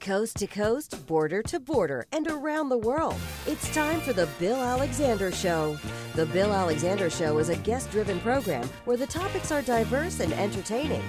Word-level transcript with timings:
Coast 0.00 0.36
to 0.38 0.46
coast, 0.46 1.06
border 1.06 1.42
to 1.42 1.58
border, 1.58 2.06
and 2.12 2.26
around 2.28 2.68
the 2.68 2.78
world. 2.78 3.16
It's 3.46 3.72
time 3.74 4.00
for 4.00 4.12
the 4.12 4.28
Bill 4.38 4.56
Alexander 4.56 5.32
Show. 5.32 5.78
The 6.14 6.26
Bill 6.26 6.52
Alexander 6.52 7.10
Show 7.10 7.38
is 7.38 7.48
a 7.48 7.56
guest 7.56 7.90
driven 7.90 8.20
program 8.20 8.68
where 8.84 8.96
the 8.96 9.06
topics 9.06 9.50
are 9.50 9.62
diverse 9.62 10.20
and 10.20 10.32
entertaining. 10.34 11.02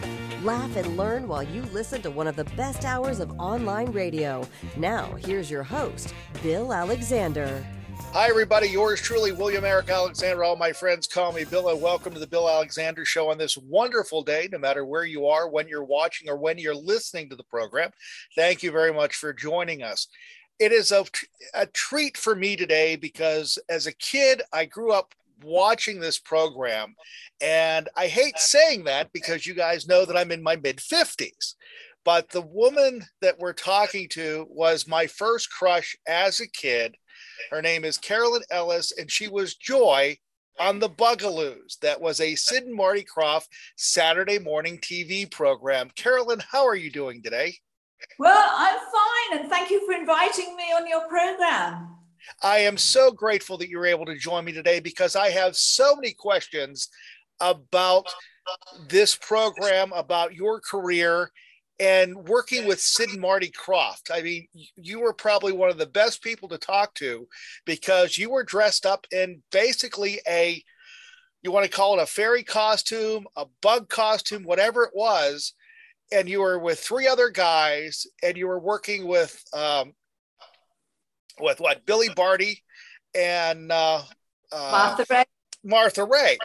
Laugh 0.44 0.76
and 0.76 0.98
learn 0.98 1.28
while 1.28 1.44
you 1.44 1.62
listen 1.74 2.02
to 2.04 2.12
one 2.12 2.28
of 2.28 2.36
the 2.36 2.46
best 2.56 2.86
hours 2.86 3.20
of 3.20 3.38
online 3.40 3.92
radio. 3.92 4.48
Now, 4.78 5.14
here's 5.16 5.52
your 5.52 5.64
host, 5.64 6.14
Bill 6.42 6.74
Alexander. 6.74 7.66
Hi, 8.16 8.30
everybody. 8.30 8.70
Yours 8.70 9.02
truly, 9.02 9.34
William 9.34 9.66
Eric 9.66 9.90
Alexander. 9.90 10.42
All 10.42 10.56
my 10.56 10.72
friends 10.72 11.06
call 11.06 11.34
me 11.34 11.44
Bill. 11.44 11.68
And 11.68 11.82
welcome 11.82 12.14
to 12.14 12.20
the 12.20 12.26
Bill 12.26 12.50
Alexander 12.50 13.04
Show 13.04 13.30
on 13.30 13.38
this 13.38 13.58
wonderful 13.58 14.22
day, 14.22 14.48
no 14.50 14.58
matter 14.58 14.86
where 14.86 15.04
you 15.04 15.28
are, 15.28 15.50
when 15.50 15.68
you're 15.68 15.84
watching, 15.84 16.30
or 16.30 16.38
when 16.38 16.58
you're 16.58 16.74
listening 16.74 17.30
to 17.30 17.36
the 17.36 17.44
program. 17.44 17.92
Thank 18.34 18.64
you 18.64 18.72
very 18.72 18.94
much 18.94 19.16
for 19.16 19.34
joining 19.34 19.84
us. 19.84 20.08
It 20.60 20.72
is 20.72 20.94
a, 20.94 21.04
a 21.56 21.66
treat 21.66 22.16
for 22.16 22.38
me 22.38 22.56
today 22.56 22.96
because 22.96 23.60
as 23.68 23.86
a 23.86 23.96
kid, 23.98 24.42
I 24.54 24.64
grew 24.64 24.94
up 24.94 25.14
watching 25.44 26.00
this 26.00 26.18
program. 26.18 26.96
And 27.42 27.90
I 27.98 28.08
hate 28.08 28.40
saying 28.40 28.86
that 28.86 29.12
because 29.12 29.46
you 29.46 29.54
guys 29.54 29.90
know 29.90 30.06
that 30.06 30.16
I'm 30.16 30.32
in 30.32 30.42
my 30.42 30.56
mid 30.56 30.78
50s. 30.78 31.56
But 32.06 32.30
the 32.30 32.44
woman 32.44 33.04
that 33.20 33.40
we're 33.40 33.52
talking 33.52 34.08
to 34.12 34.48
was 34.50 34.88
my 34.88 35.06
first 35.06 35.52
crush 35.52 35.98
as 36.08 36.40
a 36.40 36.48
kid 36.48 36.96
her 37.52 37.62
name 37.62 37.86
is 37.86 37.98
Carolyn 37.98 38.44
Ellis, 38.50 38.92
and 38.98 39.10
she 39.10 39.28
was 39.28 39.56
Joy 39.56 40.18
on 40.60 40.80
the 40.80 40.90
Bugaloos. 40.90 41.80
That 41.80 42.00
was 42.00 42.20
a 42.20 42.36
Sid 42.36 42.64
and 42.64 42.76
Marty 42.76 43.06
Krofft 43.06 43.48
Saturday 43.76 44.40
morning 44.40 44.78
TV 44.80 45.30
program. 45.30 45.90
Carolyn, 45.96 46.42
how 46.52 46.66
are 46.66 46.76
you 46.76 46.92
doing 46.92 47.22
today? 47.22 47.56
Well, 48.20 48.50
I'm 48.56 48.78
fine, 48.80 49.40
and 49.40 49.50
thank 49.50 49.70
you 49.70 49.86
for 49.86 49.94
inviting 49.94 50.56
me 50.56 50.64
on 50.64 50.88
your 50.88 51.08
program. 51.08 51.90
I 52.42 52.60
am 52.60 52.78
so 52.78 53.12
grateful 53.12 53.58
that 53.58 53.70
you're 53.70 53.86
able 53.86 54.06
to 54.06 54.18
join 54.18 54.46
me 54.46 54.52
today 54.52 54.80
because 54.80 55.16
I 55.16 55.30
have 55.30 55.56
so 55.56 55.96
many 55.96 56.14
questions 56.14 56.90
about 57.40 58.08
this 58.88 59.16
program, 59.16 59.92
about 59.94 60.36
your 60.36 60.60
career, 60.60 61.32
and 61.80 62.16
working 62.28 62.66
with 62.66 62.80
Sid 62.80 63.10
and 63.10 63.22
Marty 63.22 63.52
Krofft. 63.52 64.12
I 64.12 64.22
mean, 64.22 64.48
you 64.76 65.02
were 65.02 65.14
probably 65.14 65.52
one 65.52 65.70
of 65.70 65.78
the 65.78 65.86
best 65.86 66.22
people 66.22 66.48
to 66.50 66.58
talk 66.58 66.94
to 66.96 67.28
because 67.66 68.18
you 68.18 68.30
were 68.30 68.44
dressed 68.44 68.86
up 68.86 69.06
in 69.12 69.42
basically 69.52 70.22
a, 70.28 70.64
you 71.42 71.52
want 71.52 71.66
to 71.66 71.72
call 71.72 72.00
it 72.00 72.04
a 72.04 72.06
fairy 72.06 72.44
costume, 72.44 73.28
a 73.36 73.46
bug 73.62 73.90
costume, 73.90 74.44
whatever 74.44 74.84
it 74.84 74.92
was. 74.94 75.54
And 76.12 76.30
you 76.30 76.40
were 76.40 76.60
with 76.60 76.80
three 76.80 77.08
other 77.08 77.30
guys 77.30 78.08
and 78.24 78.38
you 78.38 78.48
were 78.48 78.60
working 78.60 79.08
with, 79.08 79.44
um, 79.54 79.94
with 81.40 81.60
what, 81.60 81.86
Billy 81.86 82.10
Barty 82.16 82.64
and 83.14 83.72
uh, 83.72 84.04
uh, 84.52 84.96
Martha 84.98 85.06
Raye. 85.10 85.26
Martha 85.64 86.06
Raye. 86.06 86.38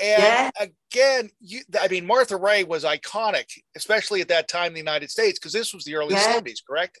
And 0.00 0.22
yeah. 0.22 0.50
again, 0.90 1.30
you, 1.40 1.60
I 1.80 1.88
mean, 1.88 2.06
Martha 2.06 2.36
Raye 2.36 2.64
was 2.64 2.84
iconic, 2.84 3.52
especially 3.76 4.20
at 4.20 4.28
that 4.28 4.48
time 4.48 4.68
in 4.68 4.74
the 4.74 4.80
United 4.80 5.10
States, 5.10 5.38
because 5.38 5.52
this 5.52 5.74
was 5.74 5.84
the 5.84 5.96
early 5.96 6.14
yeah. 6.14 6.40
70s, 6.40 6.58
correct? 6.66 7.00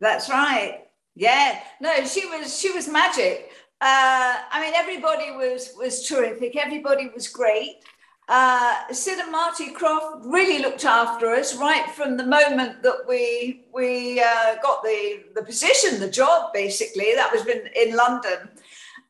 That's 0.00 0.30
right. 0.30 0.84
Yeah. 1.14 1.60
No, 1.80 2.04
she 2.04 2.26
was 2.26 2.58
she 2.58 2.70
was 2.70 2.88
magic. 2.88 3.50
Uh, 3.80 4.36
I 4.50 4.60
mean, 4.60 4.74
everybody 4.74 5.32
was 5.32 5.72
was 5.76 6.06
terrific. 6.06 6.56
Everybody 6.56 7.10
was 7.14 7.28
great. 7.28 7.82
Uh, 8.28 8.92
Sid 8.92 9.18
and 9.18 9.32
Marty 9.32 9.74
Krofft 9.74 10.22
really 10.24 10.60
looked 10.60 10.84
after 10.84 11.34
us 11.34 11.56
right 11.56 11.90
from 11.90 12.16
the 12.16 12.24
moment 12.24 12.80
that 12.82 13.04
we 13.08 13.64
we 13.74 14.20
uh, 14.20 14.54
got 14.62 14.84
the 14.84 15.24
the 15.34 15.42
position, 15.42 15.98
the 15.98 16.10
job. 16.10 16.52
Basically, 16.52 17.12
that 17.16 17.32
was 17.32 17.44
in 17.46 17.68
in 17.74 17.96
London 17.96 18.50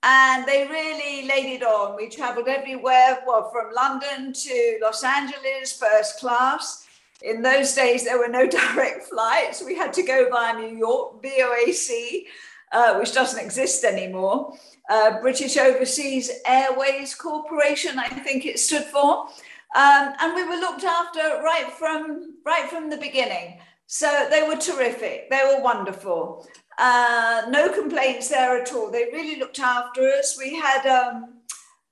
and 0.02 0.46
they 0.46 0.66
really 0.66 1.26
laid 1.28 1.56
it 1.56 1.62
on. 1.62 1.96
We 1.96 2.08
traveled 2.08 2.48
everywhere, 2.48 3.22
well, 3.26 3.50
from 3.50 3.72
London 3.74 4.32
to 4.32 4.78
Los 4.82 5.04
Angeles, 5.04 5.78
first 5.78 6.18
class. 6.18 6.86
In 7.22 7.42
those 7.42 7.74
days, 7.74 8.04
there 8.04 8.18
were 8.18 8.28
no 8.28 8.46
direct 8.74 9.04
flights. 9.04 9.62
We 9.64 9.76
had 9.76 9.92
to 9.94 10.02
go 10.02 10.28
via 10.30 10.58
New 10.58 10.74
York, 10.74 11.22
BOAC, 11.22 12.24
uh, 12.72 12.94
which 12.98 13.12
doesn't 13.12 13.44
exist 13.44 13.84
anymore. 13.84 14.54
Uh, 14.88 15.20
British 15.20 15.56
Overseas 15.56 16.30
Airways 16.46 17.14
Corporation, 17.14 17.98
I 17.98 18.08
think 18.08 18.46
it 18.46 18.58
stood 18.58 18.84
for. 18.84 19.28
Um, 19.76 20.14
and 20.20 20.34
we 20.34 20.44
were 20.44 20.56
looked 20.56 20.82
after 20.82 21.20
right 21.44 21.70
from 21.78 22.34
right 22.44 22.68
from 22.68 22.90
the 22.90 22.96
beginning. 22.96 23.58
So 23.86 24.28
they 24.30 24.42
were 24.42 24.56
terrific. 24.56 25.30
They 25.30 25.42
were 25.44 25.62
wonderful. 25.62 26.48
Uh, 26.82 27.42
no 27.50 27.68
complaints 27.68 28.28
there 28.28 28.58
at 28.58 28.72
all. 28.72 28.90
They 28.90 29.04
really 29.12 29.38
looked 29.38 29.60
after 29.60 30.00
us. 30.00 30.38
We 30.38 30.54
had 30.54 30.86
um, 30.86 31.34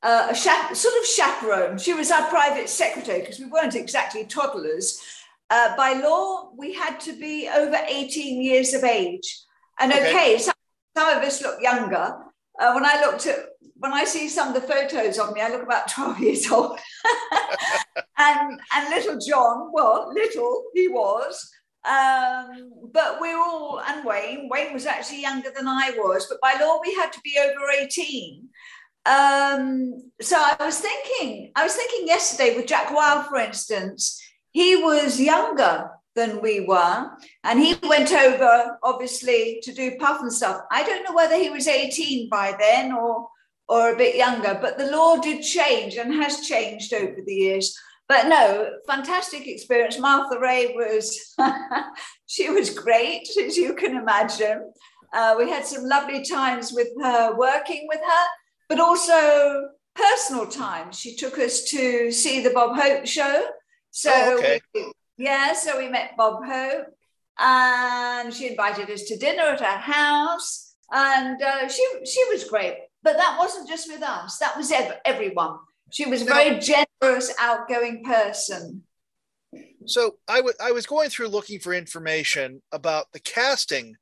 a 0.03 0.34
sort 0.34 0.94
of 0.99 1.06
chaperone. 1.06 1.76
She 1.76 1.93
was 1.93 2.10
our 2.10 2.26
private 2.28 2.71
secretary 2.71 3.21
because 3.21 3.38
we 3.38 3.44
weren't 3.44 3.75
exactly 3.75 4.25
toddlers. 4.25 4.98
Uh, 5.50 5.77
by 5.77 5.93
law, 5.93 6.53
we 6.56 6.72
had 6.72 7.00
to 7.00 7.12
be 7.12 7.50
over 7.54 7.77
18 7.87 8.41
years 8.43 8.72
of 8.72 8.82
age. 8.82 9.43
And 9.78 9.93
okay, 9.93 10.09
okay 10.09 10.38
some, 10.38 10.54
some, 10.97 11.19
of 11.19 11.22
us 11.22 11.43
look 11.43 11.60
younger. 11.60 12.16
Uh, 12.59 12.72
when 12.72 12.87
I 12.87 12.98
looked 13.04 13.27
at, 13.27 13.41
when 13.77 13.93
I 13.93 14.04
see 14.04 14.27
some 14.31 14.48
of 14.48 14.54
the 14.54 14.66
photos 14.66 15.19
of 15.19 15.34
me, 15.34 15.43
I 15.43 15.50
look 15.50 15.62
about 15.62 15.91
12 15.91 16.19
years 16.21 16.50
old. 16.50 16.78
and, 18.19 18.59
and 18.75 18.88
little 18.88 19.19
John, 19.19 19.71
well, 19.71 20.10
little 20.15 20.65
he 20.72 20.88
was, 20.88 21.53
um, 21.88 22.72
but 22.93 23.19
we're 23.19 23.38
all, 23.38 23.81
and 23.81 24.04
Wayne, 24.04 24.49
Wayne 24.50 24.75
was 24.75 24.84
actually 24.84 25.22
younger 25.22 25.50
than 25.56 25.66
I 25.66 25.93
was, 25.97 26.26
but 26.28 26.41
by 26.41 26.54
law 26.60 26.81
we 26.84 26.94
had 26.94 27.12
to 27.12 27.21
be 27.25 27.38
over 27.41 27.71
18. 27.81 28.49
Um, 29.06 30.10
so 30.21 30.37
I 30.37 30.56
was 30.60 30.81
thinking, 30.81 31.50
I 31.56 31.65
was 31.65 31.75
thinking 31.75 32.06
yesterday 32.06 32.54
with 32.54 32.66
Jack 32.66 32.93
Wild, 32.93 33.27
for 33.27 33.37
instance, 33.37 34.21
he 34.50 34.77
was 34.77 35.19
younger 35.19 35.91
than 36.15 36.43
we 36.43 36.60
were, 36.60 37.10
and 37.44 37.59
he 37.59 37.77
went 37.82 38.12
over 38.12 38.77
obviously 38.82 39.60
to 39.62 39.72
do 39.72 39.97
Pufnstuf. 39.98 40.60
I 40.71 40.82
don't 40.82 41.04
know 41.04 41.15
whether 41.15 41.37
he 41.37 41.48
was 41.48 41.69
18 41.69 42.28
by 42.28 42.54
then 42.59 42.93
or 42.93 43.28
or 43.71 43.93
a 43.93 43.97
bit 43.97 44.16
younger, 44.16 44.59
but 44.60 44.78
the 44.78 44.91
law 44.91 45.19
did 45.19 45.43
change 45.43 45.97
and 45.97 46.12
has 46.15 46.47
changed 46.47 46.94
over 46.94 47.21
the 47.25 47.34
years 47.34 47.78
but 48.09 48.27
no, 48.27 48.71
fantastic 48.87 49.47
experience. 49.47 49.99
Martha 49.99 50.41
Raye 50.41 50.73
was, 50.75 51.35
she 52.27 52.49
was 52.49 52.71
great, 52.71 53.29
as 53.39 53.57
you 53.57 53.75
can 53.75 53.97
imagine. 53.97 54.73
Uh, 55.13 55.35
we 55.37 55.51
had 55.51 55.67
some 55.67 55.85
lovely 55.85 56.25
times 56.25 56.73
with 56.73 56.89
her, 57.03 57.37
working 57.37 57.87
with 57.87 58.01
her, 58.01 58.27
but 58.69 58.81
also 58.81 59.69
personal 59.95 60.47
times. 60.47 60.99
She 60.99 61.17
took 61.17 61.39
us 61.39 61.65
to 61.65 62.11
see 62.11 62.41
the 62.41 62.51
Bob 62.51 62.77
Hope 62.77 63.07
show. 63.07 63.45
So, 63.91 64.11
oh, 64.15 64.39
okay. 64.39 64.61
we, 64.75 64.93
yeah, 65.19 65.53
so 65.53 65.78
we 65.78 65.89
met 65.89 66.16
Bob 66.16 66.45
Hope 66.47 66.87
and 67.39 68.33
she 68.33 68.49
invited 68.49 68.91
us 68.91 69.03
to 69.04 69.19
dinner 69.19 69.43
at 69.43 69.61
her 69.61 69.66
house. 69.78 70.77
And 70.91 71.43
uh, 71.43 71.69
she, 71.69 71.84
she 72.07 72.25
was 72.31 72.45
great. 72.45 72.77
But 73.03 73.16
that 73.19 73.37
wasn't 73.39 73.69
just 73.69 73.91
with 73.91 74.03
us, 74.03 74.39
that 74.39 74.57
was 74.57 74.72
ev- 74.72 74.99
everyone. 75.04 75.59
She 75.91 76.07
was 76.07 76.23
a 76.23 76.25
very 76.27 76.59
generous, 76.59 77.33
outgoing 77.39 78.05
person. 78.05 78.83
So 79.87 80.17
I, 80.29 80.37
w- 80.37 80.55
I 80.63 80.73
was 80.73 80.87
going 80.87 81.09
through 81.09 81.29
looking 81.29 81.61
for 81.61 81.73
information 81.73 82.61
about 82.73 83.07
the 83.13 83.21
casting 83.21 83.97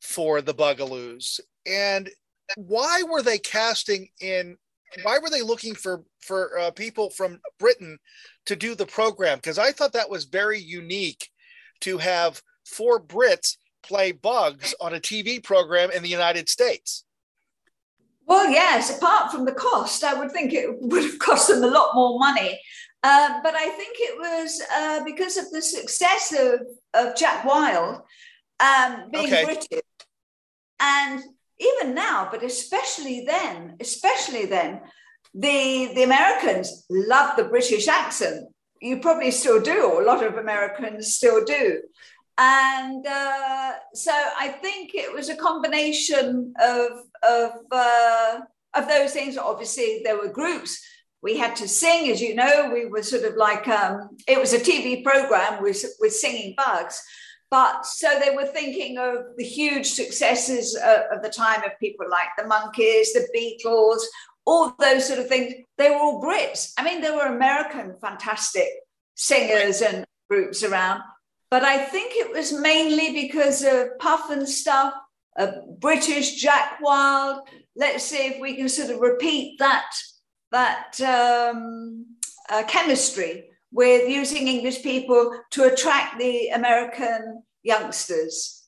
for 0.00 0.40
the 0.40 0.54
Bugaloos 0.54 1.40
and 1.66 2.08
why 2.56 3.02
were 3.10 3.22
they 3.22 3.38
casting 3.38 4.08
in 4.20 4.56
why 5.02 5.18
were 5.18 5.30
they 5.30 5.42
looking 5.42 5.74
for 5.74 6.04
for 6.20 6.58
uh, 6.58 6.70
people 6.70 7.10
from 7.10 7.40
Britain 7.58 7.98
to 8.46 8.54
do 8.54 8.74
the 8.74 8.86
program 8.86 9.38
because 9.38 9.58
I 9.58 9.72
thought 9.72 9.92
that 9.94 10.08
was 10.08 10.24
very 10.24 10.60
unique 10.60 11.28
to 11.80 11.98
have 11.98 12.40
four 12.64 13.00
Brits 13.00 13.56
play 13.82 14.12
bugs 14.12 14.74
on 14.80 14.94
a 14.94 15.00
TV 15.00 15.42
program 15.42 15.90
in 15.90 16.02
the 16.02 16.08
United 16.08 16.48
States. 16.48 17.04
Well, 18.26 18.50
yes, 18.50 18.96
apart 18.96 19.30
from 19.30 19.44
the 19.44 19.52
cost, 19.52 20.02
I 20.02 20.14
would 20.14 20.32
think 20.32 20.52
it 20.52 20.68
would 20.80 21.04
have 21.04 21.18
cost 21.18 21.48
them 21.48 21.62
a 21.62 21.68
lot 21.68 21.94
more 21.94 22.18
money. 22.18 22.60
Um, 23.02 23.40
but 23.42 23.54
I 23.54 23.68
think 23.68 23.96
it 24.00 24.18
was 24.18 24.62
uh, 24.76 25.04
because 25.04 25.36
of 25.36 25.50
the 25.52 25.62
success 25.62 26.34
of, 26.36 26.60
of 26.94 27.16
Jack 27.16 27.44
Wild 27.44 28.02
um, 28.58 29.10
being 29.12 29.26
okay. 29.26 29.44
British. 29.44 29.80
And 30.80 31.22
even 31.60 31.94
now, 31.94 32.28
but 32.30 32.42
especially 32.42 33.24
then, 33.26 33.76
especially 33.80 34.46
then, 34.46 34.80
the, 35.34 35.92
the 35.94 36.02
Americans 36.02 36.84
love 36.90 37.36
the 37.36 37.44
British 37.44 37.86
accent. 37.86 38.48
You 38.80 39.00
probably 39.00 39.30
still 39.30 39.60
do, 39.60 39.84
or 39.84 40.02
a 40.02 40.06
lot 40.06 40.24
of 40.24 40.36
Americans 40.36 41.14
still 41.14 41.44
do. 41.44 41.82
And 42.38 43.06
uh, 43.06 43.72
so 43.94 44.12
I 44.12 44.48
think 44.48 44.94
it 44.94 45.12
was 45.12 45.28
a 45.28 45.36
combination 45.36 46.52
of, 46.62 46.90
of, 47.26 47.50
uh, 47.70 48.40
of 48.74 48.88
those 48.88 49.12
things. 49.12 49.38
Obviously, 49.38 50.02
there 50.04 50.18
were 50.18 50.28
groups 50.28 50.84
we 51.22 51.38
had 51.38 51.56
to 51.56 51.66
sing, 51.66 52.10
as 52.10 52.20
you 52.20 52.34
know, 52.34 52.70
we 52.72 52.86
were 52.86 53.02
sort 53.02 53.24
of 53.24 53.36
like, 53.36 53.66
um, 53.68 54.10
it 54.28 54.38
was 54.38 54.52
a 54.52 54.58
TV 54.58 55.02
program 55.02 55.62
with, 55.62 55.84
with 55.98 56.12
singing 56.12 56.54
bugs. 56.56 57.02
But 57.50 57.86
so 57.86 58.18
they 58.18 58.34
were 58.34 58.44
thinking 58.46 58.98
of 58.98 59.36
the 59.36 59.44
huge 59.44 59.86
successes 59.86 60.76
uh, 60.76 61.04
of 61.12 61.22
the 61.22 61.30
time 61.30 61.62
of 61.64 61.78
people 61.80 62.06
like 62.10 62.28
the 62.36 62.44
Monkees, 62.44 63.12
the 63.12 63.26
Beatles, 63.34 64.02
all 64.44 64.74
those 64.78 65.06
sort 65.06 65.18
of 65.18 65.28
things. 65.28 65.54
They 65.78 65.90
were 65.90 65.96
all 65.96 66.22
Brits. 66.22 66.72
I 66.76 66.84
mean, 66.84 67.00
there 67.00 67.14
were 67.14 67.34
American 67.34 67.96
fantastic 68.00 68.68
singers 69.14 69.80
and 69.80 70.04
groups 70.28 70.62
around. 70.62 71.02
But 71.50 71.62
I 71.62 71.78
think 71.78 72.12
it 72.16 72.32
was 72.32 72.52
mainly 72.52 73.12
because 73.12 73.62
of 73.62 73.98
Pufnstuf, 74.00 74.92
uh, 75.38 75.52
British 75.78 76.36
Jack 76.36 76.78
Wild. 76.80 77.48
Let's 77.76 78.04
see 78.04 78.26
if 78.26 78.40
we 78.40 78.56
can 78.56 78.68
sort 78.68 78.90
of 78.90 79.00
repeat 79.00 79.58
that 79.58 79.90
that 80.52 81.00
um, 81.00 82.06
uh, 82.48 82.62
chemistry 82.64 83.44
with 83.72 84.08
using 84.08 84.48
English 84.48 84.82
people 84.82 85.38
to 85.50 85.64
attract 85.64 86.18
the 86.18 86.48
American 86.48 87.42
youngsters. 87.62 88.62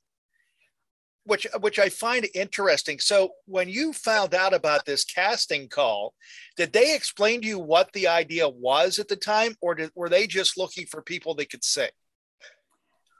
Which, 1.24 1.46
which 1.60 1.78
I 1.78 1.88
find 1.90 2.26
interesting. 2.34 2.98
So, 3.00 3.30
when 3.44 3.68
you 3.68 3.92
found 3.92 4.34
out 4.34 4.54
about 4.54 4.86
this 4.86 5.04
casting 5.04 5.68
call, 5.68 6.14
did 6.56 6.72
they 6.72 6.94
explain 6.94 7.42
to 7.42 7.46
you 7.46 7.58
what 7.58 7.92
the 7.92 8.08
idea 8.08 8.48
was 8.48 8.98
at 8.98 9.08
the 9.08 9.16
time, 9.16 9.54
or 9.60 9.74
did, 9.74 9.90
were 9.94 10.08
they 10.08 10.26
just 10.26 10.56
looking 10.56 10.86
for 10.86 11.02
people 11.02 11.34
they 11.34 11.44
could 11.44 11.64
sing? 11.64 11.90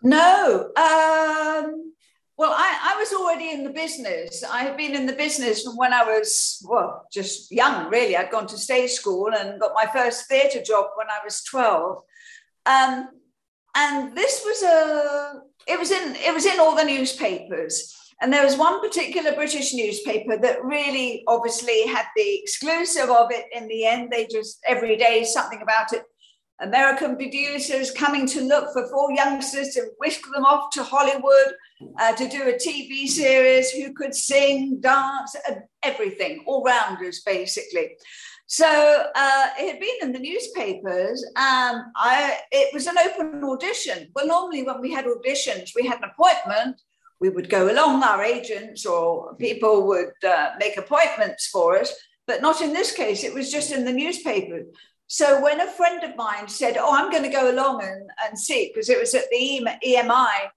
No, 0.03 0.71
um, 0.77 1.93
well, 2.37 2.53
I, 2.53 2.95
I, 2.95 2.97
was 2.99 3.13
already 3.13 3.51
in 3.51 3.65
the 3.65 3.71
business. 3.71 4.45
I 4.45 4.63
had 4.63 4.77
been 4.77 4.95
in 4.95 5.07
the 5.07 5.13
business 5.13 5.65
from 5.65 5.77
when 5.77 5.93
I 5.93 6.05
was, 6.05 6.65
well, 6.69 7.05
just 7.13 7.51
young, 7.51 7.91
really. 7.91 8.17
I'd 8.17 8.31
gone 8.31 8.47
to 8.47 8.57
stage 8.57 8.93
school 8.93 9.33
and 9.37 9.61
got 9.61 9.73
my 9.75 9.87
first 9.93 10.29
theatre 10.29 10.63
job 10.63 10.87
when 10.95 11.09
I 11.09 11.19
was 11.25 11.43
12. 11.43 11.99
Um, 12.67 13.09
and 13.75 14.17
this 14.17 14.43
was 14.45 14.63
a, 14.63 15.41
it 15.67 15.81
was 15.81 15.91
in, 15.91 16.15
it 16.15 16.33
was 16.33 16.47
in 16.47 16.61
all 16.61 16.77
the 16.77 16.85
newspapers. 16.85 17.93
And 18.21 18.33
there 18.33 18.45
was 18.45 18.57
one 18.57 18.81
particular 18.81 19.33
British 19.33 19.75
newspaper 19.75 20.39
that 20.39 20.65
really 20.65 21.25
obviously 21.27 21.89
had 21.89 22.07
the 22.15 22.41
exclusive 22.41 23.11
of 23.11 23.33
it 23.33 23.47
in 23.53 23.67
the 23.67 23.85
end. 23.85 24.11
They 24.13 24.27
just, 24.27 24.61
every 24.65 24.97
day, 24.97 25.25
something 25.25 25.61
about 25.61 25.93
it 25.93 26.05
American 26.61 27.17
producers 27.17 27.91
coming 27.91 28.27
to 28.27 28.41
look 28.41 28.73
for 28.73 28.89
four 28.89 29.13
youngsters 29.13 29.75
to 29.75 29.91
whisk 29.99 30.23
them 30.35 30.45
off 30.45 30.71
to 30.73 30.83
Hollywood 30.83 31.55
uh, 32.01 32.15
to 32.15 32.29
do 32.29 32.43
a 32.43 32.55
TV 32.55 33.07
series 33.07 33.71
who 33.71 33.93
could 33.93 34.15
sing, 34.15 34.81
dance, 34.81 35.37
everything, 35.83 36.43
all 36.47 36.65
rounders 36.65 37.23
basically. 37.25 37.97
So 38.47 38.67
uh, 38.67 39.47
it 39.59 39.73
had 39.73 39.81
been 39.81 39.97
in 40.01 40.13
the 40.13 40.19
newspapers. 40.19 41.23
Um, 41.37 41.93
I, 41.95 42.39
it 42.51 42.73
was 42.73 42.87
an 42.87 42.97
open 42.99 43.45
audition. 43.45 44.09
Well, 44.15 44.27
normally 44.27 44.63
when 44.63 44.81
we 44.81 44.91
had 44.93 45.05
auditions, 45.05 45.73
we 45.77 45.87
had 45.87 45.99
an 45.99 46.11
appointment. 46.11 46.81
We 47.21 47.29
would 47.29 47.51
go 47.51 47.71
along, 47.71 48.03
our 48.03 48.23
agents 48.23 48.87
or 48.87 49.35
people 49.37 49.87
would 49.89 50.13
uh, 50.27 50.53
make 50.59 50.77
appointments 50.77 51.49
for 51.49 51.79
us, 51.79 51.93
but 52.27 52.41
not 52.41 52.63
in 52.63 52.73
this 52.73 52.93
case. 52.93 53.23
It 53.23 53.35
was 53.35 53.53
just 53.53 53.71
in 53.71 53.85
the 53.85 53.93
newspaper. 53.93 54.63
So 55.09 55.43
when 55.43 55.59
a 55.61 55.67
friend 55.67 56.05
of 56.05 56.17
mine 56.17 56.49
said, 56.49 56.77
"Oh, 56.79 56.95
I'm 56.95 57.11
going 57.11 57.23
to 57.23 57.31
go 57.31 57.51
along 57.51 57.83
and, 57.83 58.11
and 58.25 58.39
see," 58.39 58.69
because 58.69 58.91
it 58.91 59.01
was 59.01 59.15
at 59.15 59.25
the 59.31 59.67
EMI 59.87 60.51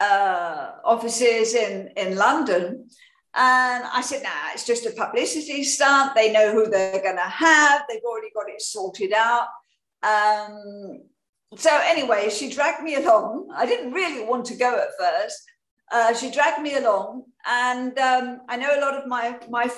uh, 0.00 0.72
offices 0.84 1.54
in 1.54 1.88
in 1.96 2.16
London, 2.16 2.88
and 3.34 3.84
I 3.84 4.00
said, 4.00 4.24
"Nah, 4.24 4.52
it's 4.52 4.66
just 4.66 4.84
a 4.84 4.90
publicity 4.90 5.62
stunt. 5.62 6.16
They 6.16 6.32
know 6.32 6.52
who 6.52 6.68
they're 6.68 7.02
going 7.02 7.16
to 7.16 7.22
have. 7.22 7.84
They've 7.88 8.02
already 8.04 8.30
got 8.34 8.50
it 8.50 8.60
sorted 8.60 9.12
out." 9.12 9.46
Um, 10.02 11.02
so 11.56 11.70
anyway, 11.84 12.30
she 12.30 12.50
dragged 12.50 12.82
me 12.82 12.96
along. 12.96 13.48
I 13.54 13.64
didn't 13.64 13.92
really 13.92 14.24
want 14.26 14.44
to 14.46 14.56
go 14.56 14.76
at 14.76 14.88
first. 14.98 15.40
Uh, 15.92 16.12
she 16.14 16.32
dragged 16.32 16.60
me 16.60 16.74
along, 16.74 17.26
and 17.46 17.96
um, 18.00 18.40
I 18.48 18.56
know 18.56 18.76
a 18.76 18.80
lot 18.80 18.94
of 18.94 19.06
my 19.06 19.38
my 19.48 19.70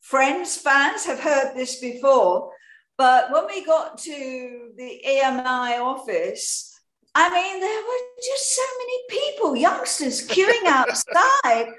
friends, 0.00 0.56
fans 0.56 1.04
have 1.04 1.20
heard 1.20 1.54
this 1.54 1.78
before. 1.78 2.52
But 2.98 3.32
when 3.32 3.46
we 3.46 3.64
got 3.64 3.96
to 3.98 4.70
the 4.76 5.02
EMI 5.06 5.80
office, 5.80 6.76
I 7.14 7.30
mean, 7.30 7.60
there 7.60 7.82
were 7.82 8.24
just 8.24 8.56
so 8.56 8.62
many 8.80 8.98
people, 9.08 9.56
youngsters 9.56 10.26
queuing 10.26 10.64
outside. 10.66 11.72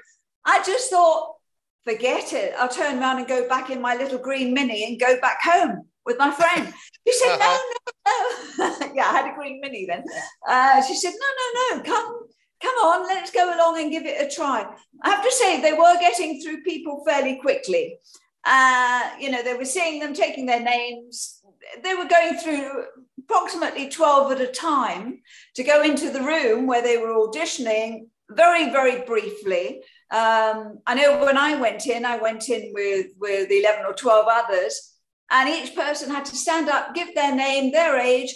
I 0.46 0.62
just 0.64 0.90
thought, 0.90 1.36
forget 1.84 2.32
it. 2.32 2.54
I'll 2.58 2.68
turn 2.68 2.98
around 2.98 3.18
and 3.18 3.28
go 3.28 3.46
back 3.46 3.68
in 3.68 3.82
my 3.82 3.94
little 3.96 4.18
green 4.18 4.54
mini 4.54 4.84
and 4.84 4.98
go 4.98 5.20
back 5.20 5.42
home 5.42 5.82
with 6.06 6.18
my 6.18 6.30
friend. 6.30 6.72
She 7.06 7.12
said, 7.12 7.36
no, 7.38 7.44
uh-huh. 7.44 8.46
no, 8.58 8.68
no. 8.88 8.92
yeah, 8.94 9.06
I 9.06 9.12
had 9.12 9.30
a 9.30 9.36
green 9.36 9.60
mini 9.60 9.86
then. 9.86 10.02
Uh, 10.48 10.82
she 10.82 10.94
said, 10.94 11.12
no, 11.12 11.76
no, 11.76 11.76
no, 11.76 11.82
come, 11.82 12.16
come 12.62 12.74
on, 12.76 13.06
let's 13.06 13.30
go 13.30 13.54
along 13.54 13.78
and 13.78 13.90
give 13.90 14.06
it 14.06 14.26
a 14.26 14.34
try. 14.34 14.66
I 15.02 15.10
have 15.10 15.22
to 15.22 15.32
say, 15.32 15.60
they 15.60 15.74
were 15.74 15.98
getting 16.00 16.40
through 16.40 16.62
people 16.62 17.04
fairly 17.06 17.36
quickly. 17.36 17.98
Uh, 18.44 19.10
you 19.18 19.30
know, 19.30 19.42
they 19.42 19.54
were 19.54 19.64
seeing 19.64 20.00
them 20.00 20.14
taking 20.14 20.46
their 20.46 20.60
names. 20.60 21.42
They 21.82 21.94
were 21.94 22.06
going 22.06 22.38
through 22.38 22.84
approximately 23.18 23.88
12 23.88 24.32
at 24.32 24.40
a 24.40 24.46
time 24.46 25.20
to 25.54 25.62
go 25.62 25.82
into 25.82 26.10
the 26.10 26.22
room 26.22 26.66
where 26.66 26.82
they 26.82 26.96
were 26.96 27.14
auditioning 27.14 28.06
very, 28.30 28.70
very 28.70 29.02
briefly. 29.02 29.82
Um, 30.10 30.78
I 30.86 30.94
know 30.94 31.24
when 31.24 31.36
I 31.36 31.56
went 31.56 31.86
in, 31.86 32.04
I 32.04 32.18
went 32.18 32.48
in 32.48 32.72
with, 32.74 33.06
with 33.18 33.50
11 33.50 33.84
or 33.84 33.92
12 33.92 34.26
others, 34.28 34.94
and 35.30 35.48
each 35.48 35.76
person 35.76 36.10
had 36.10 36.24
to 36.24 36.36
stand 36.36 36.68
up, 36.68 36.94
give 36.94 37.14
their 37.14 37.34
name, 37.34 37.70
their 37.70 37.98
age, 37.98 38.34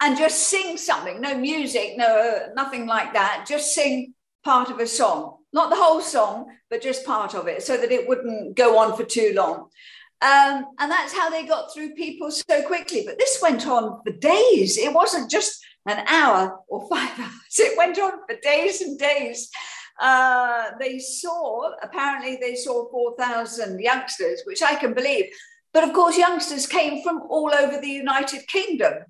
and 0.00 0.18
just 0.18 0.48
sing 0.48 0.76
something. 0.76 1.20
No 1.20 1.36
music, 1.38 1.94
no 1.96 2.48
nothing 2.54 2.86
like 2.86 3.14
that. 3.14 3.46
Just 3.48 3.74
sing 3.74 4.12
part 4.44 4.70
of 4.70 4.78
a 4.78 4.86
song 4.86 5.35
not 5.52 5.70
the 5.70 5.76
whole 5.76 6.00
song, 6.00 6.46
but 6.70 6.82
just 6.82 7.06
part 7.06 7.34
of 7.34 7.48
it, 7.48 7.62
so 7.62 7.76
that 7.76 7.92
it 7.92 8.08
wouldn't 8.08 8.56
go 8.56 8.78
on 8.78 8.96
for 8.96 9.04
too 9.04 9.32
long. 9.34 9.68
Um, 10.22 10.66
and 10.78 10.90
that's 10.90 11.12
how 11.12 11.28
they 11.28 11.44
got 11.44 11.72
through 11.72 11.94
people 11.94 12.30
so 12.30 12.62
quickly. 12.66 13.02
But 13.04 13.18
this 13.18 13.38
went 13.42 13.66
on 13.66 14.00
for 14.02 14.12
days. 14.12 14.78
It 14.78 14.92
wasn't 14.92 15.30
just 15.30 15.64
an 15.86 16.04
hour 16.08 16.58
or 16.68 16.88
five 16.90 17.18
hours, 17.18 17.58
it 17.58 17.76
went 17.76 17.98
on 17.98 18.12
for 18.28 18.36
days 18.42 18.80
and 18.80 18.98
days. 18.98 19.50
Uh, 20.00 20.72
they 20.78 20.98
saw, 20.98 21.70
apparently, 21.82 22.36
they 22.40 22.54
saw 22.54 22.90
4,000 22.90 23.80
youngsters, 23.80 24.42
which 24.44 24.62
I 24.62 24.74
can 24.74 24.92
believe. 24.92 25.26
But 25.72 25.84
of 25.84 25.94
course, 25.94 26.18
youngsters 26.18 26.66
came 26.66 27.02
from 27.02 27.22
all 27.28 27.52
over 27.54 27.80
the 27.80 27.88
United 27.88 28.46
Kingdom. 28.46 29.04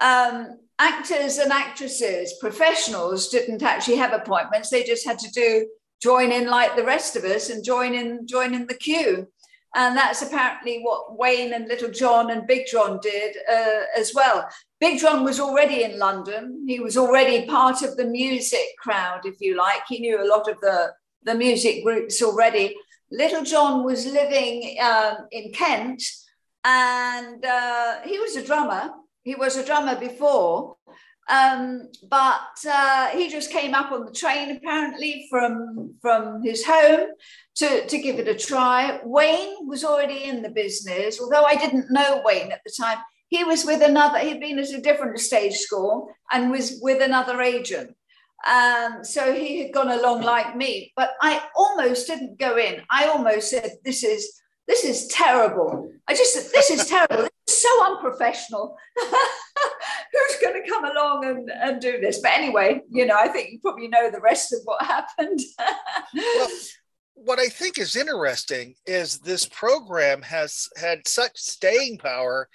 Um, 0.00 0.58
actors 0.80 1.38
and 1.38 1.52
actresses, 1.52 2.34
professionals 2.40 3.28
didn't 3.28 3.62
actually 3.62 3.96
have 3.96 4.12
appointments. 4.12 4.70
They 4.70 4.82
just 4.82 5.06
had 5.06 5.18
to 5.20 5.30
do 5.30 5.68
join 6.02 6.32
in 6.32 6.48
like 6.48 6.74
the 6.74 6.84
rest 6.84 7.14
of 7.14 7.24
us 7.24 7.50
and 7.50 7.62
join 7.62 7.94
in 7.94 8.26
join 8.26 8.54
in 8.54 8.66
the 8.66 8.74
queue 8.74 9.28
and 9.74 9.96
that's 9.96 10.22
apparently 10.22 10.80
what 10.82 11.16
Wayne 11.16 11.52
and 11.52 11.68
Little 11.68 11.90
John 11.90 12.30
and 12.30 12.46
Big 12.46 12.66
John 12.66 12.98
did 13.00 13.36
uh, 13.48 13.82
as 13.96 14.12
well. 14.14 14.48
Big 14.80 14.98
John 14.98 15.24
was 15.24 15.38
already 15.38 15.84
in 15.84 15.98
London. 15.98 16.64
He 16.66 16.80
was 16.80 16.96
already 16.96 17.46
part 17.46 17.82
of 17.82 17.96
the 17.96 18.06
music 18.06 18.64
crowd, 18.78 19.20
if 19.24 19.40
you 19.40 19.56
like. 19.56 19.82
He 19.88 20.00
knew 20.00 20.20
a 20.20 20.26
lot 20.26 20.50
of 20.50 20.58
the, 20.60 20.92
the 21.22 21.34
music 21.34 21.84
groups 21.84 22.20
already. 22.20 22.74
Little 23.12 23.44
John 23.44 23.84
was 23.84 24.06
living 24.06 24.76
um, 24.82 25.28
in 25.30 25.52
Kent 25.52 26.02
and 26.64 27.44
uh, 27.44 28.00
he 28.04 28.18
was 28.18 28.34
a 28.36 28.44
drummer. 28.44 28.90
He 29.22 29.34
was 29.34 29.56
a 29.56 29.64
drummer 29.64 29.98
before. 29.98 30.76
Um, 31.28 31.88
but 32.08 32.58
uh, 32.68 33.08
he 33.08 33.30
just 33.30 33.52
came 33.52 33.72
up 33.72 33.92
on 33.92 34.04
the 34.04 34.12
train 34.12 34.56
apparently 34.56 35.26
from 35.30 35.94
from 36.02 36.42
his 36.42 36.64
home 36.64 37.06
to, 37.56 37.86
to 37.86 37.98
give 37.98 38.18
it 38.18 38.26
a 38.26 38.34
try. 38.34 39.00
Wayne 39.04 39.68
was 39.68 39.84
already 39.84 40.24
in 40.24 40.42
the 40.42 40.48
business, 40.50 41.20
although 41.20 41.44
I 41.44 41.54
didn't 41.54 41.90
know 41.90 42.22
Wayne 42.24 42.50
at 42.50 42.62
the 42.66 42.72
time. 42.76 42.98
He 43.28 43.44
was 43.44 43.64
with 43.64 43.80
another, 43.80 44.18
he'd 44.18 44.40
been 44.40 44.58
at 44.58 44.70
a 44.70 44.80
different 44.80 45.20
stage 45.20 45.54
school 45.54 46.08
and 46.32 46.50
was 46.50 46.80
with 46.82 47.00
another 47.00 47.40
agent. 47.40 47.94
Um, 48.44 49.04
so 49.04 49.32
he 49.32 49.62
had 49.62 49.72
gone 49.72 49.90
along 49.90 50.22
like 50.22 50.56
me, 50.56 50.92
but 50.96 51.10
I 51.22 51.42
almost 51.54 52.08
didn't 52.08 52.38
go 52.38 52.56
in. 52.56 52.82
I 52.90 53.06
almost 53.06 53.50
said, 53.50 53.72
This 53.84 54.02
is 54.02 54.40
this 54.66 54.84
is 54.84 55.06
terrible. 55.08 55.92
I 56.08 56.14
just 56.14 56.34
said, 56.34 56.50
This 56.52 56.70
is 56.70 56.86
terrible. 56.88 57.28
Is 57.60 57.62
so 57.62 57.84
unprofessional. 57.86 58.76
Who's 58.98 60.36
going 60.42 60.62
to 60.62 60.68
come 60.68 60.84
along 60.84 61.24
and, 61.24 61.50
and 61.50 61.80
do 61.80 62.00
this? 62.00 62.20
But 62.20 62.32
anyway, 62.32 62.80
you 62.90 63.06
know, 63.06 63.16
I 63.16 63.28
think 63.28 63.50
you 63.50 63.60
probably 63.60 63.88
know 63.88 64.10
the 64.10 64.20
rest 64.20 64.52
of 64.52 64.60
what 64.64 64.82
happened. 64.82 65.40
well, 66.14 66.48
what 67.14 67.38
I 67.38 67.48
think 67.48 67.78
is 67.78 67.96
interesting 67.96 68.74
is 68.86 69.18
this 69.18 69.46
program 69.46 70.22
has 70.22 70.68
had 70.76 71.06
such 71.06 71.36
staying 71.36 71.98
power 71.98 72.48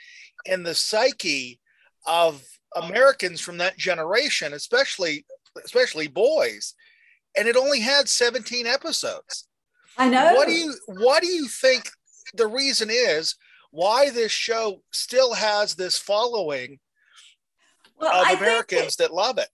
in 0.46 0.64
the 0.64 0.76
psyche 0.76 1.60
of 2.06 2.44
Americans 2.76 3.42
from 3.42 3.58
that 3.60 3.78
generation, 3.78 4.54
especially 4.54 5.26
especially 5.64 6.08
boys. 6.08 6.74
And 7.38 7.48
it 7.48 7.56
only 7.56 7.80
had 7.80 8.10
17 8.10 8.66
episodes. 8.66 9.48
I 9.98 10.10
know. 10.10 10.34
What 10.34 10.48
do 10.48 10.54
you 10.54 10.74
what 10.88 11.22
do 11.22 11.28
you 11.28 11.48
think 11.48 11.90
the 12.34 12.48
reason 12.48 12.90
is 12.92 13.36
why 13.76 14.10
this 14.10 14.32
show 14.32 14.82
still 14.92 15.34
has 15.34 15.76
this 15.76 15.98
following 15.98 16.80
well, 18.00 18.22
of 18.22 18.28
I 18.28 18.32
Americans 18.34 18.94
it, 18.94 18.98
that 19.00 19.14
love 19.14 19.38
it? 19.38 19.50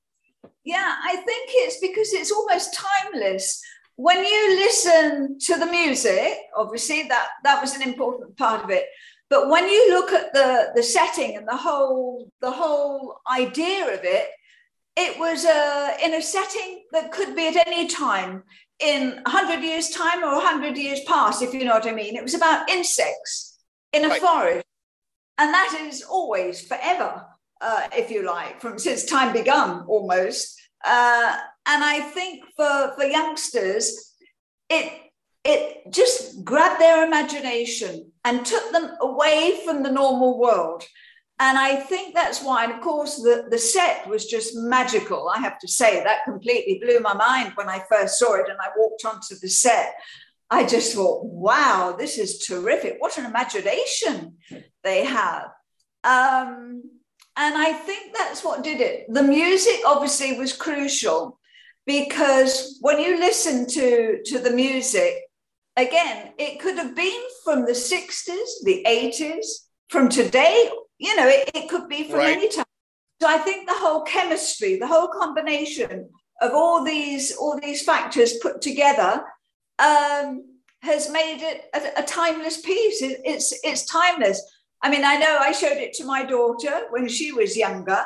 Yeah, 0.64 0.96
I 1.04 1.16
think 1.16 1.50
it's 1.54 1.80
because 1.80 2.14
it's 2.14 2.32
almost 2.32 2.78
timeless. 3.04 3.62
When 3.96 4.24
you 4.24 4.56
listen 4.56 5.40
to 5.40 5.58
the 5.58 5.66
music, 5.66 6.38
obviously 6.56 7.04
that 7.08 7.28
that 7.44 7.62
was 7.62 7.76
an 7.76 7.82
important 7.82 8.38
part 8.38 8.64
of 8.64 8.70
it. 8.70 8.86
But 9.30 9.50
when 9.50 9.68
you 9.68 9.92
look 9.92 10.12
at 10.12 10.34
the 10.34 10.72
the 10.76 10.84
setting 10.84 11.36
and 11.36 11.48
the 11.48 11.58
whole 11.58 12.32
the 12.42 12.52
whole 12.52 13.18
idea 13.32 13.94
of 13.94 14.02
it, 14.04 14.28
it 14.98 15.20
was 15.20 15.46
uh, 15.46 15.98
in 16.04 16.14
a 16.14 16.22
setting 16.22 16.84
that 16.92 17.12
could 17.12 17.36
be 17.36 17.48
at 17.48 17.68
any 17.68 17.88
time 17.88 18.44
in 18.80 19.20
100 19.26 19.64
years 19.64 19.90
time 19.90 20.24
or 20.24 20.36
100 20.36 20.78
years 20.78 21.00
past 21.08 21.42
if 21.42 21.54
you 21.54 21.64
know 21.64 21.76
what 21.76 21.86
i 21.86 21.92
mean 21.92 22.16
it 22.16 22.24
was 22.24 22.34
about 22.34 22.68
insects 22.68 23.51
in 23.94 24.06
a 24.06 24.10
right. 24.10 24.22
forest 24.22 24.66
and 25.38 25.54
that 25.54 25.78
is 25.88 26.04
always 26.04 26.66
forever 26.68 27.26
uh, 27.62 27.88
if 27.96 28.10
you 28.10 28.24
like 28.24 28.60
from 28.62 28.80
since 28.80 29.06
time 29.06 29.34
begun 29.34 29.86
almost 29.88 30.60
uh, 30.86 31.38
and 31.68 31.84
i 31.84 32.00
think 32.00 32.44
for 32.56 32.94
for 32.96 33.04
youngsters 33.04 34.16
it 34.70 34.92
it 35.44 35.92
just 35.92 36.44
grabbed 36.44 36.80
their 36.80 37.06
imagination 37.06 38.12
and 38.24 38.46
took 38.46 38.72
them 38.72 38.92
away 39.02 39.60
from 39.66 39.82
the 39.82 39.92
normal 39.92 40.40
world 40.40 40.86
and 41.42 41.58
I 41.58 41.78
think 41.78 42.14
that's 42.14 42.44
why, 42.44 42.66
and 42.66 42.74
of 42.74 42.82
course, 42.82 43.16
the, 43.16 43.48
the 43.50 43.58
set 43.58 44.08
was 44.08 44.28
just 44.28 44.56
magical. 44.56 45.28
I 45.28 45.40
have 45.40 45.58
to 45.62 45.68
say, 45.68 46.04
that 46.04 46.24
completely 46.24 46.80
blew 46.80 47.00
my 47.00 47.16
mind 47.16 47.54
when 47.56 47.68
I 47.68 47.84
first 47.92 48.20
saw 48.20 48.36
it 48.36 48.48
and 48.48 48.60
I 48.62 48.68
walked 48.78 49.04
onto 49.06 49.34
the 49.42 49.50
set. 49.50 49.96
I 50.52 50.66
just 50.66 50.94
thought, 50.94 51.24
wow, 51.24 51.96
this 51.98 52.18
is 52.18 52.46
terrific. 52.46 52.98
What 53.00 53.18
an 53.18 53.26
imagination 53.26 54.36
they 54.84 55.06
have. 55.06 55.46
Um, 56.04 56.84
and 57.38 57.56
I 57.58 57.72
think 57.72 58.14
that's 58.16 58.44
what 58.44 58.62
did 58.62 58.82
it. 58.82 59.06
The 59.08 59.24
music 59.24 59.80
obviously 59.86 60.38
was 60.38 60.52
crucial 60.52 61.40
because 61.86 62.78
when 62.82 63.00
you 63.00 63.18
listen 63.18 63.66
to, 63.68 64.22
to 64.26 64.40
the 64.40 64.52
music, 64.52 65.14
again, 65.78 66.34
it 66.38 66.60
could 66.60 66.78
have 66.78 66.98
been 66.98 67.22
from 67.46 67.62
the 67.66 67.72
60s, 67.72 68.64
the 68.64 68.86
80s, 68.86 69.46
from 69.90 70.10
today, 70.10 70.70
you 70.98 71.16
know, 71.16 71.28
it, 71.28 71.50
it 71.56 71.70
could 71.70 71.88
be 71.88 72.04
from 72.04 72.20
right. 72.20 72.38
any 72.38 72.50
time. 72.50 72.66
So 73.22 73.28
I 73.28 73.38
think 73.38 73.70
the 73.70 73.76
whole 73.76 74.02
chemistry, 74.02 74.78
the 74.78 74.88
whole 74.88 75.08
combination 75.08 76.10
of 76.42 76.52
all 76.54 76.84
these 76.84 77.36
all 77.36 77.60
these 77.60 77.84
factors 77.84 78.40
put 78.42 78.62
together 78.62 79.24
um, 79.80 80.44
has 80.82 81.12
made 81.12 81.42
it 81.42 81.66
a, 81.74 82.02
a 82.02 82.04
timeless 82.04 82.62
piece. 82.62 83.02
It, 83.02 83.22
it's 83.24 83.54
it's 83.64 83.86
timeless. 83.86 84.42
I 84.82 84.90
mean, 84.90 85.04
I 85.06 85.18
know 85.18 85.38
I 85.40 85.52
showed 85.52 85.78
it 85.78 85.94
to 85.94 86.06
my 86.06 86.24
daughter 86.26 86.88
when 86.90 87.08
she 87.08 87.32
was 87.32 87.56
younger. 87.56 88.04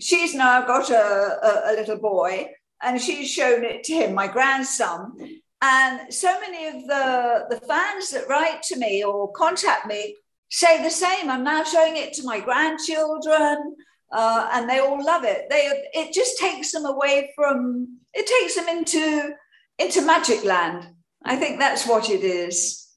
She's 0.00 0.34
now 0.34 0.66
got 0.66 0.90
a, 0.90 1.38
a, 1.42 1.72
a 1.72 1.76
little 1.76 1.98
boy, 1.98 2.50
and 2.82 3.00
she's 3.00 3.30
shown 3.30 3.64
it 3.64 3.84
to 3.84 3.94
him, 3.94 4.14
my 4.14 4.28
grandson. 4.28 5.40
And 5.60 6.12
so 6.14 6.38
many 6.40 6.66
of 6.68 6.86
the, 6.86 7.46
the 7.50 7.60
fans 7.66 8.10
that 8.10 8.28
write 8.28 8.62
to 8.64 8.76
me 8.76 9.02
or 9.02 9.32
contact 9.32 9.86
me 9.86 10.14
say 10.50 10.82
the 10.82 10.90
same. 10.90 11.30
I'm 11.30 11.44
now 11.44 11.64
showing 11.64 11.96
it 11.96 12.12
to 12.14 12.24
my 12.24 12.40
grandchildren, 12.40 13.76
uh, 14.12 14.48
and 14.52 14.68
they 14.68 14.78
all 14.78 15.02
love 15.04 15.24
it. 15.24 15.46
They 15.50 15.70
it 15.92 16.12
just 16.12 16.38
takes 16.38 16.72
them 16.72 16.86
away 16.86 17.32
from 17.34 17.98
it 18.14 18.26
takes 18.26 18.54
them 18.54 18.68
into 18.68 19.30
into 19.78 20.02
magic 20.02 20.44
land. 20.44 20.88
I 21.24 21.36
think 21.36 21.58
that's 21.58 21.86
what 21.86 22.10
it 22.10 22.22
is. 22.22 22.88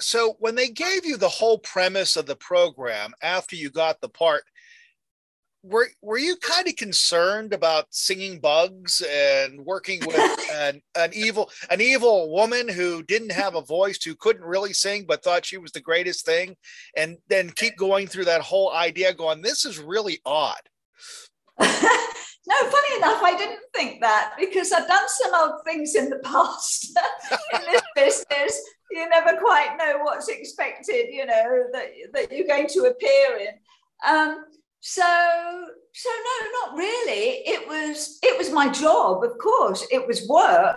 So 0.00 0.36
when 0.38 0.54
they 0.54 0.68
gave 0.68 1.04
you 1.04 1.16
the 1.16 1.28
whole 1.28 1.58
premise 1.58 2.16
of 2.16 2.26
the 2.26 2.36
program 2.36 3.12
after 3.22 3.56
you 3.56 3.70
got 3.70 4.00
the 4.00 4.08
part, 4.08 4.44
were 5.64 5.88
were 6.02 6.18
you 6.18 6.36
kind 6.36 6.68
of 6.68 6.76
concerned 6.76 7.54
about 7.54 7.86
singing 7.90 8.38
bugs 8.38 9.02
and 9.10 9.58
working 9.64 9.98
with 10.06 10.50
an, 10.52 10.82
an 10.94 11.10
evil 11.14 11.50
an 11.70 11.80
evil 11.80 12.30
woman 12.30 12.68
who 12.68 13.02
didn't 13.02 13.32
have 13.32 13.54
a 13.54 13.62
voice 13.62 13.98
who 14.04 14.14
couldn't 14.14 14.44
really 14.44 14.74
sing 14.74 15.06
but 15.08 15.24
thought 15.24 15.46
she 15.46 15.56
was 15.56 15.72
the 15.72 15.80
greatest 15.80 16.26
thing 16.26 16.54
and 16.98 17.16
then 17.28 17.48
keep 17.50 17.76
going 17.78 18.06
through 18.06 18.26
that 18.26 18.42
whole 18.42 18.72
idea 18.74 19.14
going 19.14 19.40
this 19.40 19.64
is 19.64 19.78
really 19.78 20.20
odd 20.26 20.60
no 22.46 22.56
funny 22.70 22.96
enough 22.96 23.22
i 23.22 23.34
didn't 23.36 23.60
think 23.74 24.00
that 24.00 24.34
because 24.38 24.72
i've 24.72 24.88
done 24.88 25.08
some 25.08 25.34
odd 25.34 25.60
things 25.64 25.94
in 25.94 26.10
the 26.10 26.18
past. 26.24 26.98
In 27.54 27.60
this 27.70 27.82
business 27.96 28.60
you 28.90 29.08
never 29.08 29.38
quite 29.40 29.76
know 29.78 30.00
what's 30.02 30.28
expected 30.28 31.06
you 31.10 31.26
know 31.26 31.64
that, 31.72 31.86
that 32.12 32.32
you're 32.32 32.46
going 32.46 32.68
to 32.68 32.80
appear 32.84 33.38
in. 33.38 33.54
Um, 34.06 34.44
so 34.80 35.02
so 35.94 36.10
no 36.10 36.50
not 36.60 36.76
really. 36.76 37.42
It 37.46 37.66
was 37.66 38.18
it 38.22 38.36
was 38.36 38.50
my 38.50 38.68
job 38.68 39.24
of 39.24 39.38
course. 39.38 39.86
It 39.90 40.06
was 40.06 40.28
work. 40.28 40.76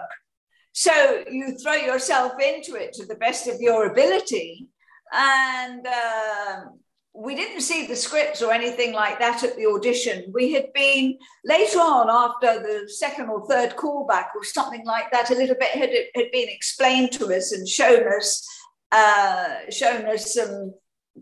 So 0.71 1.23
you 1.29 1.57
throw 1.57 1.73
yourself 1.73 2.33
into 2.39 2.75
it 2.75 2.93
to 2.93 3.05
the 3.05 3.15
best 3.15 3.47
of 3.47 3.59
your 3.59 3.87
ability. 3.87 4.67
And 5.11 5.85
um, 5.87 6.79
we 7.17 7.33
didn't 7.33 7.61
see 7.61 7.87
the 7.87 7.95
scripts 7.95 8.43
or 8.43 8.53
anything 8.53 8.93
like 8.93 9.17
that 9.17 9.43
at 9.43 9.55
the 9.57 9.65
audition. 9.65 10.31
We 10.31 10.53
had 10.53 10.71
been 10.73 11.17
later 11.43 11.79
on, 11.79 12.09
after 12.09 12.61
the 12.61 12.87
second 12.87 13.29
or 13.29 13.47
third 13.47 13.75
callback 13.75 14.27
or 14.35 14.43
something 14.43 14.85
like 14.85 15.11
that, 15.11 15.31
a 15.31 15.35
little 15.35 15.55
bit 15.59 15.69
had, 15.69 15.89
had 16.15 16.31
been 16.31 16.47
explained 16.47 17.11
to 17.13 17.33
us 17.35 17.51
and 17.51 17.67
shown 17.67 18.07
us, 18.07 18.47
uh, 18.91 19.55
shown 19.71 20.05
us 20.05 20.35
some 20.35 20.75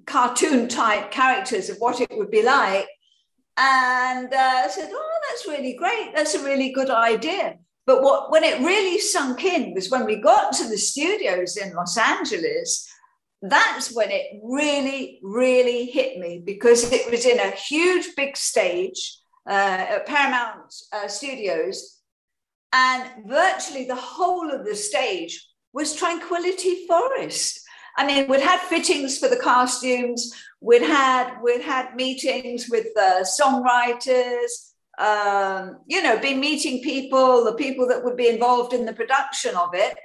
cartoon 0.06 0.68
type 0.68 1.12
characters 1.12 1.70
of 1.70 1.78
what 1.78 2.02
it 2.02 2.12
would 2.12 2.30
be 2.30 2.44
like. 2.44 2.90
And 3.56 4.34
uh, 4.34 4.68
said, 4.68 4.90
Oh, 4.92 5.20
that's 5.30 5.48
really 5.48 5.76
great. 5.76 6.12
That's 6.14 6.36
a 6.36 6.44
really 6.44 6.74
good 6.74 6.90
idea. 6.90 7.56
But 7.86 8.02
what 8.02 8.32
when 8.32 8.44
it 8.44 8.60
really 8.60 9.00
sunk 9.00 9.46
in 9.46 9.74
was 9.74 9.90
when 9.90 10.06
we 10.06 10.18
got 10.18 10.52
to 10.54 10.68
the 10.68 10.78
studios 10.78 11.56
in 11.56 11.74
Los 11.74 11.98
Angeles. 11.98 12.92
That's 13.50 13.94
when 13.94 14.10
it 14.12 14.40
really, 14.44 15.20
really 15.22 15.86
hit 15.86 16.18
me 16.18 16.42
because 16.44 16.92
it 16.92 17.10
was 17.12 17.26
in 17.26 17.40
a 17.40 17.52
huge, 17.52 18.16
big 18.16 18.36
stage 18.36 19.20
uh, 19.48 19.86
at 19.96 20.08
Paramount 20.08 20.74
uh, 20.92 21.08
Studios, 21.08 22.02
and 22.74 23.28
virtually 23.28 23.86
the 23.86 23.96
whole 23.96 24.50
of 24.52 24.66
the 24.66 24.76
stage 24.76 25.48
was 25.74 25.96
Tranquility 25.96 26.88
Forest. 26.88 27.62
I 27.98 28.06
mean, 28.06 28.28
we'd 28.28 28.42
had 28.42 28.60
fittings 28.62 29.18
for 29.20 29.30
the 29.30 29.38
costumes. 29.38 30.34
We'd 30.60 30.82
had 30.82 31.38
we'd 31.44 31.62
had 31.62 31.96
meetings 31.96 32.68
with 32.70 32.88
the 32.96 33.28
songwriters. 33.40 34.72
Um, 34.98 35.80
you 35.88 36.02
know, 36.02 36.18
been 36.18 36.40
meeting 36.40 36.82
people, 36.82 37.44
the 37.44 37.54
people 37.54 37.88
that 37.90 38.04
would 38.04 38.16
be 38.16 38.30
involved 38.30 38.74
in 38.74 38.86
the 38.86 38.94
production 38.94 39.56
of 39.56 39.70
it. 39.74 39.98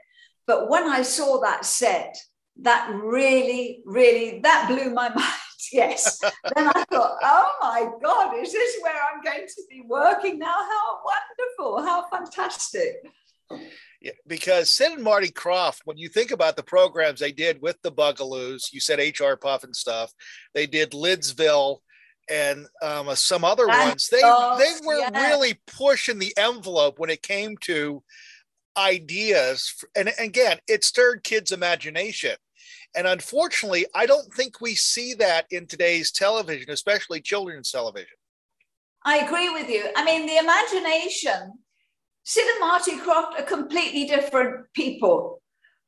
But 0.46 0.68
when 0.68 0.88
I 0.88 1.02
saw 1.02 1.40
that 1.40 1.64
set, 1.64 2.16
that 2.62 2.90
really, 2.94 3.82
really 3.84 4.40
that 4.40 4.68
blew 4.68 4.92
my 4.92 5.08
mind. 5.14 5.26
Yes. 5.72 6.18
then 6.18 6.68
I 6.68 6.84
thought, 6.90 7.16
oh 7.22 7.52
my 7.60 7.90
God, 8.02 8.36
is 8.38 8.52
this 8.52 8.76
where 8.80 8.94
I'm 8.94 9.22
going 9.22 9.46
to 9.46 9.62
be 9.68 9.82
working 9.86 10.38
now? 10.38 10.54
How 10.54 11.00
wonderful! 11.04 11.86
How 11.86 12.06
fantastic! 12.08 13.04
Yeah, 14.00 14.12
because 14.26 14.70
Sid 14.70 14.92
and 14.92 15.02
Marty 15.02 15.28
Krofft, 15.28 15.80
when 15.84 15.98
you 15.98 16.08
think 16.08 16.30
about 16.30 16.56
the 16.56 16.62
programs 16.62 17.20
they 17.20 17.32
did 17.32 17.60
with 17.60 17.76
the 17.82 17.92
Bugaloos, 17.92 18.72
you 18.72 18.80
said 18.80 18.98
HR 18.98 19.34
Pufnstuf, 19.34 20.08
they 20.54 20.66
did 20.66 20.92
Lidsville 20.92 21.78
and 22.30 22.66
um, 22.80 23.14
some 23.16 23.44
other 23.44 23.66
ones. 23.66 24.08
They 24.08 24.20
they 24.20 24.86
were 24.86 24.98
yeah. 24.98 25.28
really 25.28 25.60
pushing 25.66 26.18
the 26.18 26.32
envelope 26.38 26.98
when 26.98 27.10
it 27.10 27.22
came 27.22 27.56
to 27.62 28.02
ideas. 28.80 29.74
And 29.94 30.12
again, 30.18 30.58
it 30.66 30.84
stirred 30.84 31.22
kids' 31.22 31.52
imagination. 31.52 32.36
And 32.96 33.06
unfortunately, 33.06 33.86
I 33.94 34.06
don't 34.06 34.32
think 34.34 34.60
we 34.60 34.74
see 34.74 35.14
that 35.14 35.46
in 35.50 35.66
today's 35.66 36.10
television, 36.10 36.70
especially 36.70 37.20
children's 37.20 37.70
television. 37.70 38.16
I 39.04 39.18
agree 39.18 39.48
with 39.48 39.68
you. 39.68 39.84
I 39.96 40.04
mean, 40.04 40.26
the 40.26 40.38
imagination 40.38 41.52
Sid 42.24 42.44
and 42.46 42.60
Marty 42.60 42.92
Krofft 42.98 43.38
are 43.38 43.44
completely 43.44 44.06
different 44.06 44.66
people. 44.74 45.42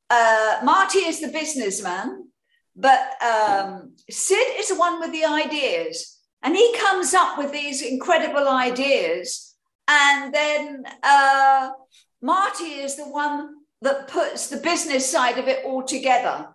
Uh, 0.09 0.61
Marty 0.65 1.01
is 1.01 1.21
the 1.21 1.29
businessman, 1.29 2.29
but 2.75 3.23
um, 3.23 3.95
Sid 4.11 4.47
is 4.59 4.69
the 4.69 4.77
one 4.77 5.01
with 5.01 5.13
the 5.13 5.25
ideas, 5.25 6.19
and 6.43 6.57
he 6.57 6.75
comes 6.79 7.15
up 7.15 7.39
with 7.39 7.53
these 7.53 7.83
incredible 7.83 8.49
ideas, 8.49 9.55
and 9.89 10.35
then 10.35 10.85
uh, 11.03 11.71
Marty 12.23 12.65
is 12.65 12.97
the 12.97 13.09
one 13.09 13.57
that 13.83 14.09
puts 14.09 14.49
the 14.49 14.59
business 14.59 15.11
side 15.11 15.39
of 15.39 15.49
it 15.49 15.65
all 15.65 15.83
together. 15.83 16.49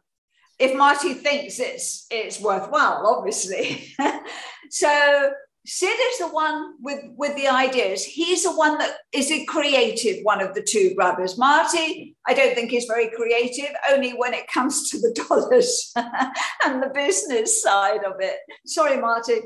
If 0.58 0.76
Marty 0.76 1.14
thinks 1.14 1.60
it's 1.60 2.08
it's 2.10 2.42
worthwhile, 2.42 3.06
obviously. 3.06 3.94
so 4.72 5.32
Sid 5.70 6.00
is 6.14 6.20
the 6.20 6.30
one 6.30 6.76
with, 6.82 7.04
with 7.18 7.36
the 7.36 7.50
ideas. 7.50 8.06
He's 8.06 8.44
the 8.44 8.56
one 8.56 8.78
that 8.78 9.00
is 9.12 9.30
a 9.30 9.44
creative 9.46 10.24
one 10.24 10.42
of 10.42 10.56
the 10.56 10.62
two 10.62 10.96
brothers. 10.96 11.38
Marty, 11.38 12.16
I 12.26 12.34
don't 12.34 12.56
think 12.56 12.72
is 12.72 12.86
very 12.86 13.10
creative, 13.10 13.76
only 13.92 14.12
when 14.12 14.34
it 14.34 14.48
comes 14.48 14.90
to 14.90 14.98
the 14.98 15.14
dollars 15.30 15.92
and 16.66 16.82
the 16.82 16.92
business 16.94 17.62
side 17.62 18.06
of 18.06 18.14
it. 18.22 18.38
Sorry, 18.66 18.98
Marty. 18.98 19.42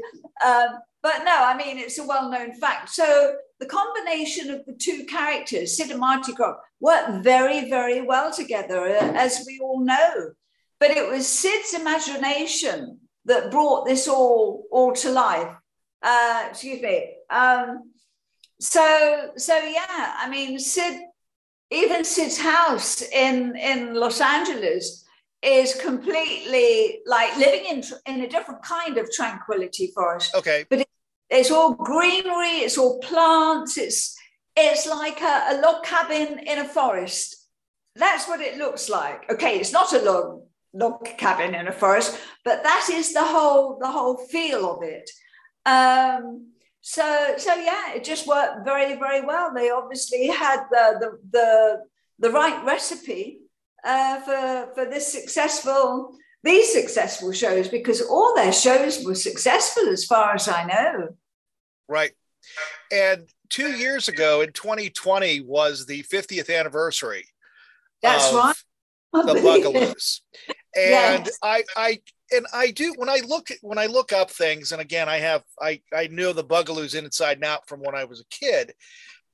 Um, 0.45 0.67
but 1.01 1.23
no, 1.25 1.35
I 1.35 1.57
mean, 1.57 1.79
it's 1.79 1.97
a 1.97 2.05
well 2.05 2.29
known 2.29 2.53
fact. 2.53 2.89
So 2.89 3.33
the 3.59 3.65
combination 3.65 4.51
of 4.51 4.63
the 4.67 4.73
two 4.73 5.05
characters, 5.05 5.75
Sid 5.75 5.89
and 5.89 5.99
Marty 5.99 6.33
Krofft, 6.33 6.57
work 6.79 7.23
very, 7.23 7.67
very 7.67 8.01
well 8.01 8.31
together, 8.31 8.85
uh, 8.85 9.11
as 9.15 9.43
we 9.47 9.59
all 9.59 9.83
know. 9.83 10.33
But 10.79 10.91
it 10.91 11.09
was 11.09 11.25
Sid's 11.25 11.73
imagination 11.73 12.99
that 13.25 13.49
brought 13.49 13.87
this 13.87 14.07
all, 14.07 14.65
all 14.71 14.93
to 14.93 15.09
life 15.09 15.55
uh, 16.01 16.47
excuse 16.49 16.81
me. 16.81 17.15
Um, 17.29 17.91
so 18.59 19.31
so 19.37 19.57
yeah, 19.57 20.15
I 20.17 20.29
mean 20.29 20.59
Sid, 20.59 21.01
even 21.71 22.03
Sid's 22.03 22.37
house 22.37 23.01
in 23.01 23.55
in 23.55 23.95
Los 23.95 24.21
Angeles 24.21 25.03
is 25.41 25.73
completely 25.75 26.99
like 27.05 27.35
living 27.37 27.65
in 27.65 27.83
in 28.05 28.21
a 28.21 28.27
different 28.27 28.61
kind 28.63 28.97
of 28.97 29.11
Tranquility 29.11 29.91
Forest. 29.95 30.35
Okay, 30.35 30.65
but 30.69 30.81
it, 30.81 30.87
it's 31.29 31.49
all 31.49 31.73
greenery, 31.73 32.59
it's 32.65 32.77
all 32.77 32.99
plants, 32.99 33.77
it's 33.77 34.15
it's 34.55 34.85
like 34.85 35.21
a, 35.21 35.45
a 35.51 35.61
log 35.61 35.83
cabin 35.83 36.39
in 36.39 36.59
a 36.59 36.67
forest. 36.67 37.47
That's 37.95 38.27
what 38.27 38.41
it 38.41 38.57
looks 38.57 38.89
like. 38.89 39.29
Okay, 39.31 39.59
it's 39.59 39.73
not 39.73 39.93
a 39.93 40.01
log 40.01 40.43
log 40.73 41.05
cabin 41.17 41.55
in 41.55 41.67
a 41.67 41.71
forest, 41.71 42.17
but 42.45 42.63
that 42.63 42.89
is 42.91 43.13
the 43.13 43.23
whole 43.23 43.77
the 43.79 43.87
whole 43.87 44.17
feel 44.17 44.71
of 44.71 44.83
it. 44.83 45.09
Um, 45.65 46.51
so 46.81 47.35
so 47.37 47.53
yeah, 47.55 47.93
it 47.93 48.03
just 48.03 48.27
worked 48.27 48.65
very 48.65 48.95
very 48.97 49.21
well. 49.21 49.53
They 49.53 49.69
obviously 49.69 50.27
had 50.27 50.63
the 50.71 50.97
the 50.99 51.19
the, 51.31 51.81
the 52.27 52.31
right 52.31 52.63
recipe 52.65 53.39
uh, 53.83 54.19
for 54.21 54.73
for 54.73 54.85
this 54.85 55.11
successful 55.11 56.15
these 56.43 56.71
successful 56.71 57.31
shows 57.31 57.67
because 57.67 58.01
all 58.01 58.33
their 58.35 58.51
shows 58.51 59.05
were 59.05 59.15
successful 59.15 59.87
as 59.89 60.05
far 60.05 60.33
as 60.33 60.47
I 60.47 60.63
know. 60.65 61.09
Right, 61.87 62.11
and 62.91 63.27
two 63.49 63.73
years 63.73 64.07
ago 64.07 64.41
in 64.41 64.51
2020 64.51 65.41
was 65.41 65.85
the 65.85 66.01
50th 66.03 66.57
anniversary. 66.57 67.25
That's 68.01 68.33
right. 68.33 68.55
The 69.13 69.33
Bugaloos. 69.35 70.21
And 70.75 71.25
yes. 71.25 71.37
I 71.43 71.63
I 71.75 71.99
and 72.31 72.45
I 72.53 72.71
do 72.71 72.93
when 72.97 73.09
I 73.09 73.21
look 73.25 73.49
when 73.61 73.77
I 73.77 73.87
look 73.87 74.13
up 74.13 74.31
things, 74.31 74.71
and 74.71 74.81
again, 74.81 75.09
I 75.09 75.17
have 75.17 75.43
I 75.61 75.81
I 75.93 76.07
know 76.07 76.33
the 76.33 76.43
Bugaloos 76.43 76.95
inside 76.95 77.37
and 77.37 77.45
out 77.45 77.67
from 77.67 77.81
when 77.81 77.95
I 77.95 78.05
was 78.05 78.21
a 78.21 78.25
kid, 78.25 78.73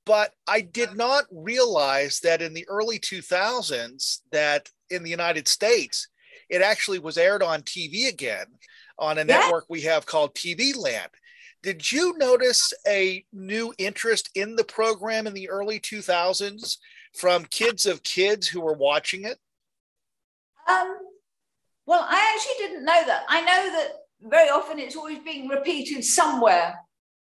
but 0.06 0.34
I 0.48 0.62
did 0.62 0.96
not 0.96 1.25
realize 1.32 2.20
that 2.22 2.42
in 2.42 2.54
the 2.54 2.68
early 2.68 3.00
2000s 3.00 4.20
that 4.32 4.70
in 4.89 5.04
the 5.04 5.10
United 5.10 5.48
States 5.48 6.08
it 6.50 6.62
actually 6.62 7.00
was 7.00 7.18
aired 7.18 7.44
on 7.44 7.62
TV 7.62 8.08
again 8.08 8.46
on 8.98 9.18
a 9.18 9.22
yeah. 9.22 9.39
network 9.39 9.66
we 9.70 9.82
have 9.82 10.06
called 10.06 10.34
TV 10.34 10.75
Land. 10.75 11.12
Did 11.63 11.92
you 11.92 12.18
notice 12.18 12.72
a 12.88 13.25
new 13.34 13.74
interest 13.77 14.30
in 14.36 14.56
the 14.56 14.63
program 14.63 15.27
in 15.27 15.34
the 15.34 15.50
early 15.50 15.80
2000s 15.80 16.78
from 17.13 17.45
kids 17.45 17.86
of 17.86 18.04
kids 18.04 18.48
who 18.48 18.62
were 18.62 18.74
watching 18.74 19.26
it? 19.26 19.38
Um, 20.69 20.98
well, 21.88 22.06
I 22.08 22.36
actually 22.36 22.67
didn't 22.67 22.86
know 22.86 23.02
that. 23.08 23.23
I 23.30 23.41
know 23.41 23.71
that 23.71 23.88
very 24.21 24.50
often 24.50 24.78
it's 24.78 24.97
always 24.97 25.19
being 25.19 25.47
repeated 25.47 26.04
somewhere 26.04 26.76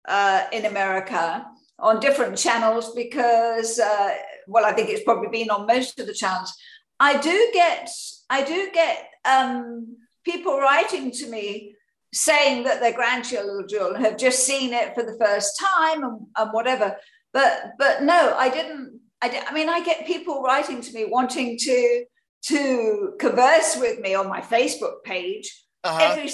uh, 0.07 0.45
in 0.53 0.65
America 0.65 1.45
on 1.79 1.99
different 1.99 2.37
channels 2.37 2.93
because, 2.95 3.77
uh, 3.77 4.15
well, 4.47 4.63
I 4.63 4.71
think 4.71 4.89
it's 4.89 5.03
probably 5.03 5.27
been 5.27 5.49
on 5.49 5.67
most 5.67 5.99
of 5.99 6.07
the 6.07 6.13
channels. 6.13 6.53
I 6.97 7.17
do 7.17 7.49
get, 7.53 7.89
I 8.29 8.43
do 8.43 8.69
get 8.73 9.09
um, 9.25 9.97
people 10.23 10.57
writing 10.57 11.11
to 11.11 11.29
me 11.29 11.75
saying 12.13 12.63
that 12.63 12.79
their 12.79 12.93
grandchildren 12.93 13.95
have 13.95 14.17
just 14.17 14.45
seen 14.45 14.71
it 14.71 14.95
for 14.95 15.03
the 15.03 15.17
first 15.19 15.59
time 15.59 16.03
and, 16.03 16.21
and 16.37 16.53
whatever. 16.53 16.95
But, 17.33 17.73
but 17.77 18.03
no, 18.03 18.33
I 18.37 18.49
didn't. 18.49 19.01
I, 19.21 19.43
I 19.49 19.53
mean, 19.53 19.67
I 19.67 19.83
get 19.83 20.07
people 20.07 20.41
writing 20.41 20.79
to 20.81 20.93
me 20.93 21.05
wanting 21.05 21.57
to 21.57 22.05
to 22.43 23.13
converse 23.19 23.77
with 23.77 23.99
me 23.99 24.15
on 24.15 24.27
my 24.27 24.41
Facebook 24.41 25.03
page. 25.03 25.65
Uh-huh. 25.83 25.99
Every 26.01 26.33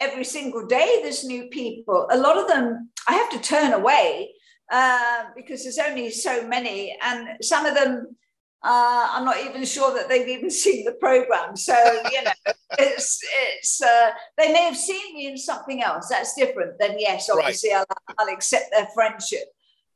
every 0.00 0.24
single 0.24 0.66
day, 0.66 1.00
there's 1.02 1.24
new 1.24 1.48
people. 1.48 2.08
A 2.10 2.16
lot 2.16 2.38
of 2.38 2.48
them 2.48 2.90
I 3.08 3.14
have 3.14 3.30
to 3.30 3.40
turn 3.40 3.72
away 3.72 4.32
uh, 4.72 5.24
because 5.36 5.62
there's 5.62 5.78
only 5.78 6.10
so 6.10 6.46
many, 6.46 6.96
and 7.02 7.42
some 7.42 7.66
of 7.66 7.74
them 7.74 8.16
uh, 8.62 9.08
I'm 9.12 9.24
not 9.24 9.42
even 9.42 9.64
sure 9.64 9.94
that 9.94 10.08
they've 10.08 10.28
even 10.28 10.50
seen 10.64 10.84
the 10.84 10.92
program. 10.92 11.56
So 11.56 11.74
you 12.12 12.22
know, 12.22 12.32
it's 12.78 13.20
it's 13.52 13.82
uh, 13.82 14.10
they 14.36 14.52
may 14.52 14.64
have 14.64 14.76
seen 14.76 15.14
me 15.14 15.26
in 15.28 15.36
something 15.36 15.82
else 15.82 16.08
that's 16.08 16.34
different. 16.34 16.78
Then 16.78 16.96
yes, 16.98 17.30
obviously 17.30 17.70
right. 17.72 17.84
I'll, 18.08 18.14
I'll 18.18 18.34
accept 18.34 18.66
their 18.72 18.88
friendship, 18.94 19.44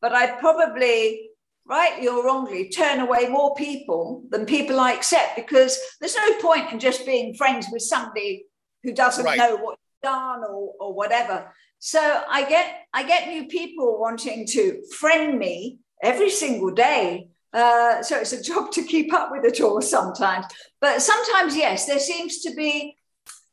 but 0.00 0.14
I 0.14 0.38
probably 0.38 1.30
rightly 1.66 2.08
or 2.08 2.24
wrongly, 2.24 2.68
turn 2.68 3.00
away 3.00 3.28
more 3.28 3.54
people 3.54 4.24
than 4.30 4.46
people 4.46 4.78
I 4.80 4.92
accept 4.92 5.36
because 5.36 5.78
there's 6.00 6.16
no 6.16 6.38
point 6.40 6.72
in 6.72 6.78
just 6.78 7.06
being 7.06 7.34
friends 7.34 7.66
with 7.72 7.82
somebody 7.82 8.46
who 8.82 8.92
doesn't 8.92 9.24
right. 9.24 9.38
know 9.38 9.56
what 9.56 9.78
you've 9.78 10.10
done 10.12 10.40
or, 10.44 10.74
or 10.78 10.94
whatever. 10.94 11.52
So 11.78 12.22
I 12.28 12.48
get 12.48 12.86
I 12.92 13.02
get 13.02 13.28
new 13.28 13.46
people 13.46 14.00
wanting 14.00 14.46
to 14.48 14.82
friend 14.98 15.38
me 15.38 15.78
every 16.02 16.30
single 16.30 16.70
day. 16.70 17.28
Uh, 17.52 18.02
so 18.02 18.18
it's 18.18 18.32
a 18.32 18.42
job 18.42 18.72
to 18.72 18.82
keep 18.82 19.12
up 19.14 19.30
with 19.30 19.44
it 19.44 19.60
all 19.60 19.80
sometimes. 19.80 20.44
But 20.80 21.00
sometimes, 21.02 21.56
yes, 21.56 21.86
there 21.86 22.00
seems 22.00 22.40
to 22.40 22.54
be 22.54 22.96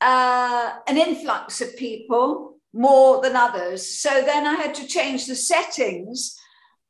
uh, 0.01 0.71
an 0.87 0.97
influx 0.97 1.61
of 1.61 1.77
people 1.77 2.57
more 2.73 3.21
than 3.21 3.35
others. 3.35 3.99
So 3.99 4.09
then 4.21 4.47
I 4.47 4.55
had 4.55 4.73
to 4.75 4.87
change 4.87 5.27
the 5.27 5.35
settings 5.35 6.40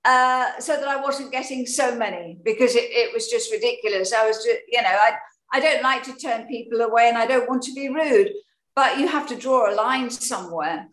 uh, 0.04 0.60
so 0.60 0.76
that 0.76 0.88
I 0.88 1.02
wasn't 1.02 1.32
getting 1.32 1.66
so 1.66 1.96
many 1.96 2.38
because 2.44 2.76
it, 2.76 2.86
it 2.90 3.14
was 3.14 3.28
just 3.28 3.52
ridiculous. 3.52 4.14
I 4.14 4.28
was 4.28 4.38
just, 4.38 4.60
you 4.68 4.82
know, 4.82 4.90
I, 4.90 5.14
I 5.54 5.60
don't 5.60 5.84
like 5.84 6.04
to 6.04 6.16
turn 6.16 6.48
people 6.48 6.82
away 6.82 7.08
and 7.10 7.18
I 7.18 7.26
don't 7.26 7.48
want 7.50 7.64
to 7.64 7.74
be 7.74 7.90
rude, 7.90 8.32
but 8.76 8.98
you 8.98 9.08
have 9.08 9.28
to 9.28 9.36
draw 9.36 9.72
a 9.72 9.76
line 9.76 10.10
somewhere. 10.10 10.88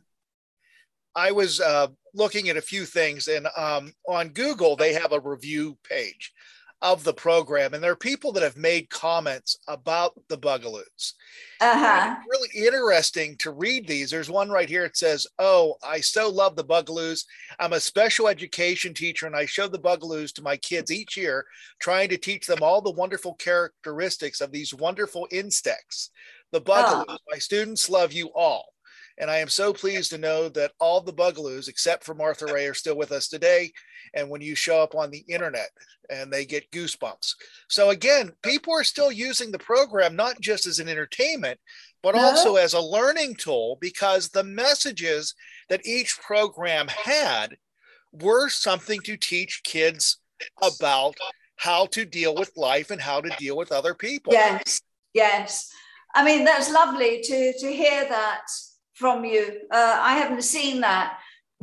I 1.14 1.32
was 1.32 1.60
uh, 1.60 1.88
looking 2.14 2.48
at 2.48 2.56
a 2.56 2.62
few 2.62 2.84
things, 2.84 3.26
and 3.26 3.48
um, 3.56 3.92
on 4.06 4.28
Google, 4.28 4.76
they 4.76 4.92
have 4.92 5.12
a 5.12 5.20
review 5.20 5.76
page 5.88 6.32
of 6.80 7.02
the 7.02 7.12
program, 7.12 7.74
and 7.74 7.82
there 7.82 7.90
are 7.90 7.96
people 7.96 8.30
that 8.32 8.42
have 8.42 8.56
made 8.56 8.88
comments 8.88 9.58
about 9.66 10.12
the 10.28 10.38
Bugaloos. 10.38 11.14
Uh-huh. 11.60 12.14
Really 12.30 12.66
interesting 12.66 13.36
to 13.38 13.50
read 13.50 13.88
these. 13.88 14.10
There's 14.10 14.30
one 14.30 14.48
right 14.48 14.68
here. 14.68 14.84
It 14.84 14.96
says, 14.96 15.26
"Oh, 15.38 15.74
I 15.82 16.00
so 16.00 16.28
love 16.28 16.54
the 16.54 16.64
Bugaloos. 16.64 17.24
I'm 17.58 17.72
a 17.72 17.80
special 17.80 18.28
education 18.28 18.94
teacher, 18.94 19.26
and 19.26 19.34
I 19.34 19.44
show 19.46 19.66
the 19.66 19.78
Bugaloos 19.78 20.32
to 20.34 20.42
my 20.42 20.56
kids 20.56 20.92
each 20.92 21.16
year, 21.16 21.44
trying 21.80 22.08
to 22.10 22.16
teach 22.16 22.46
them 22.46 22.62
all 22.62 22.80
the 22.80 22.92
wonderful 22.92 23.34
characteristics 23.34 24.40
of 24.40 24.52
these 24.52 24.72
wonderful 24.72 25.26
insects. 25.32 26.10
The 26.52 26.60
Bugaloos. 26.60 27.06
Oh. 27.08 27.18
My 27.30 27.38
students 27.38 27.90
love 27.90 28.12
you 28.12 28.30
all." 28.34 28.72
And 29.18 29.30
I 29.30 29.38
am 29.38 29.48
so 29.48 29.72
pleased 29.72 30.10
to 30.10 30.18
know 30.18 30.48
that 30.50 30.72
all 30.78 31.00
the 31.00 31.12
Bugaloos, 31.12 31.68
except 31.68 32.04
for 32.04 32.14
Martha 32.14 32.46
Raye, 32.46 32.66
are 32.66 32.74
still 32.74 32.96
with 32.96 33.12
us 33.12 33.28
today. 33.28 33.72
And 34.14 34.30
when 34.30 34.40
you 34.40 34.54
show 34.54 34.80
up 34.80 34.94
on 34.94 35.10
the 35.10 35.24
internet 35.28 35.68
and 36.08 36.32
they 36.32 36.46
get 36.46 36.70
goosebumps. 36.70 37.34
So, 37.68 37.90
again, 37.90 38.32
people 38.42 38.72
are 38.72 38.84
still 38.84 39.12
using 39.12 39.50
the 39.50 39.58
program 39.58 40.16
not 40.16 40.40
just 40.40 40.66
as 40.66 40.78
an 40.78 40.88
entertainment, 40.88 41.58
but 42.02 42.14
no. 42.14 42.22
also 42.22 42.56
as 42.56 42.74
a 42.74 42.80
learning 42.80 43.34
tool 43.36 43.76
because 43.80 44.28
the 44.28 44.44
messages 44.44 45.34
that 45.68 45.84
each 45.84 46.18
program 46.20 46.88
had 46.88 47.56
were 48.12 48.48
something 48.48 49.00
to 49.00 49.16
teach 49.16 49.62
kids 49.64 50.18
about 50.62 51.16
how 51.56 51.86
to 51.86 52.04
deal 52.04 52.34
with 52.34 52.56
life 52.56 52.90
and 52.90 53.00
how 53.00 53.20
to 53.20 53.28
deal 53.38 53.56
with 53.56 53.72
other 53.72 53.94
people. 53.94 54.32
Yes, 54.32 54.80
yes. 55.12 55.70
I 56.14 56.24
mean, 56.24 56.44
that's 56.44 56.70
lovely 56.70 57.20
to, 57.22 57.52
to 57.58 57.72
hear 57.72 58.08
that 58.08 58.46
from 58.98 59.24
you. 59.24 59.60
Uh, 59.70 59.98
I 60.00 60.16
haven't 60.18 60.42
seen 60.42 60.80
that, 60.80 61.18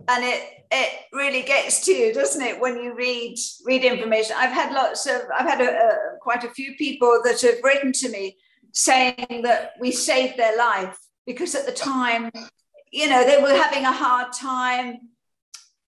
and 0.08 0.24
it 0.24 0.42
it 0.72 0.90
really 1.14 1.42
gets 1.42 1.86
to 1.86 1.94
you, 1.94 2.14
doesn't 2.14 2.42
it, 2.42 2.60
when 2.60 2.82
you 2.82 2.96
read 2.96 3.38
read 3.66 3.84
information? 3.84 4.36
I've 4.38 4.52
had 4.52 4.74
lots 4.74 5.06
of 5.06 5.22
I've 5.38 5.48
had 5.48 5.62
a, 5.62 5.70
a, 5.70 6.18
quite 6.22 6.44
a 6.44 6.50
few 6.50 6.76
people 6.76 7.22
that 7.26 7.42
have 7.42 7.64
written 7.64 7.92
to 7.94 8.10
me 8.10 8.38
saying 8.72 9.42
that 9.44 9.74
we 9.80 9.92
saved 9.92 10.38
their 10.38 10.58
life 10.58 10.98
because 11.26 11.56
at 11.56 11.66
the 11.66 11.72
time, 11.72 12.30
you 12.92 13.08
know, 13.10 13.24
they 13.26 13.42
were 13.42 13.56
having 13.56 13.86
a 13.86 13.92
hard 13.92 14.34
time 14.34 15.10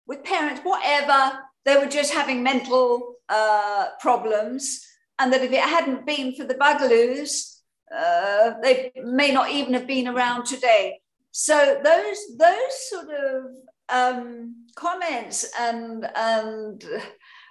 with 0.07 0.24
parents, 0.24 0.61
whatever. 0.62 1.38
They 1.64 1.76
were 1.76 1.87
just 1.87 2.12
having 2.12 2.42
mental 2.42 3.16
uh, 3.28 3.88
problems, 4.00 4.87
and 5.18 5.33
that 5.33 5.42
if 5.42 5.52
it 5.52 5.61
hadn't 5.61 6.04
been 6.04 6.35
for 6.35 6.44
the 6.44 6.54
Bugaloos, 6.54 7.61
uh, 7.94 8.54
they 8.62 8.92
may 9.02 9.30
not 9.33 9.50
even 9.50 9.74
have 9.74 9.87
been 9.87 10.09
around 10.09 10.44
today. 10.44 11.00
So 11.37 11.81
those 11.83 12.37
those 12.38 12.88
sort 12.90 13.09
of 13.11 13.44
um, 13.88 14.66
comments 14.77 15.44
and 15.59 16.09
and 16.14 16.85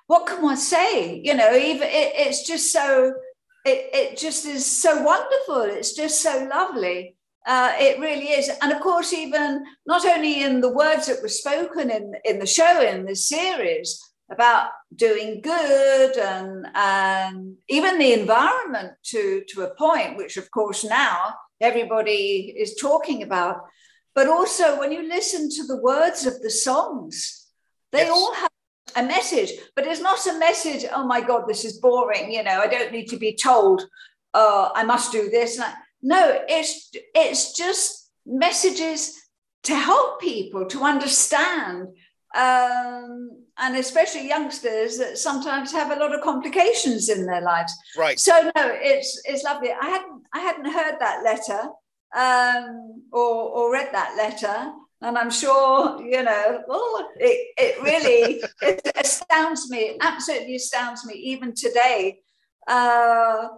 what 0.08 0.26
can 0.26 0.42
one 0.42 0.56
say? 0.56 1.20
You 1.22 1.34
know, 1.34 1.54
even 1.54 1.90
it, 1.90 2.14
it's 2.16 2.48
just 2.48 2.72
so 2.72 3.14
it, 3.66 3.90
it 3.94 4.18
just 4.18 4.46
is 4.46 4.66
so 4.66 5.02
wonderful. 5.02 5.64
It's 5.64 5.94
just 5.96 6.22
so 6.22 6.48
lovely. 6.50 7.18
Uh, 7.46 7.74
it 7.78 8.00
really 8.00 8.28
is. 8.28 8.50
And 8.62 8.72
of 8.72 8.80
course, 8.80 9.12
even 9.12 9.66
not 9.86 10.06
only 10.06 10.44
in 10.44 10.62
the 10.62 10.72
words 10.72 11.08
that 11.08 11.22
were 11.22 11.28
spoken 11.28 11.92
in, 11.92 12.14
in 12.24 12.40
the 12.40 12.46
show, 12.46 12.82
in 12.82 13.06
the 13.06 13.18
series, 13.18 14.02
about 14.32 14.70
doing 14.96 15.42
good 15.42 16.18
and, 16.18 16.68
and 16.74 17.58
even 17.68 18.00
the 18.00 18.14
environment 18.14 18.94
to, 19.04 19.44
to 19.50 19.64
a 19.64 19.76
point, 19.76 20.16
which 20.16 20.38
of 20.38 20.50
course 20.52 20.86
now 20.86 21.36
everybody 21.64 22.54
is 22.56 22.76
talking 22.76 23.24
about. 23.24 23.58
But 24.14 24.28
also, 24.28 24.78
when 24.80 24.92
you 24.92 25.08
listen 25.08 25.50
to 25.50 25.64
the 25.66 25.82
words 25.82 26.26
of 26.26 26.42
the 26.42 26.52
songs, 26.52 27.48
they 27.92 28.00
yes. 28.00 28.12
all 28.12 28.34
have 28.36 28.52
a 28.96 29.04
message, 29.04 29.52
but 29.76 29.88
it's 29.88 30.02
not 30.02 30.26
a 30.28 30.38
message, 30.38 30.86
oh 30.94 31.06
my 31.08 31.22
God, 31.22 31.48
this 31.48 31.66
is 31.66 31.80
boring. 31.80 32.32
You 32.32 32.44
know, 32.44 32.60
I 32.60 32.68
don't 32.68 32.92
need 32.92 33.08
to 33.08 33.18
be 33.18 33.34
told, 33.34 33.88
uh, 34.34 34.70
I 34.76 34.84
must 34.84 35.12
do 35.12 35.30
this. 35.30 35.60
No, 36.02 36.40
it's, 36.48 36.92
it's 37.16 37.54
just 37.54 38.12
messages 38.26 39.20
to 39.64 39.76
help 39.76 40.22
people 40.22 40.66
to 40.68 40.84
understand. 40.84 41.88
Um, 42.34 43.44
and 43.60 43.76
especially 43.76 44.28
youngsters 44.28 44.98
that 44.98 45.18
sometimes 45.18 45.72
have 45.72 45.92
a 45.92 46.00
lot 46.00 46.16
of 46.16 46.22
complications 46.22 47.10
in 47.10 47.26
their 47.26 47.42
lives. 47.42 47.74
Right. 47.96 48.20
So 48.20 48.32
no, 48.32 48.52
it's 48.56 49.22
it's 49.26 49.44
lovely. 49.44 49.72
I 49.72 49.86
hadn't 49.86 50.24
I 50.34 50.40
hadn't 50.40 50.66
heard 50.66 50.96
that 51.00 51.24
letter 51.24 51.70
um, 52.16 53.04
or 53.12 53.50
or 53.50 53.72
read 53.72 53.90
that 53.92 54.16
letter, 54.18 54.74
and 55.02 55.18
I'm 55.18 55.30
sure, 55.30 56.02
you 56.02 56.24
know, 56.24 56.64
oh, 56.70 57.10
it, 57.18 57.54
it 57.58 57.84
really 57.84 58.42
it 58.62 58.92
astounds 58.96 59.70
me, 59.70 59.98
absolutely 60.02 60.56
astounds 60.56 61.06
me, 61.06 61.14
even 61.16 61.54
today, 61.54 62.20
uh, 62.68 63.50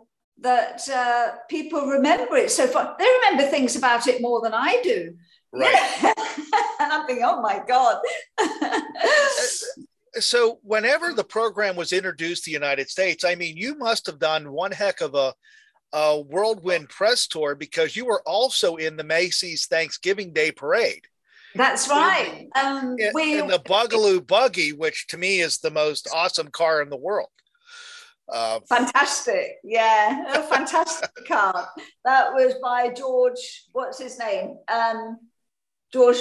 that 0.42 0.88
uh, 0.90 1.38
people 1.50 1.86
remember 1.86 2.36
it 2.36 2.52
so 2.52 2.68
far. 2.68 2.96
They 2.98 3.08
remember 3.22 3.50
things 3.50 3.76
about 3.76 4.08
it 4.08 4.22
more 4.22 4.42
than 4.42 4.54
I 4.54 4.82
do. 4.84 5.16
Right. 5.56 6.04
and 6.80 6.92
I'm 6.92 7.06
thinking, 7.06 7.26
oh 7.26 7.42
my 7.42 7.62
God. 7.68 8.00
so 10.20 10.60
whenever 10.64 11.14
the 11.14 11.24
program 11.24 11.76
was 11.76 11.94
introduced 11.94 12.44
to 12.44 12.50
the 12.50 12.54
United 12.54 12.90
States, 12.90 13.24
I 13.24 13.36
mean, 13.36 13.58
you 13.58 13.78
must 13.78 14.06
have 14.08 14.20
done 14.20 14.52
one 14.52 14.72
heck 14.72 15.02
of 15.02 15.16
a, 15.16 15.34
a 15.94 16.20
whirlwind 16.20 16.90
press 16.90 17.28
tour 17.28 17.56
because 17.56 17.96
you 17.96 18.06
were 18.06 18.22
also 18.26 18.76
in 18.76 18.98
the 18.98 19.04
Macy's 19.04 19.66
Thanksgiving 19.66 20.34
Day 20.34 20.52
Parade. 20.52 21.08
That's 21.56 21.88
right. 21.88 22.50
Um, 22.56 22.96
in, 23.00 23.12
we, 23.14 23.40
in 23.40 23.48
the 23.48 23.60
Bugaloo 23.60 24.26
Buggy, 24.26 24.74
which 24.74 25.08
to 25.08 25.18
me 25.18 25.40
is 25.40 25.60
the 25.60 25.72
most 25.72 26.08
awesome 26.14 26.50
car 26.50 26.82
in 26.82 26.90
the 26.90 26.98
world. 26.98 27.30
Uh, 28.28 28.60
fantastic, 28.68 29.58
yeah, 29.64 30.40
a 30.40 30.44
fantastic 30.54 31.12
car. 31.28 31.70
That 32.04 32.34
was 32.34 32.56
by 32.62 32.90
George. 32.90 33.66
What's 33.72 34.00
his 34.00 34.18
name? 34.20 34.58
Um, 34.68 35.20
George. 35.96 36.18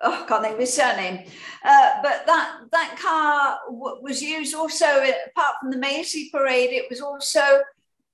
Oh, 0.00 0.24
I 0.24 0.26
can't 0.26 0.42
think 0.42 0.54
of 0.54 0.60
his 0.60 0.74
surname. 0.74 1.24
Uh, 1.64 1.90
but 2.02 2.26
that 2.26 2.60
that 2.72 2.98
car 3.00 3.58
w- 3.66 4.02
was 4.02 4.20
used 4.20 4.54
also, 4.54 4.84
apart 4.84 5.54
from 5.60 5.70
the 5.70 5.78
Macy 5.78 6.28
Parade, 6.32 6.70
it 6.72 6.86
was 6.90 7.00
also 7.00 7.62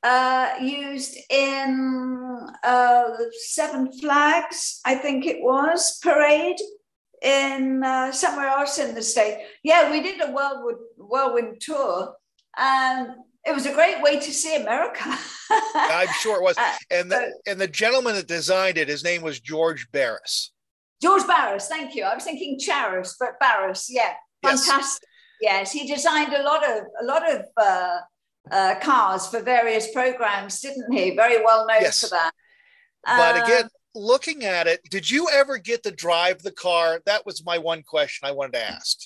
uh, 0.02 0.50
used 0.60 1.16
in 1.30 2.46
uh, 2.62 3.04
Seven 3.46 3.90
Flags, 4.00 4.80
I 4.84 4.94
think 4.96 5.26
it 5.26 5.42
was, 5.42 5.98
parade 6.02 6.60
in 7.22 7.82
uh, 7.84 8.12
somewhere 8.12 8.48
else 8.48 8.78
in 8.78 8.94
the 8.94 9.02
state. 9.02 9.38
Yeah, 9.62 9.90
we 9.90 10.02
did 10.02 10.20
a 10.20 10.30
whirlwind, 10.30 10.78
whirlwind 10.96 11.60
tour, 11.60 12.14
and 12.56 13.08
it 13.44 13.54
was 13.54 13.66
a 13.66 13.72
great 13.72 14.02
way 14.02 14.16
to 14.16 14.32
see 14.32 14.56
America. 14.56 15.16
I'm 15.74 16.08
sure 16.20 16.36
it 16.36 16.42
was. 16.42 16.56
Uh, 16.62 16.74
and 16.90 17.10
the, 17.10 17.32
and 17.46 17.60
the 17.60 17.68
gentleman 17.68 18.14
that 18.14 18.28
designed 18.28 18.78
it, 18.78 18.88
his 18.88 19.02
name 19.02 19.22
was 19.22 19.40
George 19.40 19.90
Barris. 19.90 20.51
George 21.02 21.26
Barris, 21.26 21.66
thank 21.66 21.94
you. 21.94 22.04
I 22.04 22.14
was 22.14 22.24
thinking 22.24 22.58
Charis, 22.58 23.16
but 23.18 23.38
Barris, 23.40 23.88
yeah, 23.90 24.14
fantastic. 24.42 25.08
Yes. 25.40 25.72
he 25.72 25.92
designed 25.92 26.32
a 26.32 26.42
lot 26.42 26.64
of 26.64 26.84
a 27.00 27.04
lot 27.04 27.28
of 27.28 27.44
uh, 27.56 27.98
uh, 28.50 28.74
cars 28.80 29.26
for 29.26 29.42
various 29.42 29.90
programs, 29.92 30.60
didn't 30.60 30.92
he? 30.92 31.16
Very 31.16 31.44
well 31.44 31.66
known 31.66 31.82
yes. 31.82 32.02
for 32.02 32.10
that. 32.10 32.30
But 33.04 33.36
uh, 33.36 33.44
again, 33.44 33.68
looking 33.94 34.44
at 34.44 34.68
it, 34.68 34.80
did 34.90 35.10
you 35.10 35.28
ever 35.32 35.58
get 35.58 35.82
to 35.82 35.90
drive 35.90 36.42
the 36.42 36.52
car? 36.52 37.00
That 37.06 37.26
was 37.26 37.44
my 37.44 37.58
one 37.58 37.82
question 37.82 38.28
I 38.28 38.32
wanted 38.32 38.52
to 38.52 38.70
ask. 38.70 38.98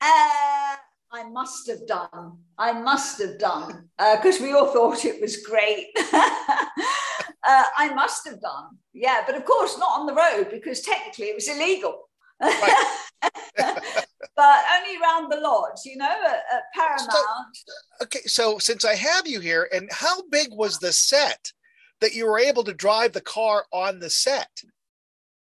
Uh, 0.00 0.76
I 1.12 1.28
must 1.28 1.68
have 1.68 1.86
done. 1.86 2.38
I 2.58 2.72
must 2.72 3.20
have 3.20 3.38
done 3.38 3.88
because 3.98 4.40
uh, 4.40 4.44
we 4.44 4.52
all 4.52 4.72
thought 4.72 5.04
it 5.04 5.20
was 5.20 5.38
great. 5.38 5.86
uh, 6.12 7.64
I 7.78 7.92
must 7.94 8.26
have 8.26 8.40
done. 8.40 8.78
Yeah, 8.92 9.22
but 9.26 9.36
of 9.36 9.44
course 9.44 9.78
not 9.78 9.98
on 9.98 10.06
the 10.06 10.14
road 10.14 10.48
because 10.50 10.80
technically 10.80 11.26
it 11.26 11.34
was 11.34 11.48
illegal. 11.48 12.08
Right. 12.40 12.98
but 14.36 14.64
only 14.76 15.00
around 15.00 15.30
the 15.30 15.40
lodge, 15.40 15.80
you 15.84 15.96
know, 15.96 16.04
at, 16.04 16.42
at 16.52 16.62
Paramount. 16.74 17.10
So, 17.10 17.72
okay, 18.02 18.20
so 18.26 18.58
since 18.58 18.84
I 18.84 18.94
have 18.94 19.26
you 19.26 19.40
here, 19.40 19.68
and 19.72 19.88
how 19.90 20.22
big 20.30 20.48
was 20.50 20.78
the 20.78 20.92
set 20.92 21.52
that 22.00 22.14
you 22.14 22.26
were 22.26 22.38
able 22.38 22.64
to 22.64 22.74
drive 22.74 23.12
the 23.12 23.22
car 23.22 23.64
on 23.72 23.98
the 24.00 24.10
set? 24.10 24.50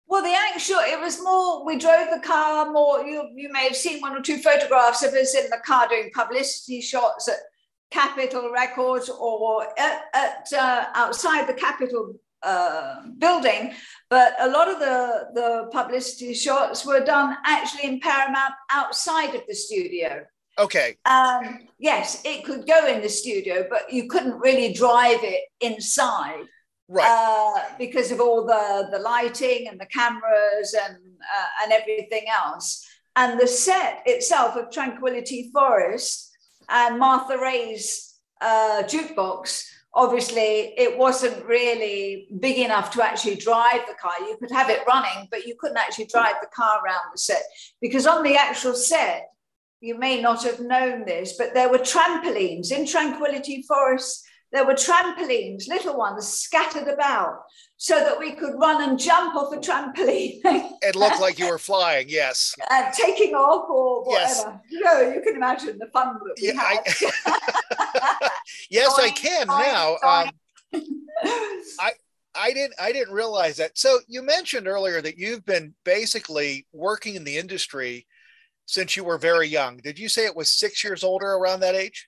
Well, 0.10 0.24
the 0.24 0.36
actual, 0.54 0.78
it 0.78 1.00
was 1.00 1.22
more, 1.22 1.66
we 1.66 1.78
drove 1.78 2.10
the 2.12 2.26
car 2.26 2.72
more. 2.72 3.04
You, 3.04 3.30
you 3.36 3.52
may 3.52 3.64
have 3.64 3.76
seen 3.76 4.00
one 4.00 4.16
or 4.16 4.22
two 4.22 4.38
photographs 4.38 5.04
of 5.04 5.14
us 5.14 5.36
in 5.36 5.50
the 5.50 5.60
car 5.66 5.88
doing 5.90 6.12
publicity 6.14 6.80
shots 6.80 7.28
at 7.28 7.36
Capitol 7.92 8.52
Records 8.54 9.10
or 9.10 9.68
at, 9.78 10.04
at 10.14 10.48
uh, 10.58 10.86
outside 10.96 11.48
the 11.48 11.54
Capitol 11.54 12.16
uh, 12.44 13.02
building, 13.18 13.74
but 14.10 14.36
a 14.40 14.48
lot 14.48 14.70
of 14.70 14.80
the, 14.80 15.28
the 15.34 15.70
publicity 15.72 16.34
shots 16.34 16.86
were 16.86 17.04
done 17.04 17.36
actually 17.46 17.90
in 17.90 18.00
Paramount 18.00 18.54
outside 18.72 19.34
of 19.36 19.42
the 19.48 19.56
studio. 19.56 20.26
Okay. 20.60 20.98
Um, 21.06 21.68
yes, 21.78 22.22
it 22.26 22.44
could 22.44 22.68
go 22.68 22.88
in 22.88 23.02
the 23.02 23.10
studio, 23.10 23.66
but 23.70 23.92
you 23.92 24.08
couldn't 24.08 24.40
really 24.40 24.74
drive 24.74 25.20
it 25.24 25.42
inside. 25.62 26.46
Right. 26.90 27.06
Uh, 27.06 27.76
because 27.78 28.12
of 28.12 28.22
all 28.22 28.46
the, 28.46 28.88
the 28.92 29.00
lighting 29.00 29.68
and 29.68 29.80
the 29.80 29.88
cameras 29.88 30.74
and, 30.86 30.96
uh, 30.96 31.64
and 31.64 31.74
everything 31.74 32.26
else. 32.30 32.88
And 33.16 33.40
the 33.40 33.48
set 33.48 34.04
itself 34.06 34.56
of 34.56 34.72
Tranquility 34.72 35.50
Forest 35.52 36.32
and 36.70 37.00
Martha 37.00 37.38
Raye's 37.38 38.20
uh, 38.40 38.84
jukebox 38.84 39.66
obviously 39.98 40.74
it 40.78 40.96
wasn't 40.96 41.44
really 41.46 42.28
big 42.40 42.60
enough 42.60 42.92
to 42.92 43.04
actually 43.04 43.36
drive 43.36 43.82
the 43.88 43.96
car. 44.00 44.14
You 44.20 44.38
could 44.40 44.52
have 44.52 44.70
it 44.70 44.86
running, 44.88 45.28
but 45.32 45.46
you 45.46 45.56
couldn't 45.60 45.78
actually 45.78 46.06
drive 46.06 46.36
the 46.40 46.48
car 46.56 46.80
around 46.86 47.02
the 47.12 47.18
set 47.18 47.42
because 47.82 48.06
on 48.06 48.24
the 48.24 48.36
actual 48.36 48.76
set, 48.76 49.30
you 49.82 49.98
may 49.98 50.22
not 50.22 50.44
have 50.44 50.60
known 50.60 51.04
this, 51.06 51.36
but 51.38 51.54
there 51.54 51.70
were 51.70 51.80
trampolines 51.80 52.72
in 52.72 52.86
Tranquility 52.86 53.64
Forest. 53.68 54.24
There 54.54 54.66
were 54.66 54.74
trampolines, 54.74 55.68
little 55.68 55.98
ones 55.98 56.28
scattered 56.28 56.88
about 56.88 57.42
so 57.76 58.00
that 58.00 58.18
we 58.18 58.32
could 58.32 58.54
run 58.58 58.88
and 58.88 58.98
jump 58.98 59.36
off 59.36 59.54
a 59.54 59.58
trampoline. 59.58 60.40
it 60.82 60.96
looked 60.96 61.20
like 61.20 61.38
you 61.38 61.50
were 61.50 61.60
flying, 61.60 62.08
yes. 62.10 62.56
Uh, 62.70 62.92
taking 62.92 63.34
off 63.34 63.70
or 63.70 64.06
whatever. 64.06 64.60
Yes. 64.70 64.84
No, 64.84 65.02
you 65.02 65.22
can 65.22 65.36
imagine 65.36 65.78
the 65.78 65.88
fun 65.88 66.16
that 66.16 66.36
we 66.40 66.48
yeah, 66.48 66.62
had. 66.62 66.80
I, 66.86 68.30
yes, 68.70 68.98
I 68.98 69.10
can 69.10 69.48
now. 69.48 69.94
Um, 70.04 70.32
I 71.80 71.92
I 72.36 72.54
didn't 72.54 72.74
I 72.80 72.92
didn't 72.92 73.14
realize 73.14 73.58
that. 73.58 73.78
So 73.78 74.00
you 74.08 74.22
mentioned 74.22 74.68
earlier 74.68 75.02
that 75.02 75.18
you've 75.18 75.46
been 75.46 75.74
basically 75.84 76.68
working 76.72 77.16
in 77.16 77.24
the 77.24 77.38
industry 77.38 78.06
since 78.66 78.96
you 78.96 79.04
were 79.04 79.18
very 79.18 79.48
young. 79.48 79.78
Did 79.78 79.98
you 79.98 80.10
say 80.10 80.26
it 80.26 80.36
was 80.36 80.50
six 80.50 80.84
years 80.84 81.04
older 81.04 81.28
around 81.28 81.62
that 81.62 81.76
age? 81.76 82.08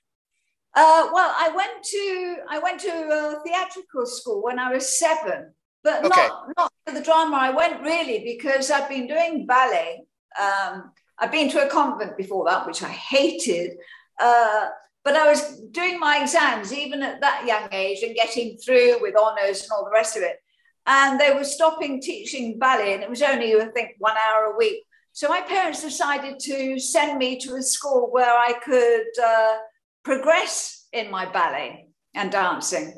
Uh, 0.74 1.10
well, 1.12 1.34
I 1.36 1.50
went 1.54 1.82
to 1.82 2.36
I 2.48 2.58
went 2.60 2.80
to 2.80 2.88
a 2.88 3.42
theatrical 3.44 4.06
school 4.06 4.42
when 4.42 4.58
I 4.58 4.72
was 4.72 4.98
seven, 4.98 5.52
but 5.82 6.04
okay. 6.04 6.28
not 6.28 6.48
not 6.56 6.72
for 6.86 6.94
the 6.94 7.02
drama. 7.02 7.36
I 7.36 7.50
went 7.50 7.82
really 7.82 8.22
because 8.24 8.70
I'd 8.70 8.88
been 8.88 9.08
doing 9.08 9.46
ballet. 9.46 10.02
Um, 10.40 10.92
I'd 11.18 11.32
been 11.32 11.50
to 11.50 11.66
a 11.66 11.68
convent 11.68 12.16
before 12.16 12.44
that, 12.46 12.66
which 12.66 12.82
I 12.82 12.88
hated. 12.88 13.72
Uh, 14.20 14.68
but 15.02 15.16
I 15.16 15.28
was 15.28 15.60
doing 15.70 15.98
my 15.98 16.20
exams 16.22 16.72
even 16.72 17.02
at 17.02 17.20
that 17.20 17.46
young 17.46 17.68
age 17.72 18.02
and 18.02 18.14
getting 18.14 18.58
through 18.58 19.00
with 19.00 19.16
honours 19.16 19.62
and 19.62 19.70
all 19.72 19.84
the 19.84 19.90
rest 19.90 20.16
of 20.16 20.22
it. 20.22 20.36
And 20.86 21.18
they 21.18 21.32
were 21.32 21.44
stopping 21.44 22.00
teaching 22.00 22.58
ballet, 22.58 22.94
and 22.94 23.02
it 23.02 23.10
was 23.10 23.22
only, 23.22 23.54
I 23.54 23.66
think, 23.66 23.92
one 23.98 24.16
hour 24.16 24.52
a 24.52 24.56
week. 24.56 24.84
So 25.12 25.28
my 25.28 25.40
parents 25.40 25.82
decided 25.82 26.38
to 26.40 26.78
send 26.78 27.18
me 27.18 27.38
to 27.40 27.56
a 27.56 27.62
school 27.62 28.08
where 28.10 28.32
I 28.32 28.52
could 28.64 29.06
uh, 29.22 29.58
progress 30.04 30.86
in 30.92 31.10
my 31.10 31.30
ballet 31.30 31.86
and 32.14 32.30
dancing. 32.30 32.94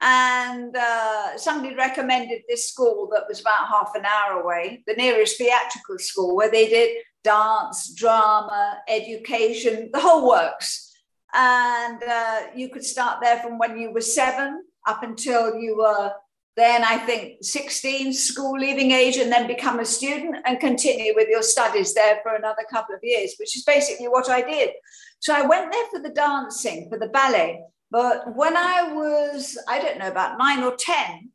And 0.00 0.76
uh, 0.76 1.38
somebody 1.38 1.74
recommended 1.74 2.42
this 2.48 2.70
school 2.70 3.08
that 3.12 3.24
was 3.28 3.40
about 3.40 3.68
half 3.68 3.92
an 3.94 4.04
hour 4.04 4.40
away, 4.40 4.82
the 4.86 4.94
nearest 4.94 5.38
theatrical 5.38 5.98
school, 5.98 6.36
where 6.36 6.50
they 6.50 6.68
did 6.68 6.96
dance, 7.24 7.94
drama, 7.94 8.78
education, 8.88 9.90
the 9.92 10.00
whole 10.00 10.28
works. 10.28 10.92
And 11.32 12.02
uh, 12.02 12.40
you 12.54 12.68
could 12.68 12.84
start 12.84 13.18
there 13.22 13.38
from 13.38 13.58
when 13.58 13.78
you 13.78 13.92
were 13.92 14.00
seven 14.00 14.64
up 14.86 15.02
until 15.02 15.56
you 15.56 15.78
were 15.78 16.12
then, 16.56 16.82
I 16.84 16.96
think, 16.96 17.44
16, 17.44 18.14
school 18.14 18.58
leaving 18.58 18.90
age, 18.90 19.18
and 19.18 19.30
then 19.30 19.46
become 19.46 19.78
a 19.78 19.84
student 19.84 20.36
and 20.46 20.58
continue 20.58 21.12
with 21.14 21.28
your 21.28 21.42
studies 21.42 21.92
there 21.92 22.20
for 22.22 22.34
another 22.34 22.62
couple 22.70 22.94
of 22.94 23.00
years, 23.02 23.34
which 23.38 23.56
is 23.56 23.62
basically 23.62 24.08
what 24.08 24.30
I 24.30 24.40
did. 24.40 24.70
So 25.18 25.34
I 25.34 25.46
went 25.46 25.70
there 25.70 25.84
for 25.92 26.00
the 26.00 26.14
dancing, 26.14 26.88
for 26.88 26.98
the 26.98 27.08
ballet. 27.08 27.62
But 27.90 28.34
when 28.34 28.56
I 28.56 28.92
was, 28.92 29.58
I 29.68 29.80
don't 29.80 29.98
know, 29.98 30.08
about 30.08 30.38
nine 30.38 30.62
or 30.62 30.74
10, 30.76 31.30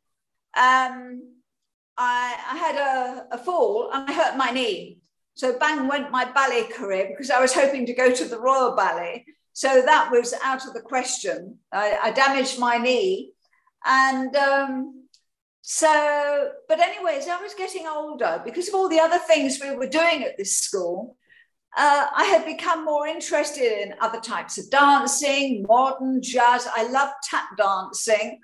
um, 0.54 1.22
I, 1.96 2.36
I, 2.50 2.56
had 2.56 2.76
a, 2.76 3.26
a 3.34 3.38
fall 3.38 3.90
and 3.92 4.10
I 4.10 4.12
hurt 4.12 4.36
my 4.36 4.50
knee. 4.50 4.98
So 5.34 5.58
bang 5.58 5.88
went 5.88 6.10
my 6.10 6.30
ballet 6.30 6.64
career 6.64 7.08
because 7.08 7.30
I 7.30 7.40
was 7.40 7.54
hoping 7.54 7.86
to 7.86 7.94
go 7.94 8.12
to 8.12 8.24
the 8.24 8.38
Royal 8.38 8.76
Ballet. 8.76 9.24
So 9.54 9.82
that 9.82 10.10
was 10.10 10.34
out 10.42 10.66
of 10.66 10.74
the 10.74 10.80
question. 10.80 11.58
I, 11.72 11.98
I 12.02 12.10
damaged 12.10 12.58
my 12.58 12.76
knee. 12.76 13.32
And 13.84 14.34
um, 14.36 15.01
so, 15.62 16.50
but 16.68 16.80
anyways, 16.80 17.28
I 17.28 17.40
was 17.40 17.54
getting 17.54 17.86
older 17.86 18.42
because 18.44 18.68
of 18.68 18.74
all 18.74 18.88
the 18.88 19.00
other 19.00 19.18
things 19.18 19.60
we 19.60 19.74
were 19.74 19.86
doing 19.86 20.24
at 20.24 20.36
this 20.36 20.58
school 20.58 21.16
uh, 21.76 22.06
I 22.14 22.24
had 22.24 22.44
become 22.44 22.84
more 22.84 23.06
interested 23.06 23.82
in 23.82 23.94
other 24.00 24.20
types 24.20 24.58
of 24.58 24.68
dancing, 24.70 25.64
modern, 25.66 26.20
jazz. 26.22 26.68
I 26.74 26.88
loved 26.88 27.14
tap 27.28 27.56
dancing. 27.56 28.40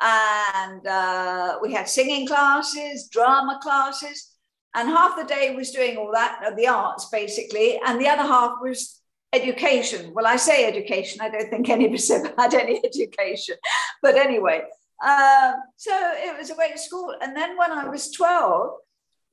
And 0.00 0.84
uh, 0.84 1.58
we 1.62 1.72
had 1.72 1.88
singing 1.88 2.26
classes, 2.26 3.08
drama 3.08 3.60
classes. 3.62 4.32
And 4.74 4.88
half 4.88 5.16
the 5.16 5.24
day 5.24 5.54
was 5.54 5.70
doing 5.70 5.96
all 5.96 6.10
that, 6.12 6.40
uh, 6.44 6.54
the 6.56 6.66
arts 6.66 7.08
basically. 7.10 7.78
And 7.86 8.00
the 8.00 8.08
other 8.08 8.22
half 8.22 8.54
was 8.60 9.00
education. 9.32 10.12
Well, 10.12 10.26
I 10.26 10.36
say 10.36 10.66
education, 10.66 11.20
I 11.20 11.28
don't 11.28 11.50
think 11.50 11.68
any 11.68 11.86
of 11.86 11.92
us 11.92 12.08
have 12.08 12.34
had 12.36 12.54
any 12.54 12.80
education. 12.84 13.56
But 14.02 14.16
anyway, 14.16 14.62
uh, 15.02 15.52
so 15.76 15.92
it 16.14 16.38
was 16.38 16.50
a 16.50 16.54
great 16.54 16.78
school. 16.78 17.14
And 17.20 17.36
then 17.36 17.56
when 17.56 17.72
I 17.72 17.88
was 17.88 18.10
12, 18.12 18.70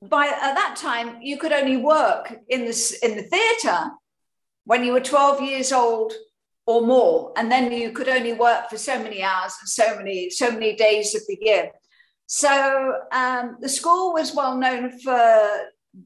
by 0.02 0.26
at 0.26 0.54
that 0.54 0.76
time 0.76 1.18
you 1.22 1.38
could 1.38 1.52
only 1.52 1.76
work 1.76 2.34
in 2.48 2.64
the 2.64 2.98
in 3.02 3.16
the 3.16 3.22
theatre 3.22 3.90
when 4.64 4.84
you 4.84 4.92
were 4.92 5.00
12 5.00 5.42
years 5.42 5.72
old 5.72 6.12
or 6.66 6.82
more. 6.82 7.32
And 7.36 7.50
then 7.50 7.70
you 7.70 7.92
could 7.92 8.08
only 8.08 8.32
work 8.32 8.70
for 8.70 8.78
so 8.78 8.98
many 9.02 9.22
hours 9.22 9.54
and 9.60 9.68
so 9.68 9.96
many 9.96 10.30
so 10.30 10.50
many 10.50 10.74
days 10.74 11.14
of 11.14 11.22
the 11.28 11.38
year. 11.40 11.70
So 12.26 12.94
um, 13.12 13.56
the 13.60 13.68
school 13.68 14.12
was 14.12 14.34
well 14.34 14.56
known 14.56 14.98
for 15.00 15.48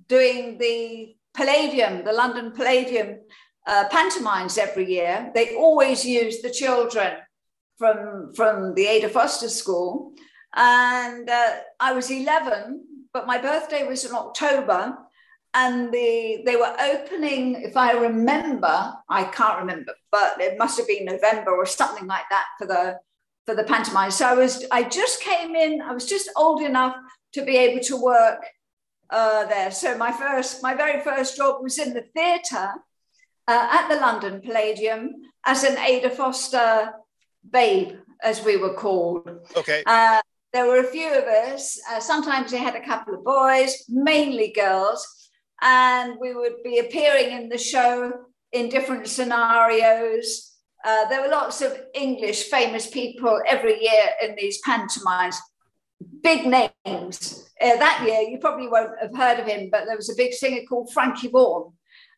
doing 0.09 0.59
the 0.59 1.14
palladium 1.35 2.05
the 2.05 2.12
london 2.12 2.53
palladium 2.53 3.18
uh, 3.66 3.85
pantomimes 3.90 4.59
every 4.59 4.90
year. 4.90 5.31
They 5.35 5.55
always 5.57 6.05
used 6.05 6.42
the 6.42 6.50
children 6.50 7.16
from 7.78 8.32
from 8.34 8.74
the 8.74 8.87
Aida 8.88 9.08
Foster 9.08 9.48
school. 9.48 10.12
And 10.56 11.28
uh, 11.28 11.56
i 11.80 11.92
was 11.92 12.10
11 12.10 12.84
but 13.12 13.26
my 13.26 13.38
birthday 13.38 13.87
was 13.87 14.04
in 14.04 14.14
October. 14.14 14.96
And 15.56 15.92
the 15.92 16.42
they 16.44 16.56
were 16.56 16.74
opening 16.80 17.62
if 17.62 17.76
i 17.76 17.92
remember 17.92 18.92
i 19.08 19.22
can't 19.22 19.60
remember 19.60 19.92
but 20.10 20.40
it 20.40 20.58
must 20.58 20.76
have 20.78 20.88
been 20.88 21.04
november 21.04 21.52
or 21.52 21.64
something 21.64 22.08
like 22.08 22.24
that 22.30 22.46
for 22.58 22.66
the 22.66 22.98
for 23.46 23.54
the 23.54 23.62
pantomime. 23.62 24.10
So 24.10 24.26
i 24.26 24.34
was 24.34 24.64
i 24.72 24.82
just 24.82 25.20
came 25.20 25.54
in 25.54 25.80
i 25.80 25.92
was 25.92 26.06
just 26.06 26.28
old 26.37 26.60
enough 26.60 26.96
to 27.34 27.44
be 27.44 27.56
able 27.56 27.82
to 27.84 27.96
work 27.96 28.44
uh, 29.10 29.44
there. 29.46 29.70
So 29.70 29.96
my 29.96 30.10
first 30.10 30.62
my 30.62 30.74
very 30.74 31.00
first 31.02 31.37
job 31.37 31.62
was 31.62 31.78
in 31.78 31.94
the 31.94 32.06
theatre 32.16 32.70
uh, 33.46 33.68
at 33.78 33.88
the 33.88 34.00
london 34.00 34.40
palladium 34.40 35.10
as 35.46 35.62
an 35.62 35.76
Aida 35.76 36.10
Foster 36.10 36.92
babe 37.50 37.92
as 38.22 38.44
we 38.44 38.57
were 38.57 38.74
called 38.74 39.28
okay 39.57 39.83
uh, 39.87 40.20
there 40.54 40.66
were 40.66 40.78
a 40.78 40.85
few 40.85 41.12
of 41.12 41.24
us. 41.24 41.80
Uh, 41.90 41.98
sometimes 41.98 42.52
we 42.52 42.59
had 42.59 42.76
a 42.76 42.87
couple 42.87 43.12
of 43.12 43.24
boys, 43.24 43.85
mainly 43.88 44.52
girls, 44.52 45.04
and 45.61 46.16
we 46.20 46.33
would 46.33 46.62
be 46.62 46.78
appearing 46.78 47.37
in 47.37 47.48
the 47.48 47.59
show 47.59 48.12
in 48.52 48.68
different 48.68 49.09
scenarios. 49.09 50.52
Uh, 50.85 51.09
there 51.09 51.22
were 51.22 51.28
lots 51.28 51.61
of 51.61 51.76
English 51.92 52.44
famous 52.44 52.88
people 52.88 53.40
every 53.48 53.83
year 53.83 54.07
in 54.22 54.37
these 54.37 54.61
pantomimes, 54.64 55.40
big 56.22 56.46
names. 56.46 57.50
Uh, 57.61 57.76
that 57.76 58.04
year, 58.07 58.20
you 58.20 58.38
probably 58.38 58.68
won't 58.68 58.92
have 59.02 59.16
heard 59.16 59.40
of 59.40 59.48
him, 59.48 59.70
but 59.72 59.87
there 59.87 59.96
was 59.96 60.11
a 60.11 60.16
big 60.16 60.33
singer 60.33 60.62
called 60.68 60.92
Frankie 60.92 61.28
Vaughan. 61.28 61.72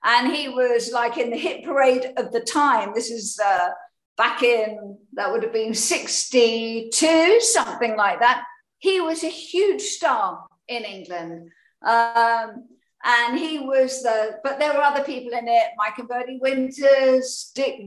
And 0.04 0.30
he 0.30 0.50
was 0.50 0.92
like 0.92 1.16
in 1.16 1.30
the 1.30 1.38
hit 1.38 1.64
parade 1.64 2.12
of 2.18 2.32
the 2.32 2.40
time. 2.40 2.92
This 2.94 3.10
is 3.10 3.40
uh, 3.42 3.70
back 4.16 4.42
in 4.42 4.98
that 5.14 5.30
would 5.30 5.42
have 5.42 5.52
been 5.52 5.74
62 5.74 7.40
something 7.40 7.96
like 7.96 8.20
that. 8.20 8.44
He 8.78 9.00
was 9.00 9.24
a 9.24 9.28
huge 9.28 9.82
star 9.82 10.46
in 10.68 10.84
england. 10.84 11.50
Um, 11.82 12.68
and 13.04 13.38
he 13.38 13.60
was 13.60 14.02
the 14.02 14.38
but 14.42 14.58
there 14.58 14.72
were 14.72 14.82
other 14.82 15.04
people 15.04 15.32
in 15.32 15.46
it 15.46 15.68
mike 15.76 15.98
and 15.98 16.08
Bernie 16.08 16.38
winters 16.40 17.52
dick 17.54 17.80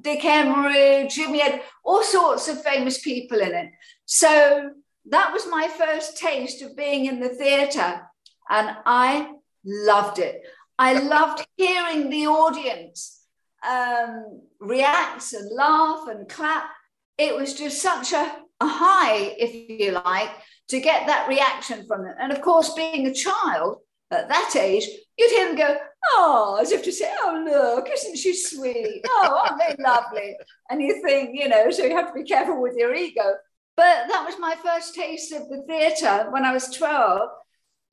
dick 0.00 0.24
emery 0.24 1.06
jimmy 1.08 1.38
had 1.38 1.62
all 1.84 2.02
sorts 2.02 2.48
of 2.48 2.62
famous 2.62 3.00
people 3.00 3.38
in 3.40 3.54
it. 3.54 3.70
So 4.06 4.70
that 5.10 5.32
was 5.32 5.46
my 5.48 5.68
first 5.68 6.18
taste 6.18 6.62
of 6.62 6.76
being 6.76 7.06
in 7.06 7.20
the 7.20 7.28
theatre 7.28 8.02
and 8.50 8.76
i 8.86 9.34
loved 9.64 10.18
it. 10.18 10.42
I 10.78 10.92
loved 10.94 11.46
hearing 11.56 12.08
the 12.08 12.26
audience 12.26 13.22
um, 13.68 14.42
react 14.60 15.32
and 15.32 15.50
laugh 15.54 16.08
and 16.08 16.28
clap. 16.28 16.70
It 17.16 17.34
was 17.34 17.54
just 17.54 17.82
such 17.82 18.12
a, 18.12 18.36
a 18.60 18.66
high, 18.66 19.34
if 19.38 19.54
you 19.80 19.92
like, 19.92 20.30
to 20.68 20.80
get 20.80 21.06
that 21.06 21.28
reaction 21.28 21.86
from 21.86 22.04
them. 22.04 22.14
And 22.20 22.32
of 22.32 22.40
course, 22.40 22.74
being 22.74 23.06
a 23.06 23.14
child 23.14 23.78
at 24.10 24.28
that 24.28 24.56
age, 24.56 24.86
you'd 25.16 25.30
hear 25.30 25.46
them 25.48 25.56
go, 25.56 25.76
oh, 26.12 26.58
as 26.60 26.72
if 26.72 26.82
to 26.84 26.92
say, 26.92 27.10
oh, 27.22 27.42
look, 27.44 27.88
isn't 27.92 28.16
she 28.16 28.34
sweet? 28.34 29.02
Oh, 29.06 29.44
aren't 29.44 29.60
they 29.60 29.82
lovely? 29.82 30.36
And 30.70 30.80
you 30.80 31.02
think, 31.02 31.30
you 31.32 31.48
know, 31.48 31.70
so 31.70 31.84
you 31.84 31.96
have 31.96 32.08
to 32.08 32.22
be 32.22 32.24
careful 32.24 32.60
with 32.60 32.74
your 32.76 32.94
ego. 32.94 33.34
But 33.76 34.08
that 34.08 34.24
was 34.26 34.38
my 34.38 34.56
first 34.56 34.94
taste 34.94 35.32
of 35.32 35.48
the 35.48 35.62
theatre 35.68 36.28
when 36.30 36.44
I 36.44 36.52
was 36.52 36.68
12. 36.70 37.28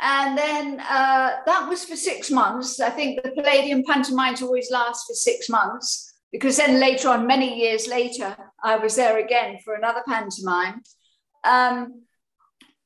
And 0.02 0.38
then 0.38 0.80
uh, 0.82 1.38
that 1.46 1.68
was 1.70 1.86
for 1.86 1.96
six 1.96 2.30
months. 2.30 2.80
I 2.80 2.90
think 2.90 3.22
the 3.22 3.32
Palladium 3.32 3.84
pantomimes 3.84 4.42
always 4.42 4.70
last 4.72 5.06
for 5.08 5.14
six 5.14 5.48
months 5.48 6.15
because 6.36 6.58
then 6.58 6.82
later 6.82 7.08
on, 7.08 7.26
many 7.26 7.58
years 7.58 7.88
later, 7.88 8.36
I 8.62 8.76
was 8.76 8.98
there 8.98 9.20
again 9.20 9.58
for 9.64 9.74
another 9.74 10.04
pantomime 10.06 10.82
um, 11.46 12.02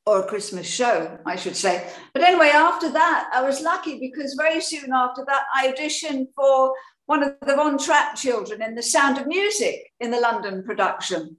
or 0.06 0.20
a 0.20 0.28
Christmas 0.28 0.68
show, 0.68 1.18
I 1.26 1.36
should 1.36 1.56
say. 1.56 1.90
But 2.14 2.22
anyway, 2.22 2.50
after 2.50 2.92
that, 2.92 3.28
I 3.34 3.42
was 3.42 3.62
lucky 3.62 4.00
because 4.00 4.36
very 4.36 4.62
soon 4.62 4.94
after 4.94 5.26
that, 5.26 5.46
I 5.52 5.72
auditioned 5.72 6.28
for 6.36 6.76
one 7.08 7.24
of 7.24 7.38
the 7.44 7.56
Von 7.56 7.80
Trapp 7.80 8.16
children 8.16 8.62
in 8.62 8.76
The 8.76 8.84
Sound 8.84 9.18
of 9.18 9.26
Music 9.26 9.80
in 10.00 10.12
the 10.12 10.20
London 10.20 10.64
production. 10.64 11.36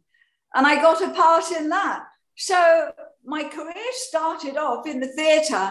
And 0.52 0.66
I 0.66 0.82
got 0.82 1.00
a 1.00 1.10
part 1.10 1.52
in 1.52 1.68
that. 1.68 2.02
So 2.36 2.90
my 3.24 3.44
career 3.44 3.92
started 3.92 4.56
off 4.56 4.84
in 4.84 4.98
the 4.98 5.12
theatre, 5.12 5.70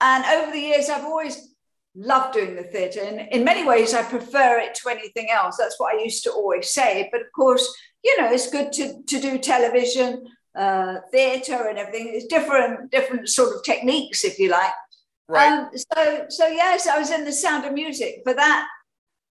and 0.00 0.24
over 0.26 0.52
the 0.52 0.60
years, 0.60 0.88
I've 0.88 1.04
always 1.04 1.55
loved 1.96 2.34
doing 2.34 2.54
the 2.54 2.62
theatre. 2.64 3.00
And 3.00 3.28
in 3.32 3.44
many 3.44 3.66
ways, 3.66 3.94
I 3.94 4.02
prefer 4.02 4.58
it 4.58 4.74
to 4.76 4.90
anything 4.90 5.30
else. 5.30 5.56
That's 5.56 5.80
what 5.80 5.94
I 5.94 6.02
used 6.02 6.22
to 6.24 6.30
always 6.30 6.70
say. 6.70 7.08
But 7.10 7.22
of 7.22 7.28
course, 7.34 7.74
you 8.04 8.20
know, 8.20 8.30
it's 8.30 8.50
good 8.50 8.72
to, 8.74 9.02
to 9.02 9.20
do 9.20 9.38
television, 9.38 10.26
uh, 10.54 10.96
theatre, 11.10 11.68
and 11.68 11.78
everything. 11.78 12.10
It's 12.12 12.26
different, 12.26 12.90
different 12.90 13.28
sort 13.28 13.54
of 13.54 13.64
techniques, 13.64 14.24
if 14.24 14.38
you 14.38 14.50
like. 14.50 14.72
Right. 15.28 15.52
Um, 15.52 15.70
so, 15.74 16.26
so 16.28 16.46
yes, 16.46 16.86
I 16.86 16.98
was 16.98 17.10
in 17.10 17.24
the 17.24 17.32
Sound 17.32 17.64
of 17.64 17.72
Music. 17.72 18.20
For 18.24 18.34
that, 18.34 18.68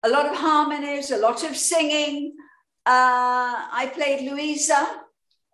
a 0.04 0.10
lot 0.10 0.25
of 0.25 0.36
harmonies, 0.36 1.12
a 1.12 1.17
lot 1.17 1.43
of 1.43 1.56
singing. 1.56 2.36
Uh, 2.86 3.56
I 3.71 3.91
played 3.93 4.30
Louisa 4.30 5.05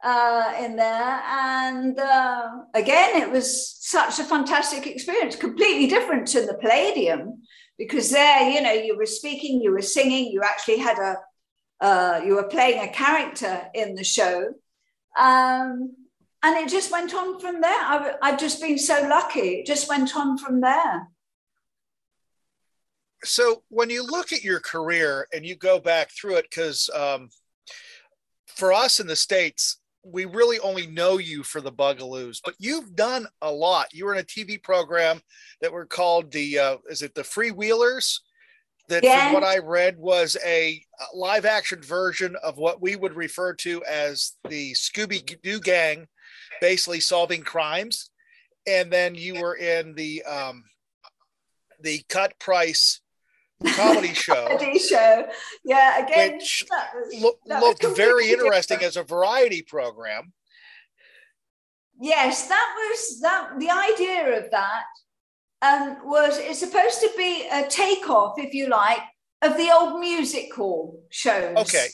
uh, 0.04 0.54
in 0.60 0.76
there. 0.76 1.22
And 1.26 2.00
uh, 2.00 2.50
again, 2.74 3.22
it 3.22 3.30
was 3.30 3.76
such 3.80 4.20
a 4.20 4.24
fantastic 4.24 4.88
experience, 4.88 5.36
completely 5.36 5.88
different 5.88 6.28
to 6.30 6.46
the 6.46 6.56
Palladium, 6.56 7.44
because 7.78 8.10
there, 8.10 8.50
you 8.50 8.62
know, 8.62 8.72
you 8.72 8.98
were 8.98 9.06
speaking, 9.06 9.62
you 9.62 9.72
were 9.72 9.82
singing, 9.82 10.32
you 10.32 10.42
actually 10.44 10.78
had 10.78 10.98
a, 10.98 11.18
uh, 11.84 12.22
you 12.26 12.36
were 12.36 12.48
playing 12.48 12.82
a 12.84 12.92
character 12.92 13.68
in 13.74 13.96
the 13.96 14.04
show. 14.04 14.54
Um, 15.18 15.96
and 16.44 16.58
it 16.58 16.70
just 16.70 16.92
went 16.92 17.14
on 17.14 17.40
from 17.40 17.62
there. 17.62 17.82
I've, 17.82 18.16
I've 18.22 18.40
just 18.40 18.62
been 18.62 18.80
so 18.80 19.08
lucky. 19.08 19.60
It 19.60 19.66
just 19.66 19.88
went 19.88 20.16
on 20.16 20.38
from 20.38 20.62
there. 20.62 21.08
So 23.24 23.64
when 23.70 23.92
you 23.92 24.04
look 24.04 24.34
at 24.34 24.44
your 24.44 24.60
career 24.60 25.28
and 25.32 25.46
you 25.46 25.56
go 25.56 25.80
back 25.80 26.10
through 26.10 26.38
it, 26.38 26.48
because 26.50 26.90
um, 26.96 27.30
for 28.48 28.74
us 28.74 29.00
in 29.00 29.06
the 29.06 29.16
States, 29.16 29.78
we 30.04 30.26
really 30.26 30.60
only 30.60 30.88
know 30.88 31.18
you 31.18 31.44
for 31.44 31.62
the 31.62 31.72
Bugaloos, 31.72 32.40
but 32.44 32.56
you've 32.58 32.96
done 32.96 33.28
a 33.42 33.52
lot. 33.52 33.94
You 33.94 34.06
were 34.06 34.14
in 34.14 34.20
a 34.22 34.24
TV 34.24 34.62
program 34.62 35.22
that 35.62 35.72
were 35.72 35.86
called 35.86 36.32
the, 36.32 36.58
uh, 36.58 36.78
is 36.90 37.02
it 37.02 37.14
the 37.14 37.22
Freewheelers? 37.22 38.20
That, 38.88 39.04
Yeah. 39.04 39.26
from 39.26 39.34
what 39.34 39.44
I 39.44 39.60
read, 39.60 39.98
was 39.98 40.36
a 40.44 40.84
live 41.14 41.46
action 41.46 41.82
version 41.82 42.36
of 42.44 42.58
what 42.58 42.82
we 42.82 42.96
would 42.96 43.14
refer 43.14 43.54
to 43.56 43.84
as 43.86 44.34
the 44.50 44.74
Scooby 44.74 45.40
Doo 45.42 45.60
gang, 45.60 46.08
basically 46.60 47.00
solving 47.00 47.44
crimes. 47.44 48.10
And 48.68 48.92
then 48.92 49.16
you 49.16 49.36
were 49.36 49.56
in 49.56 49.96
the 49.96 50.24
um, 50.24 50.64
the 51.80 52.04
Cut 52.10 52.38
Price 52.38 53.02
comedy 53.70 54.14
show. 54.14 54.48
Comedy 54.48 54.80
show. 54.80 55.28
Yeah, 55.64 56.06
again, 56.06 56.34
Which 56.34 56.66
that 56.70 56.90
was, 56.96 57.22
Look, 57.22 57.40
that 57.48 57.62
was 57.62 57.82
looked 57.82 57.98
very 57.98 58.24
completely 58.24 58.32
interesting 58.34 58.78
different. 58.80 58.98
as 58.98 58.98
a 58.98 59.04
variety 59.04 59.62
program. 59.62 60.34
Yes, 62.00 62.48
that 62.48 62.76
was 62.78 63.20
that. 63.22 63.60
The 63.60 63.70
idea 63.70 64.40
of 64.40 64.52
that 64.52 64.84
um, 65.62 65.98
was 66.10 66.38
it's 66.38 66.60
supposed 66.60 67.00
to 67.02 67.10
be 67.16 67.48
a 67.52 67.68
takeoff, 67.68 68.40
if 68.40 68.54
you 68.54 68.68
like, 68.70 69.02
of 69.42 69.56
the 69.58 69.72
old 69.72 70.00
music 70.00 70.54
hall 70.54 71.00
shows. 71.10 71.56
Okay. 71.58 71.88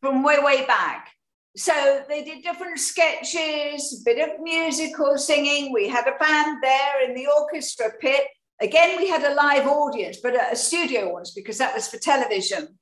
From 0.00 0.22
way, 0.22 0.38
way 0.38 0.64
back. 0.66 1.08
So 1.56 2.04
they 2.08 2.22
did 2.22 2.42
different 2.44 2.78
sketches, 2.78 4.00
a 4.00 4.04
bit 4.04 4.28
of 4.30 4.40
musical 4.40 5.18
singing. 5.18 5.72
We 5.72 5.88
had 5.88 6.06
a 6.06 6.16
band 6.18 6.62
there 6.62 7.08
in 7.08 7.14
the 7.14 7.26
orchestra 7.26 7.90
pit. 8.00 8.24
Again, 8.60 8.98
we 8.98 9.08
had 9.08 9.24
a 9.24 9.34
live 9.34 9.66
audience, 9.66 10.18
but 10.22 10.34
a, 10.34 10.52
a 10.52 10.56
studio 10.56 11.12
ones 11.12 11.32
because 11.32 11.58
that 11.58 11.74
was 11.74 11.88
for 11.88 11.98
television. 11.98 12.78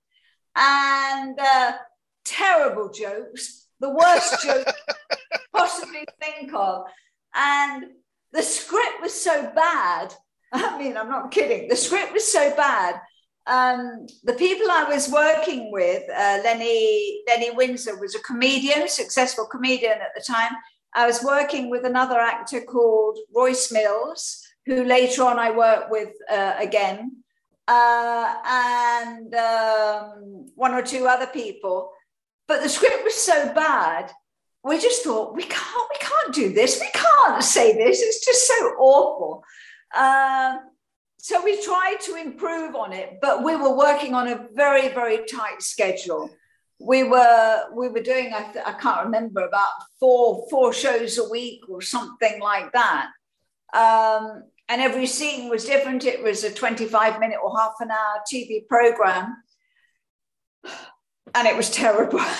And 0.56 1.38
uh, 1.38 1.72
terrible 2.24 2.90
jokes, 2.90 3.66
the 3.80 3.90
worst 3.90 4.42
joke 4.44 4.66
possibly 5.54 6.04
think 6.20 6.52
of. 6.52 6.84
And 7.34 7.84
the 8.32 8.42
script 8.42 9.00
was 9.00 9.14
so 9.14 9.50
bad. 9.54 10.14
I 10.52 10.78
mean, 10.78 10.96
I'm 10.96 11.10
not 11.10 11.30
kidding. 11.30 11.68
The 11.68 11.76
script 11.76 12.12
was 12.12 12.30
so 12.30 12.54
bad. 12.56 13.00
Um, 13.46 14.06
the 14.24 14.34
people 14.34 14.66
I 14.70 14.84
was 14.84 15.08
working 15.08 15.72
with, 15.72 16.02
uh, 16.10 16.40
Lenny 16.44 17.22
Lenny 17.26 17.50
Windsor 17.50 17.98
was 17.98 18.14
a 18.14 18.20
comedian, 18.20 18.88
successful 18.88 19.46
comedian 19.46 19.92
at 19.92 20.10
the 20.14 20.22
time. 20.22 20.52
I 20.94 21.06
was 21.06 21.22
working 21.22 21.70
with 21.70 21.84
another 21.84 22.18
actor 22.18 22.60
called 22.60 23.18
Royce 23.34 23.72
Mills, 23.72 24.46
who 24.68 24.84
later 24.84 25.24
on 25.24 25.38
I 25.38 25.50
worked 25.50 25.90
with 25.90 26.10
uh, 26.30 26.54
again, 26.58 27.16
uh, 27.66 28.34
and 28.46 29.34
um, 29.34 30.46
one 30.54 30.74
or 30.74 30.82
two 30.82 31.06
other 31.08 31.26
people. 31.26 31.90
But 32.46 32.62
the 32.62 32.68
script 32.68 33.04
was 33.04 33.14
so 33.14 33.52
bad 33.54 34.12
we 34.64 34.78
just 34.78 35.02
thought 35.02 35.34
we 35.34 35.44
can't 35.44 35.88
we 35.90 35.98
can't 35.98 36.34
do 36.34 36.52
this. 36.52 36.80
We 36.80 36.90
can't 36.92 37.42
say 37.42 37.76
this. 37.76 38.00
It's 38.00 38.24
just 38.24 38.46
so 38.46 38.54
awful. 38.78 39.44
Um, 39.96 40.60
so 41.16 41.42
we 41.42 41.62
tried 41.62 41.96
to 42.02 42.14
improve 42.14 42.76
on 42.76 42.92
it 42.92 43.18
but 43.20 43.42
we 43.42 43.56
were 43.56 43.76
working 43.76 44.14
on 44.14 44.28
a 44.28 44.46
very 44.54 44.88
very 44.88 45.24
tight 45.26 45.62
schedule. 45.62 46.30
We 46.80 47.02
were 47.04 47.64
we 47.74 47.88
were 47.88 48.02
doing 48.02 48.32
I, 48.34 48.42
th- 48.52 48.64
I 48.64 48.72
can't 48.72 49.04
remember 49.04 49.46
about 49.46 49.72
four 49.98 50.46
four 50.50 50.72
shows 50.72 51.18
a 51.18 51.28
week 51.28 51.62
or 51.68 51.80
something 51.80 52.40
like 52.40 52.72
that. 52.72 53.08
Um, 53.74 54.44
and 54.68 54.80
every 54.80 55.06
scene 55.06 55.48
was 55.48 55.64
different 55.64 56.04
it 56.04 56.22
was 56.22 56.44
a 56.44 56.52
25 56.52 57.20
minute 57.20 57.38
or 57.42 57.56
half 57.58 57.74
an 57.80 57.90
hour 57.90 58.20
tv 58.30 58.66
program 58.68 59.36
and 61.34 61.46
it 61.48 61.56
was 61.56 61.70
terrible 61.70 62.20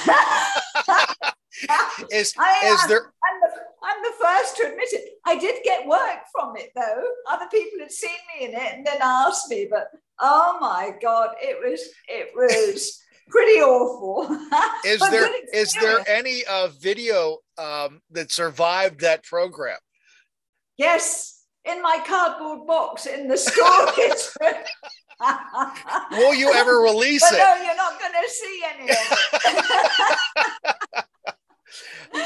Is 2.10 2.34
I 2.38 2.72
is 2.72 2.82
am. 2.82 2.88
there 2.88 3.12
I'm 3.24 3.40
the, 3.40 3.56
I'm 3.82 4.02
the 4.02 4.24
first 4.24 4.56
to 4.56 4.62
admit 4.68 4.88
it. 4.92 5.14
I 5.26 5.36
did 5.36 5.62
get 5.64 5.86
work 5.86 6.20
from 6.32 6.56
it 6.56 6.70
though. 6.74 7.04
Other 7.28 7.46
people 7.50 7.80
had 7.80 7.90
seen 7.90 8.10
me 8.38 8.46
in 8.46 8.54
it 8.54 8.74
and 8.74 8.86
then 8.86 8.98
asked 9.00 9.50
me, 9.50 9.66
but 9.70 9.88
oh 10.20 10.58
my 10.60 10.92
god, 11.02 11.30
it 11.40 11.58
was 11.58 11.80
it 12.08 12.30
was 12.34 13.02
pretty 13.28 13.60
awful. 13.60 14.28
is 14.84 15.00
there 15.10 15.28
is 15.52 15.72
there 15.74 16.04
any 16.08 16.44
uh, 16.48 16.68
video 16.78 17.38
um, 17.56 18.00
that 18.10 18.30
survived 18.30 19.00
that 19.00 19.24
program? 19.24 19.78
Yes, 20.76 21.37
in 21.64 21.82
my 21.82 22.02
cardboard 22.06 22.66
box 22.66 23.06
in 23.06 23.28
the 23.28 23.36
storage 23.36 24.28
room. 24.40 24.54
Will 26.12 26.34
you 26.34 26.52
ever 26.52 26.78
release 26.78 27.22
but 27.28 27.34
it? 27.34 27.38
no, 27.38 27.54
you're 27.62 27.76
not 27.76 27.98
going 27.98 28.12
to 28.12 28.30
see 28.30 28.62
any 28.74 28.90
of 28.90 28.96
it. 30.94 31.04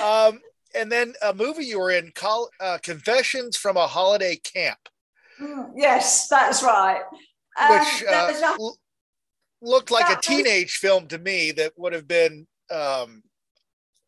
Um, 0.02 0.40
and 0.74 0.90
then 0.90 1.14
a 1.22 1.34
movie 1.34 1.64
you 1.64 1.78
were 1.78 1.90
in, 1.90 2.12
Col- 2.14 2.50
uh, 2.60 2.78
Confessions 2.82 3.56
from 3.56 3.76
a 3.76 3.86
Holiday 3.86 4.36
Camp, 4.36 4.78
Mm, 5.40 5.72
yes, 5.74 6.28
that's 6.28 6.62
right. 6.62 7.00
Um, 7.58 7.70
which 7.78 8.04
uh, 8.08 8.28
was 8.30 8.40
a- 8.42 8.56
l- 8.60 8.76
looked 9.62 9.90
like 9.90 10.04
a 10.04 10.08
that 10.10 10.16
was- 10.18 10.26
teenage 10.26 10.76
film 10.76 11.08
to 11.08 11.18
me 11.18 11.50
that 11.52 11.72
would 11.76 11.92
have 11.94 12.06
been 12.06 12.46
um, 12.70 13.22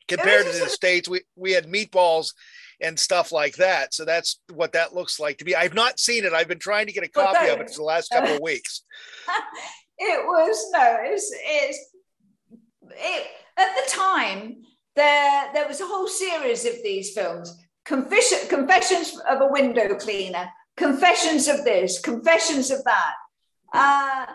compared 0.06 0.42
to 0.42 0.48
was 0.50 0.60
a 0.60 0.64
the 0.64 0.70
states. 0.70 1.08
We 1.08 1.22
we 1.34 1.52
had 1.52 1.66
meatballs 1.66 2.34
and 2.80 2.98
stuff 2.98 3.32
like 3.32 3.56
that, 3.56 3.94
so 3.94 4.04
that's 4.04 4.40
what 4.52 4.72
that 4.72 4.94
looks 4.94 5.18
like 5.20 5.38
to 5.38 5.44
me. 5.44 5.54
I've 5.54 5.74
not 5.74 5.98
seen 5.98 6.24
it. 6.24 6.32
I've 6.32 6.48
been 6.48 6.58
trying 6.58 6.86
to 6.86 6.92
get 6.92 7.04
a 7.04 7.10
Well, 7.14 7.32
copy 7.32 7.48
of 7.50 7.60
it 7.60 7.70
for 7.70 7.76
the 7.76 7.82
last 7.84 8.10
couple 8.10 8.34
of 8.34 8.40
weeks. 8.50 8.82
it 9.98 10.26
was 10.26 10.70
no 10.72 10.96
it's 11.02 11.30
it's 11.32 11.78
it 12.90 13.26
at 13.56 13.68
the 13.76 13.90
time 13.90 14.56
there 14.96 15.50
there 15.54 15.68
was 15.68 15.80
a 15.80 15.86
whole 15.86 16.08
series 16.08 16.64
of 16.66 16.72
these 16.82 17.12
films 17.14 17.56
confession 17.84 18.38
confessions 18.48 19.18
of 19.28 19.40
a 19.40 19.46
window 19.52 19.94
cleaner 19.94 20.48
confessions 20.76 21.46
of 21.48 21.64
this 21.64 22.00
confessions 22.00 22.70
of 22.70 22.82
that 22.84 23.14
uh, 23.72 24.26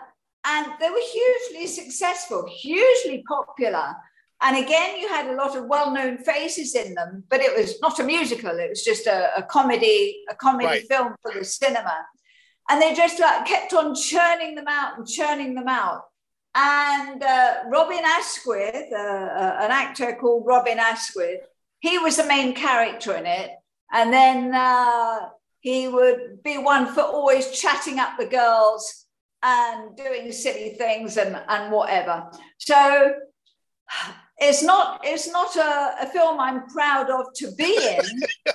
and 0.46 0.66
they 0.80 0.88
were 0.90 0.96
hugely 1.12 1.66
successful 1.66 2.48
hugely 2.50 3.22
popular 3.28 3.94
and 4.42 4.56
again 4.56 4.96
you 4.98 5.08
had 5.08 5.26
a 5.28 5.34
lot 5.36 5.56
of 5.56 5.66
well-known 5.66 6.18
faces 6.18 6.74
in 6.74 6.94
them 6.94 7.24
but 7.28 7.40
it 7.40 7.56
was 7.56 7.80
not 7.80 7.98
a 8.00 8.04
musical 8.04 8.50
it 8.58 8.70
was 8.70 8.82
just 8.82 9.06
a, 9.06 9.30
a 9.36 9.42
comedy 9.42 10.22
a 10.30 10.34
comedy 10.34 10.66
Right. 10.66 10.88
film 10.88 11.14
for 11.22 11.32
the 11.32 11.44
cinema 11.44 11.96
and 12.70 12.80
they 12.80 12.94
just 12.94 13.18
like 13.18 13.46
kept 13.46 13.72
on 13.74 13.94
churning 13.94 14.54
them 14.54 14.66
out 14.68 14.96
and 14.96 15.06
churning 15.06 15.54
them 15.56 15.66
out. 15.66 16.04
And 16.54 17.20
uh, 17.20 17.54
Robin 17.68 17.98
Asquith, 18.04 18.86
uh, 18.92 18.96
uh, 18.96 19.56
an 19.60 19.70
actor 19.72 20.16
called 20.20 20.46
Robin 20.46 20.78
Asquith, 20.78 21.40
he 21.80 21.98
was 21.98 22.16
the 22.16 22.24
main 22.26 22.54
character 22.54 23.16
in 23.16 23.26
it. 23.26 23.50
And 23.92 24.12
then 24.12 24.54
uh, 24.54 25.30
he 25.60 25.88
would 25.88 26.42
be 26.44 26.58
one 26.58 26.86
for 26.94 27.00
always 27.02 27.50
chatting 27.50 27.98
up 27.98 28.16
the 28.18 28.26
girls 28.26 29.06
and 29.42 29.96
doing 29.96 30.30
silly 30.30 30.70
things 30.78 31.16
and, 31.16 31.40
and 31.48 31.72
whatever. 31.72 32.30
So 32.58 33.14
it's 34.40 34.62
not 34.62 35.00
it's 35.04 35.30
not 35.30 35.54
a, 35.56 36.02
a 36.02 36.06
film 36.06 36.40
I'm 36.40 36.66
proud 36.68 37.10
of 37.10 37.32
to 37.36 37.52
be 37.52 37.76
in, 37.76 38.20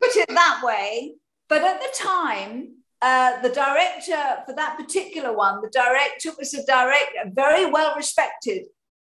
put 0.00 0.16
it 0.16 0.28
that 0.28 0.60
way. 0.62 1.14
But 1.48 1.62
at 1.62 1.80
the 1.80 1.88
time, 1.96 2.74
uh, 3.00 3.40
the 3.40 3.48
director 3.48 4.42
for 4.44 4.54
that 4.54 4.76
particular 4.76 5.34
one, 5.34 5.62
the 5.62 5.70
director 5.70 6.30
was 6.38 6.52
a 6.52 6.64
direct, 6.66 7.12
a 7.24 7.30
very 7.30 7.70
well 7.70 7.96
respected 7.96 8.66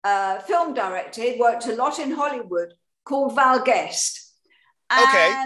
uh, 0.03 0.39
film 0.39 0.73
director. 0.73 1.21
He 1.21 1.37
worked 1.39 1.67
a 1.67 1.75
lot 1.75 1.99
in 1.99 2.11
Hollywood 2.11 2.73
called 3.05 3.35
Val 3.35 3.63
Guest. 3.63 4.33
Okay. 4.91 5.45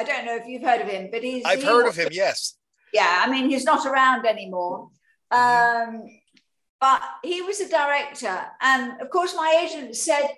I 0.00 0.04
don't 0.04 0.24
know 0.24 0.36
if 0.36 0.46
you've 0.46 0.62
heard 0.62 0.80
of 0.80 0.88
him, 0.88 1.08
but 1.10 1.22
he's. 1.22 1.44
I've 1.44 1.60
he 1.60 1.66
heard 1.66 1.82
wa- 1.82 1.88
of 1.90 1.96
him. 1.96 2.08
Yes. 2.12 2.56
yeah, 2.92 3.22
I 3.24 3.30
mean, 3.30 3.50
he's 3.50 3.64
not 3.64 3.84
around 3.84 4.24
anymore. 4.26 4.90
Um, 5.30 6.04
but 6.80 7.02
he 7.22 7.42
was 7.42 7.60
a 7.60 7.68
director. 7.68 8.44
And 8.60 9.00
of 9.00 9.10
course, 9.10 9.34
my 9.34 9.64
agent 9.64 9.96
said, 9.96 10.28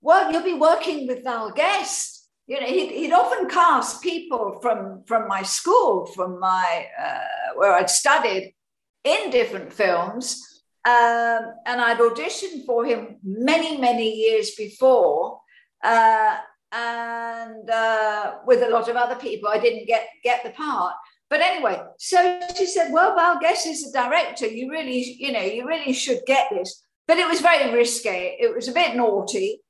Well, 0.00 0.32
you'll 0.32 0.42
be 0.42 0.54
working 0.54 1.06
with 1.06 1.24
Val 1.24 1.50
Guest. 1.50 2.28
You 2.46 2.60
know, 2.60 2.66
he'd, 2.66 2.90
he'd 2.90 3.12
often 3.12 3.48
cast 3.48 4.02
people 4.02 4.58
from, 4.60 5.02
from 5.06 5.28
my 5.28 5.42
school, 5.42 6.06
from 6.06 6.38
my, 6.38 6.86
uh, 6.98 7.56
where 7.56 7.72
I'd 7.72 7.88
studied 7.88 8.54
in 9.02 9.30
different 9.30 9.72
films. 9.72 10.42
Um, 10.86 11.54
and 11.64 11.80
I'd 11.80 11.98
auditioned 11.98 12.66
for 12.66 12.84
him 12.84 13.16
many, 13.22 13.78
many 13.78 14.10
years 14.10 14.54
before. 14.56 15.40
Uh, 15.82 16.36
and 16.70 17.70
uh, 17.70 18.34
with 18.46 18.62
a 18.62 18.68
lot 18.68 18.88
of 18.88 18.96
other 18.96 19.14
people, 19.14 19.48
I 19.48 19.58
didn't 19.58 19.86
get, 19.86 20.06
get 20.22 20.42
the 20.44 20.50
part. 20.50 20.94
But 21.30 21.40
anyway, 21.40 21.80
so 21.98 22.40
she 22.56 22.66
said, 22.66 22.92
"Well, 22.92 23.16
Val 23.16 23.38
Guest 23.40 23.66
is 23.66 23.82
the 23.82 23.98
director. 23.98 24.46
You 24.46 24.70
really, 24.70 25.16
you 25.18 25.32
know, 25.32 25.40
you 25.40 25.66
really 25.66 25.92
should 25.92 26.20
get 26.26 26.48
this." 26.50 26.84
but 27.06 27.18
it 27.18 27.28
was 27.28 27.40
very 27.40 27.72
risque. 27.72 28.36
It 28.40 28.54
was 28.54 28.68
a 28.68 28.72
bit 28.72 28.96
naughty. 28.96 29.60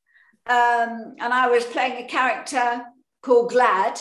Um, 0.46 1.16
and 1.18 1.32
I 1.32 1.48
was 1.48 1.64
playing 1.64 2.04
a 2.04 2.08
character 2.08 2.82
called 3.22 3.50
Glad, 3.50 4.00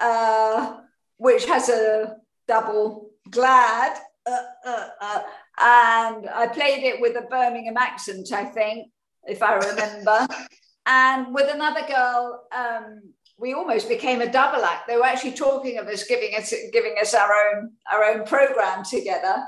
uh, 0.00 0.78
which 1.18 1.44
has 1.46 1.68
a 1.68 2.16
double 2.46 3.10
glad. 3.30 3.98
Uh, 4.26 4.42
uh, 4.66 4.88
uh, 5.00 5.22
and 5.60 6.28
I 6.28 6.48
played 6.48 6.84
it 6.84 7.00
with 7.00 7.16
a 7.16 7.26
Birmingham 7.28 7.76
accent, 7.76 8.32
I 8.32 8.44
think, 8.44 8.88
if 9.24 9.42
I 9.42 9.54
remember. 9.54 10.26
and 10.86 11.34
with 11.34 11.52
another 11.52 11.86
girl, 11.86 12.46
um, 12.56 13.12
we 13.38 13.54
almost 13.54 13.88
became 13.88 14.20
a 14.20 14.30
double 14.30 14.64
act. 14.64 14.88
They 14.88 14.96
were 14.96 15.04
actually 15.04 15.32
talking 15.32 15.78
of 15.78 15.86
us 15.86 16.04
giving 16.04 16.34
us 16.36 16.52
giving 16.72 16.96
us 17.00 17.14
our 17.14 17.30
own 17.32 17.70
our 17.90 18.04
own 18.04 18.26
program 18.26 18.84
together. 18.84 19.44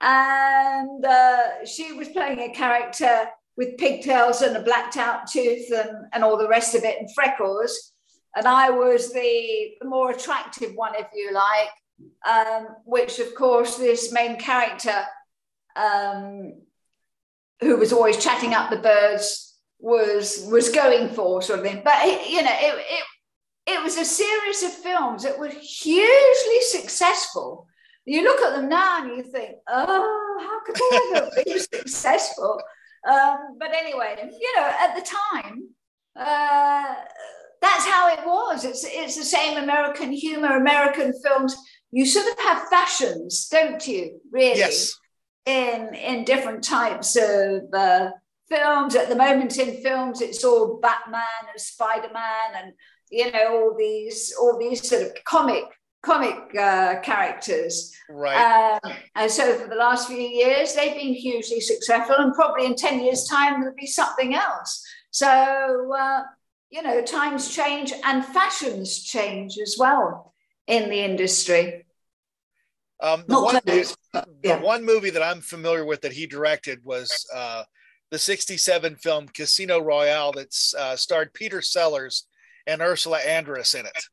And 0.00 1.04
uh, 1.04 1.64
she 1.64 1.92
was 1.92 2.08
playing 2.08 2.40
a 2.40 2.52
character 2.52 3.28
with 3.56 3.78
pigtails 3.78 4.42
and 4.42 4.56
a 4.56 4.62
blacked 4.62 4.96
out 4.96 5.26
tooth 5.26 5.70
and, 5.72 6.06
and 6.12 6.24
all 6.24 6.36
the 6.36 6.48
rest 6.48 6.74
of 6.74 6.84
it 6.84 6.98
and 6.98 7.08
freckles. 7.14 7.92
And 8.34 8.46
I 8.46 8.70
was 8.70 9.12
the, 9.12 9.72
the 9.80 9.86
more 9.86 10.10
attractive 10.10 10.72
one, 10.74 10.94
if 10.96 11.06
you 11.14 11.32
like, 11.32 11.68
um, 12.28 12.68
which, 12.84 13.18
of 13.18 13.34
course, 13.34 13.76
this 13.76 14.10
main 14.12 14.38
character, 14.38 15.04
um, 15.76 16.54
who 17.60 17.76
was 17.76 17.92
always 17.92 18.22
chatting 18.22 18.54
up 18.54 18.70
the 18.70 18.78
birds, 18.78 19.50
was 19.78 20.46
was 20.50 20.68
going 20.68 21.08
for 21.10 21.42
sort 21.42 21.58
of 21.58 21.64
thing. 21.64 21.82
But 21.84 22.04
you 22.30 22.42
know, 22.42 22.50
it, 22.52 22.74
it 22.78 23.04
it 23.66 23.82
was 23.82 23.96
a 23.96 24.04
series 24.04 24.62
of 24.62 24.72
films 24.72 25.22
that 25.22 25.38
were 25.38 25.48
hugely 25.48 26.60
successful. 26.62 27.66
You 28.04 28.24
look 28.24 28.40
at 28.40 28.56
them 28.56 28.68
now 28.68 29.02
and 29.02 29.16
you 29.16 29.22
think, 29.22 29.56
oh, 29.68 30.38
how 30.40 30.60
could 30.64 30.74
they 30.74 31.18
ever 31.18 31.30
be 31.44 31.58
successful? 31.58 32.60
Um, 33.08 33.56
but 33.58 33.72
anyway, 33.74 34.16
you 34.40 34.56
know, 34.56 34.72
at 34.80 34.94
the 34.96 35.02
time, 35.02 35.68
uh, 36.16 36.94
that's 37.60 37.86
how 37.86 38.12
it 38.12 38.26
was. 38.26 38.64
It's 38.64 38.84
it's 38.84 39.16
the 39.16 39.24
same 39.24 39.56
American 39.56 40.12
humor, 40.12 40.56
American 40.56 41.12
films. 41.24 41.56
You 41.92 42.04
sort 42.06 42.26
of 42.26 42.38
have 42.40 42.68
fashions, 42.68 43.48
don't 43.48 43.86
you? 43.86 44.20
Really, 44.30 44.58
yes. 44.58 44.98
In 45.46 45.94
in 45.94 46.24
different 46.24 46.64
types 46.64 47.16
of 47.16 47.62
uh, 47.72 48.10
films. 48.48 48.94
At 48.94 49.08
the 49.08 49.16
moment, 49.16 49.58
in 49.58 49.82
films, 49.82 50.20
it's 50.20 50.44
all 50.44 50.78
Batman 50.80 51.22
and 51.50 51.60
Spider 51.60 52.10
Man, 52.12 52.62
and 52.62 52.72
you 53.12 53.30
know 53.30 53.62
all 53.62 53.76
these 53.78 54.34
all 54.40 54.58
these 54.58 54.88
sort 54.88 55.02
of 55.02 55.12
comic 55.24 55.64
comic 56.02 56.36
uh, 56.58 57.00
characters. 57.00 57.94
Right. 58.10 58.80
Um, 58.82 58.92
and 59.14 59.30
so 59.30 59.54
for 59.54 59.68
the 59.68 59.76
last 59.76 60.08
few 60.08 60.16
years, 60.16 60.74
they've 60.74 60.94
been 60.94 61.14
hugely 61.14 61.60
successful, 61.60 62.16
and 62.18 62.34
probably 62.34 62.66
in 62.66 62.74
10 62.74 63.00
years' 63.00 63.28
time, 63.28 63.60
there'll 63.60 63.76
be 63.76 63.86
something 63.86 64.34
else. 64.34 64.84
So, 65.12 65.28
uh, 65.28 66.22
you 66.70 66.82
know, 66.82 67.02
times 67.02 67.54
change 67.54 67.92
and 68.04 68.24
fashions 68.24 69.02
change 69.04 69.58
as 69.62 69.76
well 69.78 70.34
in 70.66 70.90
the 70.90 71.00
industry. 71.00 71.84
Um, 73.00 73.24
the, 73.26 73.40
one, 73.40 73.60
clothes, 73.60 73.96
yeah. 74.42 74.60
one 74.60 74.84
movie 74.84 75.10
that 75.10 75.22
I'm 75.22 75.40
familiar 75.40 75.84
with 75.84 76.02
that 76.02 76.12
he 76.12 76.26
directed 76.26 76.84
was 76.84 77.26
uh, 77.34 77.64
the 78.10 78.18
67 78.18 78.96
film 78.96 79.28
Casino 79.28 79.80
Royale 79.80 80.32
that 80.32 80.56
uh, 80.78 80.96
starred 80.96 81.32
Peter 81.32 81.62
Sellers 81.62 82.26
and 82.66 82.82
Ursula 82.82 83.20
Andress 83.26 83.78
in 83.78 83.86
it. 83.86 84.04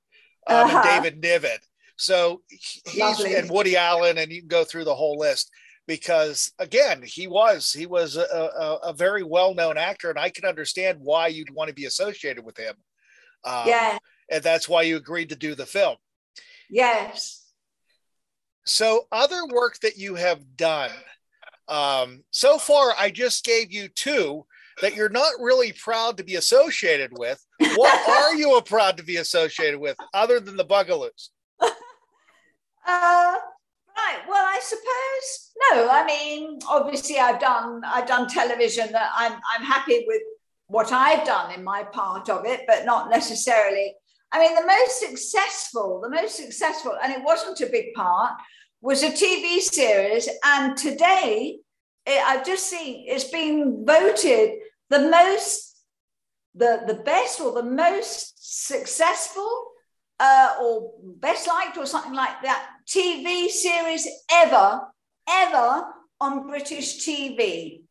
Um, 0.48 0.68
uh-huh. 0.68 0.78
and 0.78 1.04
David 1.04 1.22
Niven. 1.22 1.60
So 1.98 2.42
he's 2.48 2.98
Lovely. 2.98 3.36
and 3.36 3.50
Woody 3.50 3.76
Allen, 3.76 4.18
and 4.18 4.32
you 4.32 4.42
can 4.42 4.48
go 4.48 4.64
through 4.64 4.86
the 4.86 4.96
whole 4.96 5.18
list 5.18 5.52
because 5.86 6.52
again, 6.60 7.02
he 7.04 7.28
was 7.28 7.72
he 7.72 7.86
was 7.86 8.16
a, 8.16 8.22
a, 8.22 8.80
a 8.90 8.94
very 8.94 9.24
well 9.24 9.54
known 9.54 9.78
actor, 9.78 10.10
and 10.10 10.18
I 10.18 10.30
can 10.30 10.46
understand 10.46 11.00
why 11.02 11.28
you'd 11.28 11.54
want 11.54 11.68
to 11.68 11.74
be 11.74 11.86
associated 11.86 12.46
with 12.46 12.58
him. 12.58 12.76
Um, 13.44 13.64
yeah, 13.68 13.98
and 14.32 14.42
that's 14.42 14.70
why 14.70 14.84
you 14.84 14.98
agreed 14.98 15.30
to 15.30 15.36
do 15.36 15.56
the 15.56 15.66
film. 15.66 15.98
Yes. 16.70 17.46
So, 18.66 19.08
other 19.12 19.46
work 19.48 19.80
that 19.80 19.98
you 19.98 20.16
have 20.16 20.56
done 20.56 20.92
um, 21.70 22.24
so 22.32 22.58
far, 22.58 22.94
I 22.98 23.12
just 23.12 23.46
gave 23.46 23.72
you 23.72 23.88
two 23.90 24.46
that 24.82 24.96
you're 24.96 25.10
not 25.10 25.34
really 25.40 25.74
proud 25.74 26.18
to 26.18 26.24
be 26.24 26.36
associated 26.36 27.12
with. 27.18 27.44
What 27.76 28.10
are 28.10 28.36
you 28.36 28.60
proud 28.66 28.98
to 28.98 29.04
be 29.04 29.18
associated 29.18 29.80
with, 29.80 29.98
other 30.14 30.40
than 30.40 30.58
the 30.58 30.66
Bugaloos? 30.66 31.30
Uh, 32.88 33.36
right. 33.96 34.20
Well, 34.28 34.44
I 34.44 34.60
suppose 34.64 35.52
no. 35.72 35.90
I 35.92 36.04
mean, 36.06 36.58
obviously, 36.68 37.20
I've 37.20 37.40
done 37.40 37.82
I've 37.86 38.08
done 38.08 38.28
television. 38.28 38.92
That 38.92 39.12
I'm 39.16 39.34
I'm 39.34 39.64
happy 39.64 40.06
with 40.08 40.24
what 40.68 40.92
I've 40.92 41.24
done 41.24 41.54
in 41.54 41.64
my 41.64 41.84
part 41.84 42.30
of 42.30 42.46
it, 42.46 42.62
but 42.68 42.86
not 42.86 43.12
necessarily. 43.12 43.94
I 44.32 44.40
mean, 44.40 44.56
the 44.56 44.66
most 44.66 45.00
successful, 45.00 46.00
the 46.02 46.10
most 46.10 46.36
successful, 46.36 46.96
and 47.04 47.14
it 47.14 47.22
wasn't 47.24 47.62
a 47.62 47.68
big 47.72 47.94
part, 47.94 48.34
was 48.82 49.04
a 49.04 49.12
TV 49.12 49.60
series. 49.60 50.28
And 50.44 50.76
today, 50.76 51.60
it, 52.08 52.24
I've 52.26 52.46
just 52.46 52.70
seen 52.70 53.06
it's 53.08 53.26
been 53.26 53.84
voted 53.86 54.54
the 54.90 55.00
most, 55.10 55.84
the 56.56 56.84
the 56.88 56.96
best 56.96 57.40
or 57.40 57.54
the 57.54 57.64
most 57.64 58.68
successful 58.68 59.72
uh, 60.20 60.56
or 60.62 60.92
best 61.18 61.48
liked 61.48 61.78
or 61.78 61.86
something 61.86 62.14
like 62.14 62.42
that 62.44 62.68
TV 62.88 63.48
series 63.48 64.08
ever, 64.32 64.82
ever 65.30 65.86
on 66.20 66.48
British 66.48 67.06
TV, 67.06 67.82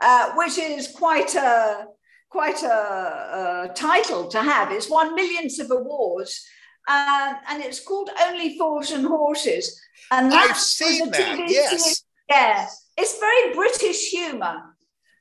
uh, 0.00 0.32
which 0.34 0.58
is 0.58 0.88
quite 0.88 1.34
a 1.34 1.86
quite 2.30 2.62
a, 2.62 3.68
a, 3.70 3.72
title 3.74 4.28
to 4.28 4.42
have. 4.42 4.72
It's 4.72 4.90
won 4.90 5.14
millions 5.14 5.58
of 5.58 5.70
awards, 5.70 6.44
uh, 6.88 7.34
and 7.48 7.62
it's 7.62 7.80
called 7.80 8.10
Only 8.20 8.58
Fools 8.58 8.90
and 8.90 9.06
Horses. 9.06 9.80
And 10.10 10.32
I've 10.32 10.56
seen 10.56 11.10
that. 11.10 11.38
yes. 11.48 11.70
Series. 11.70 12.04
Yeah, 12.28 12.66
it's 12.96 13.18
very 13.18 13.54
British 13.54 14.10
humour. 14.10 14.75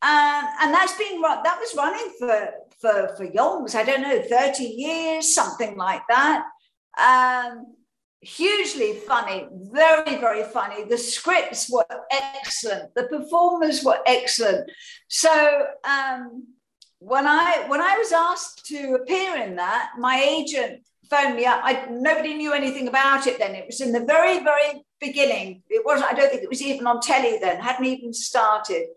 Um, 0.06 0.46
and 0.62 0.72
that's 0.72 0.96
been 0.98 1.20
that 1.22 1.58
was 1.60 1.74
running 1.76 2.14
for 2.20 2.50
for 2.80 3.16
for 3.18 3.24
Youngs, 3.24 3.74
I 3.74 3.84
don't 3.84 4.04
know, 4.04 4.22
30 4.22 4.64
years, 4.64 5.34
something 5.34 5.76
like 5.76 6.04
that. 6.10 6.46
Um, 7.00 7.76
hugely 8.22 8.94
funny, 8.94 9.48
very, 9.52 10.18
very 10.18 10.44
funny. 10.44 10.84
The 10.84 10.98
scripts 11.00 11.72
were 11.72 11.86
excellent, 12.12 12.94
the 12.94 13.08
performers 13.08 13.84
were 13.84 13.98
excellent. 14.06 14.70
So 15.08 15.66
um, 15.84 16.50
when 17.00 17.26
I 17.26 17.66
when 17.68 17.82
I 17.82 17.98
was 17.98 18.12
asked 18.12 18.68
to 18.68 19.00
appear 19.02 19.38
in 19.38 19.56
that, 19.56 19.94
my 19.98 20.22
agent 20.22 20.84
phoned 21.10 21.36
me 21.36 21.46
up. 21.46 21.62
I, 21.64 21.88
nobody 21.90 22.36
knew 22.36 22.54
anything 22.54 22.88
about 22.88 23.28
it 23.28 23.40
then. 23.40 23.56
It 23.56 23.66
was 23.68 23.82
in 23.82 23.92
the 23.92 24.06
very, 24.06 24.44
very 24.44 24.84
beginning. 25.00 25.62
It 25.70 25.86
wasn't, 25.86 26.12
I 26.12 26.16
don't 26.16 26.30
think 26.30 26.44
it 26.44 26.50
was 26.50 26.62
even 26.62 26.88
on 26.88 27.02
telly 27.02 27.38
then, 27.40 27.60
hadn't 27.60 27.86
even 27.86 28.14
started. 28.14 28.88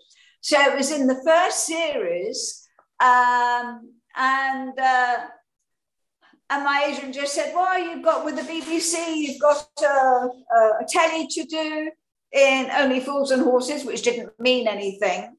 So 0.40 0.60
it 0.60 0.76
was 0.76 0.90
in 0.90 1.06
the 1.06 1.20
first 1.24 1.66
series. 1.66 2.68
Um, 3.00 3.92
and 4.16 4.78
uh, 4.78 5.16
and 6.50 6.64
my 6.64 6.86
agent 6.88 7.14
just 7.14 7.34
said, 7.34 7.52
Well, 7.54 7.78
you've 7.78 8.04
got 8.04 8.24
with 8.24 8.36
the 8.36 8.42
BBC, 8.42 9.16
you've 9.16 9.40
got 9.40 9.68
a, 9.82 9.84
a, 9.86 10.86
telly 10.88 11.26
to 11.28 11.44
do 11.44 11.90
in 12.32 12.70
Only 12.70 13.00
Fools 13.00 13.30
and 13.30 13.42
Horses, 13.42 13.84
which 13.84 14.02
didn't 14.02 14.38
mean 14.40 14.66
anything. 14.66 15.36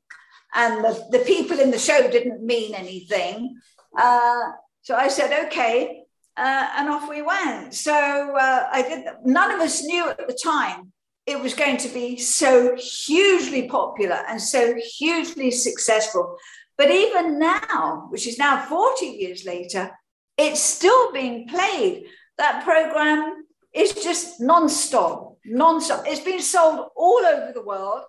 And 0.54 0.84
the, 0.84 1.08
the 1.12 1.20
people 1.20 1.60
in 1.60 1.72
the 1.72 1.80
show 1.80 2.10
didn't 2.10 2.44
mean 2.44 2.74
anything. 2.76 3.60
Uh, 3.98 4.52
so 4.82 4.96
I 4.96 5.08
said, 5.08 5.48
Okay. 5.48 6.04
Uh, 6.38 6.70
and 6.78 6.88
off 6.88 7.10
we 7.10 7.22
went. 7.22 7.74
So 7.74 7.92
uh, 7.94 8.68
I 8.72 8.82
did. 8.82 9.06
None 9.26 9.52
of 9.52 9.60
us 9.60 9.84
knew 9.84 10.08
at 10.08 10.26
the 10.26 10.40
time 10.42 10.94
it 11.30 11.40
was 11.40 11.54
going 11.54 11.78
to 11.78 11.90
be 11.90 12.18
so 12.18 12.76
hugely 12.76 13.68
popular 13.68 14.20
and 14.28 14.42
so 14.42 14.76
hugely 14.98 15.52
successful. 15.52 16.38
But 16.76 16.90
even 16.90 17.38
now, 17.38 18.08
which 18.10 18.26
is 18.28 18.40
now 18.40 18.66
40 18.66 19.06
years 19.06 19.46
later, 19.46 19.92
it's 20.38 20.60
still 20.60 21.12
being 21.12 21.48
played. 21.48 22.06
That 22.38 22.64
program 22.64 23.46
is 23.74 23.94
just 23.94 24.42
non-stop, 24.42 25.38
non-stop. 25.46 26.06
It's 26.08 26.22
been 26.22 26.42
sold 26.42 26.88
all 26.96 27.24
over 27.24 27.52
the 27.54 27.64
world, 27.64 28.06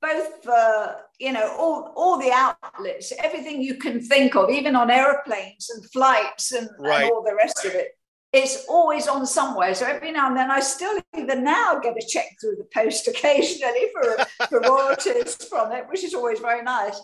both 0.00 0.42
for 0.42 0.96
you 1.18 1.32
know 1.32 1.54
all, 1.58 1.92
all 1.94 2.18
the 2.18 2.32
outlets, 2.32 3.12
everything 3.18 3.60
you 3.60 3.74
can 3.74 4.00
think 4.00 4.34
of, 4.34 4.48
even 4.48 4.76
on 4.76 4.90
airplanes 4.90 5.68
and 5.70 5.84
flights 5.90 6.52
and, 6.52 6.68
right. 6.78 7.02
and 7.02 7.12
all 7.12 7.22
the 7.22 7.34
rest 7.34 7.64
of 7.66 7.74
it 7.74 7.96
it's 8.32 8.64
always 8.66 9.08
on 9.08 9.26
somewhere. 9.26 9.74
So 9.74 9.86
every 9.86 10.10
now 10.10 10.28
and 10.28 10.36
then, 10.36 10.50
I 10.50 10.60
still 10.60 10.98
even 11.16 11.44
now 11.44 11.78
get 11.78 11.96
a 11.96 12.06
check 12.06 12.36
through 12.40 12.56
the 12.56 12.68
post 12.72 13.06
occasionally 13.12 13.88
for, 13.92 14.46
for 14.48 14.60
royalties 14.60 15.36
from 15.48 15.72
it, 15.72 15.84
which 15.88 16.04
is 16.04 16.14
always 16.14 16.40
very 16.40 16.62
nice. 16.62 17.00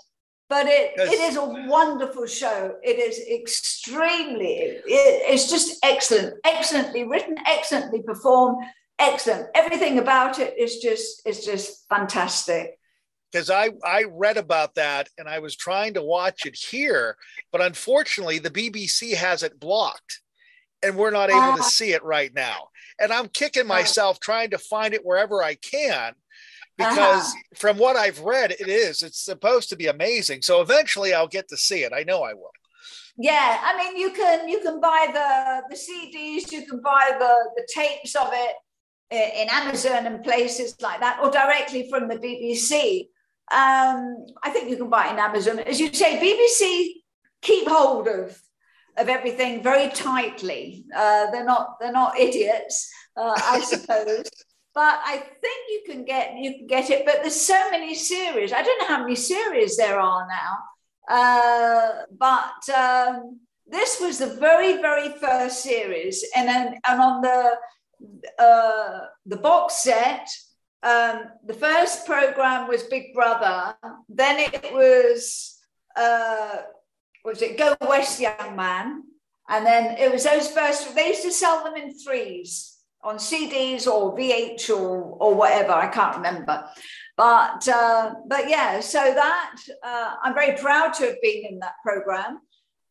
But 0.49 0.67
it, 0.67 0.93
it 0.97 1.21
is 1.21 1.37
a 1.37 1.45
wonderful 1.45 2.27
show. 2.27 2.75
It 2.83 2.99
is 2.99 3.21
extremely, 3.31 4.55
it, 4.55 4.83
it's 4.87 5.51
just 5.51 5.79
excellent, 5.85 6.37
excellently 6.43 7.05
written, 7.05 7.37
excellently 7.47 8.01
performed, 8.01 8.65
excellent. 8.99 9.49
Everything 9.55 9.99
about 9.99 10.39
it 10.39 10.55
is 10.59 10.79
just 10.79 11.27
is 11.27 11.45
just 11.45 11.87
fantastic. 11.91 12.79
because 13.31 13.51
I 13.51 13.73
I 13.85 14.05
read 14.11 14.39
about 14.39 14.75
that 14.77 15.11
and 15.19 15.29
I 15.29 15.39
was 15.41 15.55
trying 15.55 15.93
to 15.95 16.03
watch 16.03 16.47
it 16.47 16.57
here, 16.57 17.19
but 17.53 17.61
unfortunately 17.61 18.39
the 18.39 18.49
BBC 18.49 19.15
has 19.17 19.43
it 19.43 19.61
blocked, 19.61 20.23
and 20.83 20.97
we're 20.97 21.11
not 21.11 21.31
able 21.31 21.57
to 21.57 21.63
Ah. 21.63 21.69
see 21.69 21.93
it 21.93 22.03
right 22.05 22.33
now. 22.35 22.69
And 23.01 23.13
I'm 23.13 23.29
kicking 23.29 23.67
myself 23.67 24.21
trying 24.21 24.51
to 24.51 24.59
find 24.59 24.95
it 24.95 25.05
wherever 25.05 25.43
I 25.43 25.55
can. 25.55 26.15
Because 26.77 27.25
Uh-huh. 27.27 27.43
from 27.57 27.79
what 27.79 27.97
I've 27.97 28.21
read, 28.21 28.53
it 28.53 28.69
is. 28.69 29.03
It's 29.03 29.21
supposed 29.21 29.69
to 29.71 29.77
be 29.77 29.89
amazing. 29.89 30.43
So 30.43 30.61
eventually 30.61 31.13
I'll 31.13 31.27
get 31.27 31.49
to 31.49 31.57
see 31.57 31.83
it. 31.83 31.93
I 31.93 32.05
know 32.05 32.23
I 32.23 32.35
will. 32.35 32.53
Yeah, 33.17 33.59
I 33.65 33.77
mean, 33.77 33.97
you 33.97 34.11
can 34.13 34.49
you 34.49 34.61
can 34.61 34.81
buy 34.81 35.09
the 35.13 35.63
the 35.71 35.77
CDs, 35.77 36.53
you 36.53 36.65
can 36.67 36.81
buy 36.81 37.17
the 37.19 37.35
the 37.57 37.67
tapes 37.75 38.15
of 38.15 38.31
it 38.33 38.55
in 39.11 39.49
Amazon 39.51 40.07
and 40.07 40.23
places 40.23 40.77
like 40.81 41.01
that, 41.01 41.19
or 41.21 41.29
directly 41.31 41.89
from 41.91 42.07
the 42.07 42.15
BBC. 42.17 43.09
Um, 43.51 44.25
I 44.45 44.51
think 44.51 44.69
you 44.71 44.77
can 44.77 44.89
buy 44.91 45.09
it 45.09 45.15
in 45.15 45.19
Amazon. 45.19 45.59
As 45.59 45.81
you 45.81 45.93
say, 45.93 46.11
BBC 46.21 47.03
keep 47.43 47.67
hold 47.67 48.07
of 48.07 48.41
of 48.99 49.09
everything 49.09 49.63
very 49.63 49.89
tightly. 49.91 50.85
Uh, 50.95 51.31
they're 51.31 51.45
not 51.45 51.79
they're 51.81 51.93
not 51.93 52.19
idiots, 52.19 52.91
uh, 53.17 53.35
I 53.37 53.61
suppose. 53.61 54.25
But 54.75 55.01
I 55.03 55.17
think 55.17 55.61
you 55.71 55.83
can 55.87 56.05
get 56.05 56.37
you 56.37 56.59
can 56.59 56.67
get 56.69 56.89
it. 56.89 57.05
But 57.05 57.23
there's 57.23 57.41
so 57.41 57.71
many 57.73 57.97
series. 57.97 58.53
I 58.53 58.63
don't 58.63 58.81
know 58.81 58.95
how 58.95 59.03
many 59.03 59.17
series 59.17 59.77
there 59.77 59.99
are 59.99 60.29
now. 60.29 60.59
Uh, 61.09 62.03
but 62.17 62.69
um, 62.77 63.41
this 63.67 64.01
was 64.01 64.19
the 64.19 64.37
very, 64.37 64.81
very 64.81 65.11
first 65.19 65.63
series, 65.63 66.25
and 66.37 66.47
then 66.47 66.79
and 66.87 67.01
on 67.01 67.23
the 67.23 67.57
uh, 68.39 69.01
the 69.27 69.37
box 69.37 69.83
set, 69.83 70.29
um, 70.83 71.25
the 71.45 71.55
first 71.55 72.07
program 72.07 72.69
was 72.69 72.85
Big 72.85 73.15
Brother. 73.15 73.75
Then 74.09 74.39
it 74.39 74.73
was 74.73 75.59
uh, 75.97 76.59
was 77.25 77.43
it 77.43 77.59
Go 77.59 77.77
West, 77.81 78.21
Young 78.21 78.57
Man, 78.57 79.03
and 79.49 79.67
then 79.67 79.97
it 79.99 80.13
was 80.13 80.25
those 80.25 80.51
first. 80.51 80.95
They 80.95 81.09
used 81.09 81.23
to 81.23 81.33
sell 81.33 81.65
them 81.65 81.77
in 81.77 81.99
threes 81.99 82.77
on 83.03 83.17
CDs 83.17 83.87
or 83.87 84.17
VH 84.17 84.71
or 84.71 85.17
or 85.21 85.35
whatever. 85.35 85.73
I 85.73 85.89
can't 85.89 86.17
remember. 86.17 86.65
But 87.17 87.67
uh, 87.69 88.15
but 88.27 88.49
yeah, 88.49 88.81
so 88.81 88.99
that 88.99 89.57
uh, 89.83 90.15
I'm 90.23 90.35
very 90.35 90.57
proud 90.57 90.95
to 90.95 91.07
have 91.07 91.23
been 91.23 91.45
in 91.47 91.59
that 91.61 91.75
program. 91.83 92.41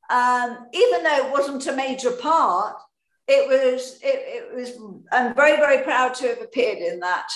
Um, 0.09 0.67
even 0.73 1.03
though 1.03 1.27
it 1.27 1.31
wasn't 1.31 1.67
a 1.67 1.75
major 1.75 2.11
part, 2.11 2.75
it 3.27 3.47
was 3.47 3.99
it, 4.01 4.51
it 4.51 4.55
was. 4.55 4.73
I'm 5.11 5.33
very 5.35 5.57
very 5.57 5.83
proud 5.83 6.13
to 6.15 6.27
have 6.27 6.41
appeared 6.41 6.79
in 6.79 6.99
that. 6.99 7.27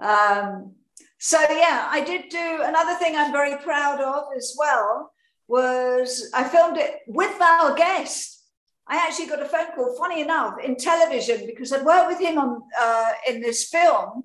Um, 0.00 0.74
so 1.18 1.40
yeah, 1.40 1.88
I 1.90 2.04
did 2.04 2.28
do 2.28 2.60
another 2.62 2.94
thing 2.96 3.16
I'm 3.16 3.32
very 3.32 3.56
proud 3.62 4.00
of 4.00 4.24
as 4.36 4.54
well 4.58 5.12
was 5.48 6.30
I 6.34 6.44
filmed 6.44 6.76
it 6.76 7.00
with 7.06 7.36
Val 7.38 7.74
Guest. 7.74 8.44
I 8.88 8.96
actually 8.96 9.26
got 9.26 9.42
a 9.42 9.46
phone 9.46 9.74
call, 9.74 9.96
funny 9.96 10.20
enough, 10.20 10.58
in 10.62 10.76
television 10.76 11.46
because 11.46 11.72
I'd 11.72 11.84
worked 11.84 12.08
with 12.08 12.20
him 12.20 12.38
on 12.38 12.62
uh, 12.80 13.12
in 13.28 13.40
this 13.40 13.68
film, 13.68 14.24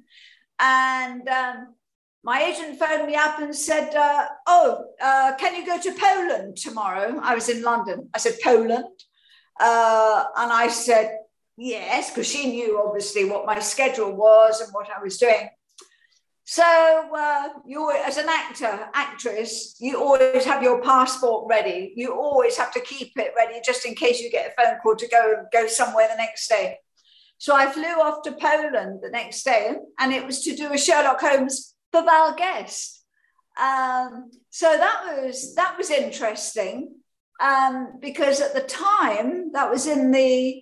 and 0.60 1.28
um, 1.28 1.76
my 2.24 2.44
agent 2.44 2.78
phoned 2.78 3.08
me 3.08 3.16
up 3.16 3.40
and 3.40 3.56
said, 3.56 3.96
uh, 3.96 4.28
"Oh, 4.46 4.86
uh, 5.02 5.34
can 5.38 5.56
you 5.56 5.66
go 5.66 5.80
to 5.80 5.94
Poland 5.94 6.58
tomorrow?" 6.58 7.20
I 7.22 7.34
was 7.34 7.50
in 7.50 7.64
London. 7.64 8.10
I 8.14 8.20
said, 8.20 8.36
"Poland," 8.44 8.86
uh, 9.60 10.26
and 10.38 10.52
I 10.52 10.68
said, 10.68 11.18
"Yes," 11.58 12.12
because 12.12 12.28
she 12.28 12.52
knew 12.52 12.80
obviously 12.80 13.26
what 13.26 13.48
my 13.48 13.60
schedule 13.60 14.12
was 14.12 14.62
and 14.62 14.72
what 14.74 14.90
I 14.96 15.02
was 15.02 15.18
doing. 15.18 15.50
So 16.44 16.64
uh, 16.64 17.50
you, 17.66 17.92
as 17.92 18.18
an 18.18 18.28
actor, 18.28 18.90
actress, 18.94 19.76
you 19.80 20.02
always 20.02 20.44
have 20.44 20.64
your 20.64 20.82
passport 20.82 21.46
ready. 21.50 21.94
You 21.96 22.14
always 22.14 22.58
have 22.58 22.74
to 22.74 22.82
keep 22.82 23.12
it 23.16 23.34
ready 23.38 23.62
just 23.64 23.86
in 23.86 23.96
case 23.96 24.20
you 24.20 24.32
get 24.32 24.54
a 24.58 24.62
phone 24.62 24.80
call 24.80 24.96
to 24.96 25.08
go 25.08 25.46
go 25.54 25.68
somewhere 25.68 26.08
the 26.08 26.18
next 26.18 26.48
day. 26.48 26.78
So 27.38 27.56
I 27.56 27.72
flew 27.72 28.02
off 28.02 28.22
to 28.24 28.34
Poland 28.34 29.00
the 29.02 29.10
next 29.10 29.44
day, 29.44 29.76
and 30.00 30.14
it 30.14 30.26
was 30.26 30.44
to 30.44 30.56
do 30.56 30.74
a 30.74 30.78
Sherlock 30.78 31.22
Holmes 31.22 31.76
for 31.92 32.04
Val 32.04 32.36
Guest. 32.36 33.04
Um, 33.60 34.32
so 34.50 34.76
that 34.78 35.24
was 35.24 35.56
that 35.56 35.78
was 35.78 35.90
interesting 35.90 36.96
um, 37.40 37.94
because 38.00 38.42
at 38.42 38.54
the 38.54 38.62
time 38.62 39.52
that 39.54 39.70
was 39.70 39.88
in 39.88 40.12
the 40.12 40.62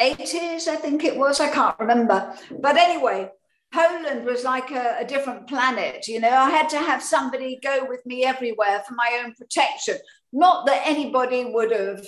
80s, 0.00 0.68
I 0.68 0.76
think 0.76 1.04
it 1.04 1.16
was. 1.16 1.40
I 1.40 1.50
can't 1.50 1.78
remember, 1.78 2.34
but 2.60 2.76
anyway, 2.76 3.30
Poland 3.72 4.24
was 4.24 4.44
like 4.44 4.70
a, 4.70 4.96
a 5.00 5.04
different 5.04 5.46
planet. 5.46 6.08
You 6.08 6.20
know, 6.20 6.30
I 6.30 6.50
had 6.50 6.68
to 6.70 6.78
have 6.78 7.02
somebody 7.02 7.58
go 7.62 7.86
with 7.88 8.04
me 8.06 8.24
everywhere 8.24 8.82
for 8.86 8.94
my 8.94 9.20
own 9.22 9.34
protection. 9.34 9.98
Not 10.32 10.66
that 10.66 10.82
anybody 10.86 11.44
would 11.44 11.72
have 11.72 12.06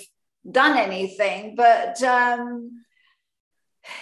done 0.50 0.78
anything, 0.78 1.54
but 1.56 2.02
um, 2.02 2.84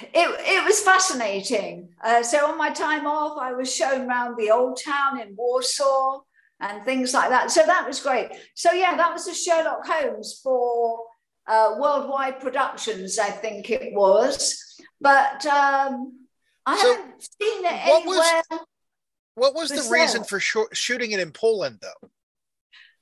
it, 0.02 0.28
it 0.40 0.64
was 0.64 0.80
fascinating. 0.80 1.90
Uh, 2.02 2.22
so 2.22 2.46
on 2.46 2.58
my 2.58 2.70
time 2.70 3.06
off, 3.06 3.38
I 3.40 3.52
was 3.52 3.74
shown 3.74 4.08
around 4.08 4.36
the 4.36 4.50
old 4.50 4.78
town 4.84 5.20
in 5.20 5.34
Warsaw 5.36 6.20
and 6.60 6.84
things 6.84 7.14
like 7.14 7.30
that. 7.30 7.50
So 7.50 7.64
that 7.64 7.86
was 7.86 8.00
great. 8.00 8.30
So 8.54 8.72
yeah, 8.72 8.96
that 8.96 9.12
was 9.12 9.26
a 9.26 9.34
Sherlock 9.34 9.86
Holmes 9.86 10.40
for 10.42 11.00
uh, 11.46 11.76
Worldwide 11.78 12.40
Productions, 12.40 13.18
I 13.18 13.30
think 13.30 13.70
it 13.70 13.94
was. 13.94 14.62
But 15.00 15.46
um, 15.46 16.27
I 16.68 16.76
So, 16.82 16.92
haven't 16.94 17.22
seen 17.40 17.64
it 17.64 17.88
what 17.88 18.04
was- 18.06 18.18
anywhere 18.18 18.66
What 19.34 19.54
was 19.54 19.70
the 19.70 19.88
reason 19.90 20.24
for 20.24 20.38
shoo- 20.40 20.68
shooting 20.72 21.12
it 21.12 21.20
in 21.20 21.32
Poland, 21.32 21.78
though? 21.80 22.10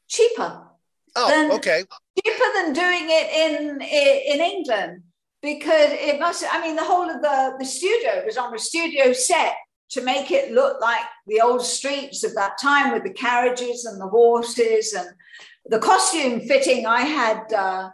cheaper. 0.09 0.69
Oh, 1.17 1.29
Then- 1.29 1.51
okay. 1.53 1.85
cheaper 2.25 2.49
than 2.55 2.73
doing 2.73 3.07
it 3.21 3.27
in 3.45 3.81
in 3.81 4.41
England 4.41 5.03
because 5.43 5.91
it 5.93 6.21
must. 6.21 6.45
I 6.55 6.61
mean, 6.61 6.77
the 6.77 6.85
whole 6.85 7.09
of 7.15 7.23
the 7.23 7.39
the 7.59 7.65
studio 7.65 8.13
was 8.25 8.37
on 8.37 8.55
a 8.55 8.59
studio 8.59 9.13
set 9.13 9.55
to 9.95 10.01
make 10.03 10.31
it 10.31 10.53
look 10.53 10.81
like 10.81 11.05
the 11.27 11.41
old 11.41 11.65
streets 11.65 12.23
of 12.25 12.35
that 12.35 12.59
time 12.61 12.93
with 12.93 13.03
the 13.05 13.13
carriages 13.27 13.85
and 13.87 14.01
the 14.01 14.09
horses 14.09 14.93
and 14.93 15.09
the 15.65 15.79
costume 15.79 16.41
fitting. 16.47 16.87
I 16.87 17.03
had. 17.03 17.53
Uh, 17.53 17.91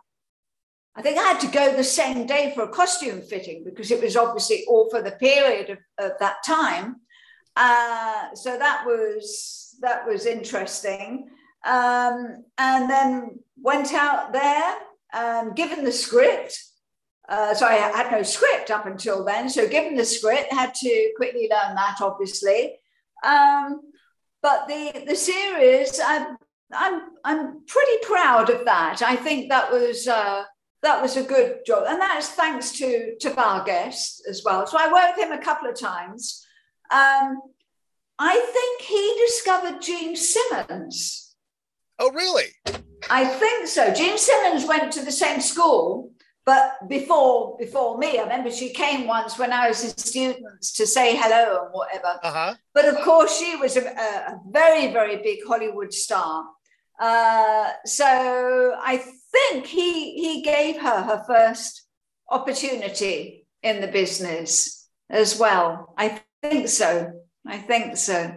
I 0.94 1.02
think 1.02 1.18
I 1.18 1.22
had 1.22 1.40
to 1.40 1.46
go 1.46 1.74
the 1.74 1.84
same 1.84 2.26
day 2.26 2.52
for 2.54 2.64
a 2.64 2.68
costume 2.68 3.22
fitting 3.22 3.64
because 3.64 3.90
it 3.90 4.02
was 4.02 4.16
obviously 4.16 4.64
all 4.68 4.90
for 4.90 5.00
the 5.00 5.12
period 5.12 5.70
of, 5.70 5.78
of 5.98 6.12
that 6.20 6.44
time. 6.44 6.96
Uh, 7.56 8.34
so 8.34 8.58
that 8.58 8.84
was 8.86 9.76
that 9.80 10.06
was 10.06 10.26
interesting 10.26 11.30
um, 11.64 12.44
and 12.58 12.90
then 12.90 13.38
went 13.60 13.94
out 13.94 14.32
there, 14.32 14.74
um, 15.14 15.54
given 15.54 15.84
the 15.84 15.92
script. 15.92 16.58
Uh, 17.28 17.54
so 17.54 17.66
I 17.66 17.74
had 17.74 18.10
no 18.10 18.22
script 18.22 18.70
up 18.70 18.86
until 18.86 19.24
then. 19.24 19.48
So 19.48 19.68
given 19.68 19.96
the 19.96 20.04
script, 20.04 20.52
had 20.52 20.74
to 20.74 21.12
quickly 21.16 21.48
learn 21.50 21.74
that, 21.76 21.98
obviously. 22.00 22.78
Um, 23.24 23.80
but 24.42 24.66
the 24.66 25.04
the 25.06 25.14
series, 25.14 26.00
I'm 26.04 26.36
I'm 26.72 27.02
I'm 27.24 27.64
pretty 27.66 27.98
proud 28.02 28.50
of 28.50 28.64
that. 28.64 29.02
I 29.02 29.14
think 29.14 29.50
that 29.50 29.70
was 29.70 30.08
uh, 30.08 30.44
that 30.82 31.00
was 31.00 31.16
a 31.16 31.22
good 31.22 31.60
job, 31.64 31.84
and 31.88 32.00
that's 32.00 32.30
thanks 32.30 32.72
to 32.72 33.16
to 33.20 33.62
Guest 33.64 34.24
as 34.28 34.42
well. 34.44 34.66
So 34.66 34.76
I 34.78 34.92
worked 34.92 35.16
with 35.16 35.26
him 35.26 35.32
a 35.32 35.42
couple 35.42 35.68
of 35.68 35.78
times. 35.78 36.44
Um, 36.90 37.40
I 38.18 38.38
think 38.52 38.82
he 38.82 39.16
discovered 39.26 39.80
Jean 39.80 40.16
Simmons. 40.16 41.34
Oh, 41.98 42.10
really? 42.12 42.46
I 43.10 43.24
think 43.24 43.68
so. 43.68 43.92
Jean 43.92 44.18
Simmons 44.18 44.66
went 44.66 44.92
to 44.92 45.04
the 45.04 45.12
same 45.12 45.40
school, 45.40 46.12
but 46.44 46.88
before 46.88 47.56
before 47.58 47.98
me. 47.98 48.18
I 48.18 48.22
remember 48.22 48.50
she 48.50 48.70
came 48.70 49.06
once 49.06 49.38
when 49.38 49.52
I 49.52 49.68
was 49.68 49.84
in 49.84 49.96
students 49.96 50.72
to 50.74 50.86
say 50.86 51.16
hello 51.16 51.64
and 51.64 51.72
whatever. 51.72 52.18
Uh 52.22 52.32
huh. 52.32 52.54
But 52.74 52.86
of 52.86 52.96
course, 53.02 53.38
she 53.38 53.54
was 53.56 53.76
a, 53.76 53.84
a 53.84 54.40
very 54.50 54.92
very 54.92 55.22
big 55.22 55.40
Hollywood 55.46 55.92
star. 55.92 56.44
Uh, 57.00 57.70
so 57.84 58.76
I 58.80 59.04
think 59.32 59.66
he 59.66 60.14
he 60.14 60.42
gave 60.42 60.80
her 60.80 61.02
her 61.02 61.24
first 61.26 61.86
opportunity 62.30 63.46
in 63.62 63.80
the 63.80 63.88
business 63.88 64.88
as 65.10 65.38
well. 65.38 65.94
I 65.96 66.22
think 66.42 66.68
so. 66.68 67.12
I 67.46 67.58
think 67.58 67.96
so. 67.96 68.34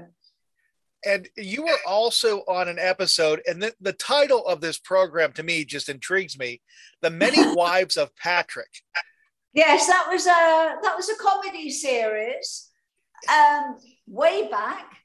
And 1.05 1.29
you 1.37 1.63
were 1.63 1.77
also 1.87 2.39
on 2.47 2.67
an 2.67 2.79
episode, 2.79 3.41
and 3.47 3.61
the, 3.61 3.73
the 3.79 3.93
title 3.93 4.45
of 4.47 4.59
this 4.59 4.79
program 4.79 5.33
to 5.33 5.43
me 5.43 5.63
just 5.63 5.87
intrigues 5.87 6.37
me 6.37 6.61
The 7.01 7.11
Many 7.11 7.53
Wives 7.55 7.95
of 7.95 8.15
Patrick. 8.15 8.71
Yes, 9.53 9.87
that 9.87 10.07
was 10.09 10.25
a 10.25 10.75
that 10.81 10.95
was 10.97 11.09
a 11.09 11.15
comedy 11.15 11.69
series 11.69 12.71
um, 13.31 13.77
way 14.07 14.49
back, 14.49 14.97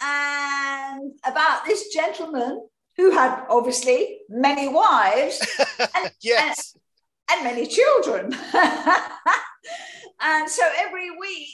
and 0.00 1.12
about 1.24 1.64
this 1.64 1.92
gentleman 1.94 2.68
who 2.98 3.12
had 3.12 3.44
obviously 3.48 4.18
many 4.28 4.68
wives 4.68 5.40
yes. 6.20 6.76
and 7.30 7.44
many 7.44 7.66
children. 7.66 8.34
and 10.20 10.50
so 10.50 10.64
every 10.76 11.12
week 11.12 11.48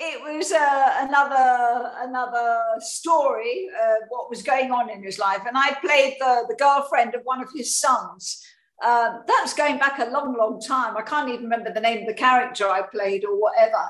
it 0.00 0.20
was 0.22 0.52
uh, 0.52 0.94
another 1.00 1.92
another 1.98 2.60
story 2.78 3.68
of 3.68 4.08
what 4.08 4.30
was 4.30 4.42
going 4.42 4.70
on 4.70 4.88
in 4.88 5.02
his 5.02 5.18
life. 5.18 5.42
And 5.46 5.56
I 5.58 5.74
played 5.84 6.16
the, 6.18 6.44
the 6.48 6.56
girlfriend 6.56 7.14
of 7.14 7.22
one 7.24 7.42
of 7.42 7.48
his 7.54 7.76
sons. 7.76 8.42
Um, 8.84 9.22
that's 9.26 9.54
going 9.54 9.78
back 9.78 9.98
a 9.98 10.10
long, 10.10 10.36
long 10.36 10.60
time. 10.60 10.96
I 10.96 11.02
can't 11.02 11.28
even 11.28 11.44
remember 11.44 11.72
the 11.72 11.80
name 11.80 12.02
of 12.02 12.06
the 12.06 12.14
character 12.14 12.68
I 12.68 12.82
played 12.82 13.24
or 13.24 13.40
whatever. 13.40 13.82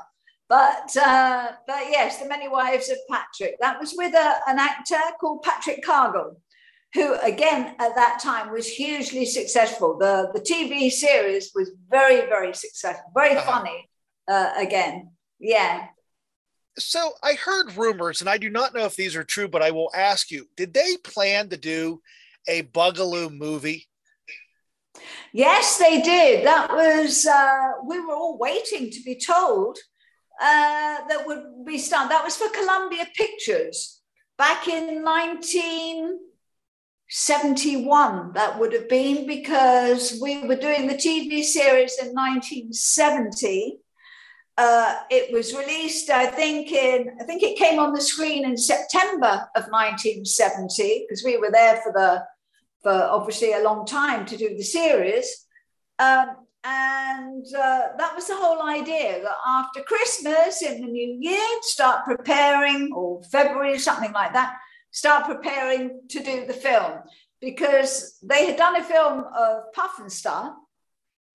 But 0.47 0.95
uh, 0.95 1.51
but 1.65 1.89
yes, 1.89 2.19
the 2.19 2.27
many 2.27 2.47
wives 2.47 2.89
of 2.89 2.97
Patrick. 3.09 3.55
That 3.59 3.79
was 3.79 3.95
with 3.97 4.13
a, 4.13 4.35
an 4.47 4.59
actor 4.59 4.99
called 5.19 5.41
Patrick 5.41 5.83
Cargill, 5.83 6.39
who 6.95 7.13
again 7.15 7.75
at 7.77 7.93
that 7.95 8.19
time 8.23 8.51
was 8.51 8.67
hugely 8.67 9.25
successful. 9.25 9.97
The 9.97 10.31
the 10.33 10.39
TV 10.39 10.89
series 10.89 11.51
was 11.53 11.71
very 11.89 12.21
very 12.27 12.53
successful, 12.53 13.11
very 13.13 13.35
uh-huh. 13.35 13.51
funny. 13.51 13.89
Uh, 14.27 14.53
again, 14.57 15.11
yeah. 15.39 15.87
So 16.77 17.11
I 17.21 17.33
heard 17.33 17.77
rumors, 17.77 18.21
and 18.21 18.29
I 18.29 18.37
do 18.37 18.49
not 18.49 18.73
know 18.73 18.85
if 18.85 18.95
these 18.95 19.15
are 19.15 19.23
true, 19.23 19.47
but 19.47 19.61
I 19.61 19.71
will 19.71 19.91
ask 19.93 20.31
you: 20.31 20.47
Did 20.55 20.73
they 20.73 20.97
plan 21.03 21.49
to 21.49 21.57
do 21.57 22.01
a 22.47 22.63
Bugaloo 22.63 23.29
movie? 23.29 23.87
Yes, 25.33 25.77
they 25.77 26.01
did. 26.01 26.45
That 26.45 26.71
was 26.71 27.25
uh, 27.25 27.73
we 27.85 27.99
were 27.99 28.13
all 28.13 28.37
waiting 28.37 28.89
to 28.89 29.03
be 29.03 29.19
told 29.19 29.77
uh, 30.41 30.97
that 31.09 31.23
would 31.25 31.65
be 31.65 31.77
done. 31.89 32.07
That 32.07 32.23
was 32.23 32.37
for 32.37 32.49
Columbia 32.49 33.05
Pictures 33.13 34.01
back 34.37 34.67
in 34.69 35.03
1971. 37.07 38.33
That 38.33 38.59
would 38.59 38.73
have 38.73 38.89
been 38.89 39.27
because 39.27 40.19
we 40.21 40.45
were 40.47 40.55
doing 40.55 40.87
the 40.87 40.95
TV 40.95 41.43
series 41.43 41.97
in 42.01 42.13
1970. 42.13 43.77
Uh, 44.57 44.95
it 45.11 45.31
was 45.31 45.53
released, 45.53 46.09
I 46.09 46.25
think, 46.25 46.71
in 46.71 47.15
I 47.21 47.25
think 47.25 47.43
it 47.43 47.57
came 47.57 47.77
on 47.77 47.93
the 47.93 48.01
screen 48.01 48.45
in 48.45 48.57
September 48.57 49.47
of 49.55 49.65
1970 49.69 51.05
because 51.07 51.23
we 51.23 51.37
were 51.37 51.51
there 51.51 51.81
for 51.83 51.91
the 51.91 52.23
for 52.81 52.91
obviously 52.91 53.53
a 53.53 53.63
long 53.63 53.85
time 53.85 54.25
to 54.25 54.37
do 54.37 54.55
the 54.55 54.63
series. 54.63 55.45
Um, 55.99 56.27
and 56.63 57.45
uh, 57.55 57.89
that 57.97 58.15
was 58.15 58.27
the 58.27 58.35
whole 58.35 58.67
idea 58.67 59.21
that 59.21 59.37
after 59.47 59.81
Christmas 59.81 60.63
in 60.63 60.81
the 60.81 60.87
new 60.87 61.17
year, 61.19 61.45
start 61.61 62.05
preparing, 62.05 62.91
or 62.93 63.21
February, 63.31 63.77
something 63.77 64.11
like 64.13 64.33
that, 64.33 64.57
start 64.95 65.25
preparing 65.25 65.99
to 66.07 66.23
do 66.23 66.45
the 66.45 66.53
film 66.53 66.99
because 67.41 68.17
they 68.23 68.45
had 68.45 68.55
done 68.55 68.77
a 68.77 68.83
film 68.83 69.25
of 69.37 69.63
Pufnstuf. 69.75 70.53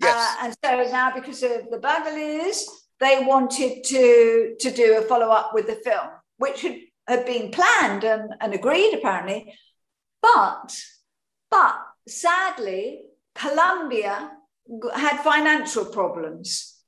Yes. 0.01 0.37
Uh, 0.41 0.45
and 0.45 0.57
so 0.65 0.91
now, 0.91 1.13
because 1.15 1.43
of 1.43 1.69
the 1.71 1.79
Bugaloos, 1.79 2.65
they 3.01 3.23
wanted 3.23 3.85
to, 3.85 4.57
to 4.59 4.71
do 4.71 4.97
a 4.97 5.03
follow 5.03 5.29
up 5.29 5.53
with 5.53 5.67
the 5.67 5.75
film, 5.75 6.09
which 6.39 6.63
had, 6.63 6.79
had 7.07 7.27
been 7.27 7.51
planned 7.51 8.03
and, 8.03 8.33
and 8.41 8.55
agreed 8.55 8.95
apparently. 8.95 9.55
But, 10.23 10.75
but 11.51 11.77
sadly, 12.09 13.03
Columbia 13.35 14.31
had 14.95 15.19
financial 15.19 15.85
problems 15.85 16.79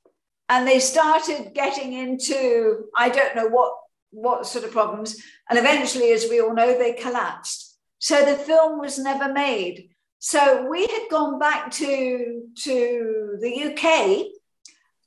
and 0.49 0.67
they 0.67 0.79
started 0.79 1.53
getting 1.53 1.93
into 1.93 2.85
i 2.95 3.09
don't 3.09 3.35
know 3.35 3.47
what 3.47 3.73
what 4.13 4.45
sort 4.45 4.65
of 4.65 4.71
problems. 4.71 5.21
And 5.49 5.59
eventually 5.59 6.11
as 6.11 6.27
we 6.29 6.39
all 6.39 6.53
know 6.53 6.77
they 6.77 6.93
collapsed. 6.93 7.77
So 7.99 8.23
the 8.23 8.35
film 8.35 8.79
was 8.79 8.97
never 8.99 9.31
made. 9.31 9.89
So 10.19 10.67
we 10.69 10.81
had 10.81 11.07
gone 11.09 11.39
back 11.39 11.71
to 11.71 12.43
to 12.63 13.37
the 13.41 13.53
uk 13.67 13.85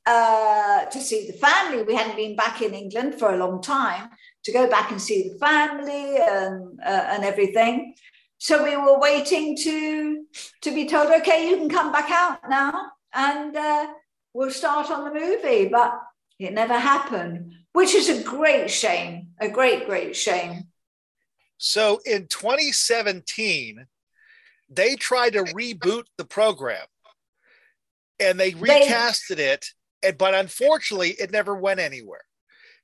uh, 0.07 0.85
to 0.91 1.01
see 1.01 1.27
the 1.27 1.39
family. 1.39 1.83
We 1.83 1.95
hadn't 1.95 2.17
been 2.17 2.37
back 2.37 2.63
in 2.63 2.75
england 2.75 3.15
for 3.19 3.33
a 3.33 3.39
long 3.39 3.63
time 3.63 4.11
to 4.45 4.53
go 4.53 4.69
back 4.69 4.91
and 4.93 5.01
see 5.01 5.29
the 5.29 5.39
family 5.39 6.17
and 6.17 6.79
uh, 6.85 7.05
and 7.13 7.25
everything. 7.25 7.95
So 8.39 8.63
we 8.63 8.77
were 8.77 8.99
waiting 8.99 9.57
to 9.57 10.25
to 10.63 10.75
be 10.75 10.87
told, 10.87 11.11
okay, 11.11 11.49
you 11.49 11.57
can 11.57 11.69
come 11.69 11.91
back 11.93 12.11
out 12.11 12.39
now, 12.49 12.93
and 13.13 13.57
uh, 13.57 13.87
we'll 14.35 14.51
start 14.51 14.91
on 14.91 15.05
the 15.05 15.19
movie. 15.19 15.69
But 15.69 15.99
it 16.39 16.53
never 16.53 16.79
happened, 16.79 17.55
which 17.77 17.95
is 17.95 18.09
a 18.09 18.22
great 18.22 18.70
shame, 18.70 19.29
a 19.39 19.51
great, 19.51 19.85
great 19.85 20.16
shame. 20.16 20.64
So 21.59 22.01
in 22.07 22.27
2017, 22.27 23.87
they 24.70 24.97
tried 24.97 25.35
to 25.35 25.45
reboot 25.45 26.05
the 26.16 26.24
program, 26.24 26.87
and 28.18 28.41
they 28.41 28.53
recasted 28.53 29.37
they, 29.37 29.51
it, 29.51 29.66
and 30.03 30.16
but 30.16 30.33
unfortunately, 30.33 31.11
it 31.11 31.31
never 31.31 31.55
went 31.55 31.79
anywhere. 31.79 32.24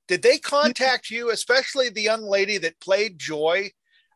Did 0.09 0.21
they 0.21 0.37
contact 0.37 1.09
you, 1.09 1.31
especially 1.31 1.89
the 1.89 2.03
young 2.03 2.23
lady 2.23 2.59
that 2.59 2.79
played 2.79 3.19
Joy? 3.19 3.71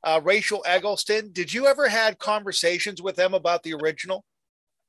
uh, 0.05 0.21
Rachel 0.23 0.63
Eggleston. 0.65 1.33
Did 1.33 1.53
you 1.53 1.67
ever 1.67 1.89
had 1.89 2.21
conversations 2.21 3.03
with 3.03 3.17
them 3.17 3.35
about 3.35 3.65
the 3.65 3.75
original? 3.75 4.25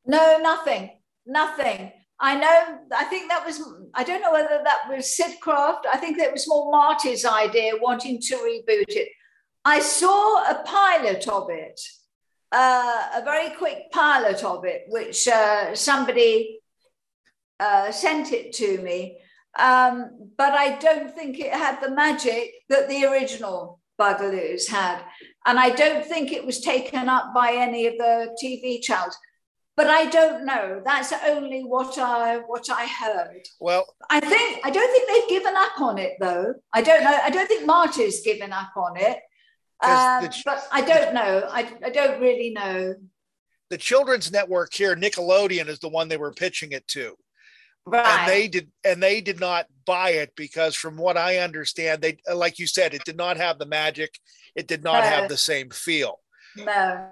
No, 0.06 0.38
nothing, 0.38 0.92
nothing. 1.26 1.92
I 2.20 2.36
know. 2.36 2.80
I 2.96 3.04
think 3.06 3.30
that 3.30 3.46
was. 3.46 3.62
I 3.94 4.04
don't 4.04 4.22
know 4.22 4.32
whether 4.32 4.62
that 4.64 4.90
was 4.90 5.16
Sid 5.16 5.38
Krofft. 5.44 5.86
I 5.92 5.98
think 5.98 6.18
that 6.18 6.34
was 6.34 6.48
more 6.48 6.72
Marty's 6.72 7.26
idea, 7.26 7.74
wanting 7.80 8.20
to 8.22 8.36
reboot 8.36 8.86
it. 8.90 9.10
I 9.64 9.80
saw 9.80 10.50
a 10.50 10.64
pilot 10.64 11.28
of 11.28 11.50
it, 11.50 11.80
uh, 12.52 13.10
a 13.16 13.22
very 13.24 13.56
quick 13.56 13.92
pilot 13.92 14.44
of 14.44 14.66
it, 14.66 14.86
which 14.88 15.28
uh, 15.28 15.76
somebody 15.76 16.60
uh, 17.60 17.92
sent 17.92 18.32
it 18.32 18.54
to 18.54 18.80
me. 18.80 19.20
Um, 19.60 20.32
but 20.38 20.54
I 20.54 20.78
don't 20.78 21.14
think 21.14 21.40
it 21.40 21.54
had 21.54 21.82
the 21.82 21.92
magic 21.92 22.52
that 22.70 22.88
the 22.88 23.06
original 23.06 23.80
Bugaloos 24.00 24.68
had. 24.68 25.02
And 25.46 25.60
I 25.60 25.70
don't 25.70 26.06
think 26.06 26.32
it 26.32 26.46
was 26.46 26.62
taken 26.62 27.10
up 27.10 27.34
by 27.34 27.54
any 27.54 27.88
of 27.88 27.98
the 27.98 28.36
TV 28.42 28.82
channels. 28.82 29.18
But 29.78 29.88
I 29.88 30.08
don't 30.08 30.44
know. 30.44 30.82
That's 30.84 31.14
only 31.28 31.62
what 31.62 31.98
I 32.00 32.38
what 32.40 32.68
I 32.70 32.88
heard. 32.88 33.48
Well, 33.60 33.86
I 34.10 34.20
think 34.20 34.66
I 34.66 34.72
don't 34.72 34.92
think 34.92 35.08
they've 35.08 35.30
given 35.30 35.56
up 35.56 35.80
on 35.80 36.00
it 36.00 36.14
though. 36.20 36.56
I 36.74 36.82
don't 36.82 37.04
know. 37.04 37.18
I 37.24 37.30
don't 37.30 37.48
think 37.48 37.66
Marty's 37.66 38.22
given 38.22 38.52
up 38.52 38.76
on 38.76 38.98
it. 38.98 39.20
Um, 39.84 40.28
but 40.44 40.68
I 40.72 40.82
don't 40.82 41.14
know. 41.14 41.48
I, 41.52 41.72
I 41.86 41.90
don't 41.92 42.20
really 42.20 42.50
know. 42.50 42.96
The 43.70 43.78
children's 43.78 44.32
network 44.32 44.74
here, 44.74 44.96
Nickelodeon, 44.96 45.68
is 45.68 45.78
the 45.78 45.90
one 45.90 46.08
they 46.08 46.18
were 46.18 46.32
pitching 46.32 46.72
it 46.72 46.88
to. 46.90 47.16
Right. 47.86 48.06
And 48.06 48.32
they 48.32 48.48
did 48.48 48.72
and 48.84 49.02
they 49.02 49.22
did 49.22 49.40
not 49.40 49.68
buy 49.86 50.10
it 50.12 50.34
because 50.36 50.76
from 50.76 50.98
what 50.98 51.18
I 51.18 51.38
understand, 51.38 52.02
they 52.02 52.18
like 52.34 52.58
you 52.58 52.66
said, 52.66 52.96
it 52.96 53.06
did 53.06 53.16
not 53.16 53.38
have 53.38 53.60
the 53.60 53.68
magic, 53.68 54.18
it 54.56 54.68
did 54.68 54.84
not 54.84 55.04
no. 55.04 55.10
have 55.10 55.30
the 55.30 55.38
same 55.38 55.70
feel. 55.70 56.20
No. 56.56 57.10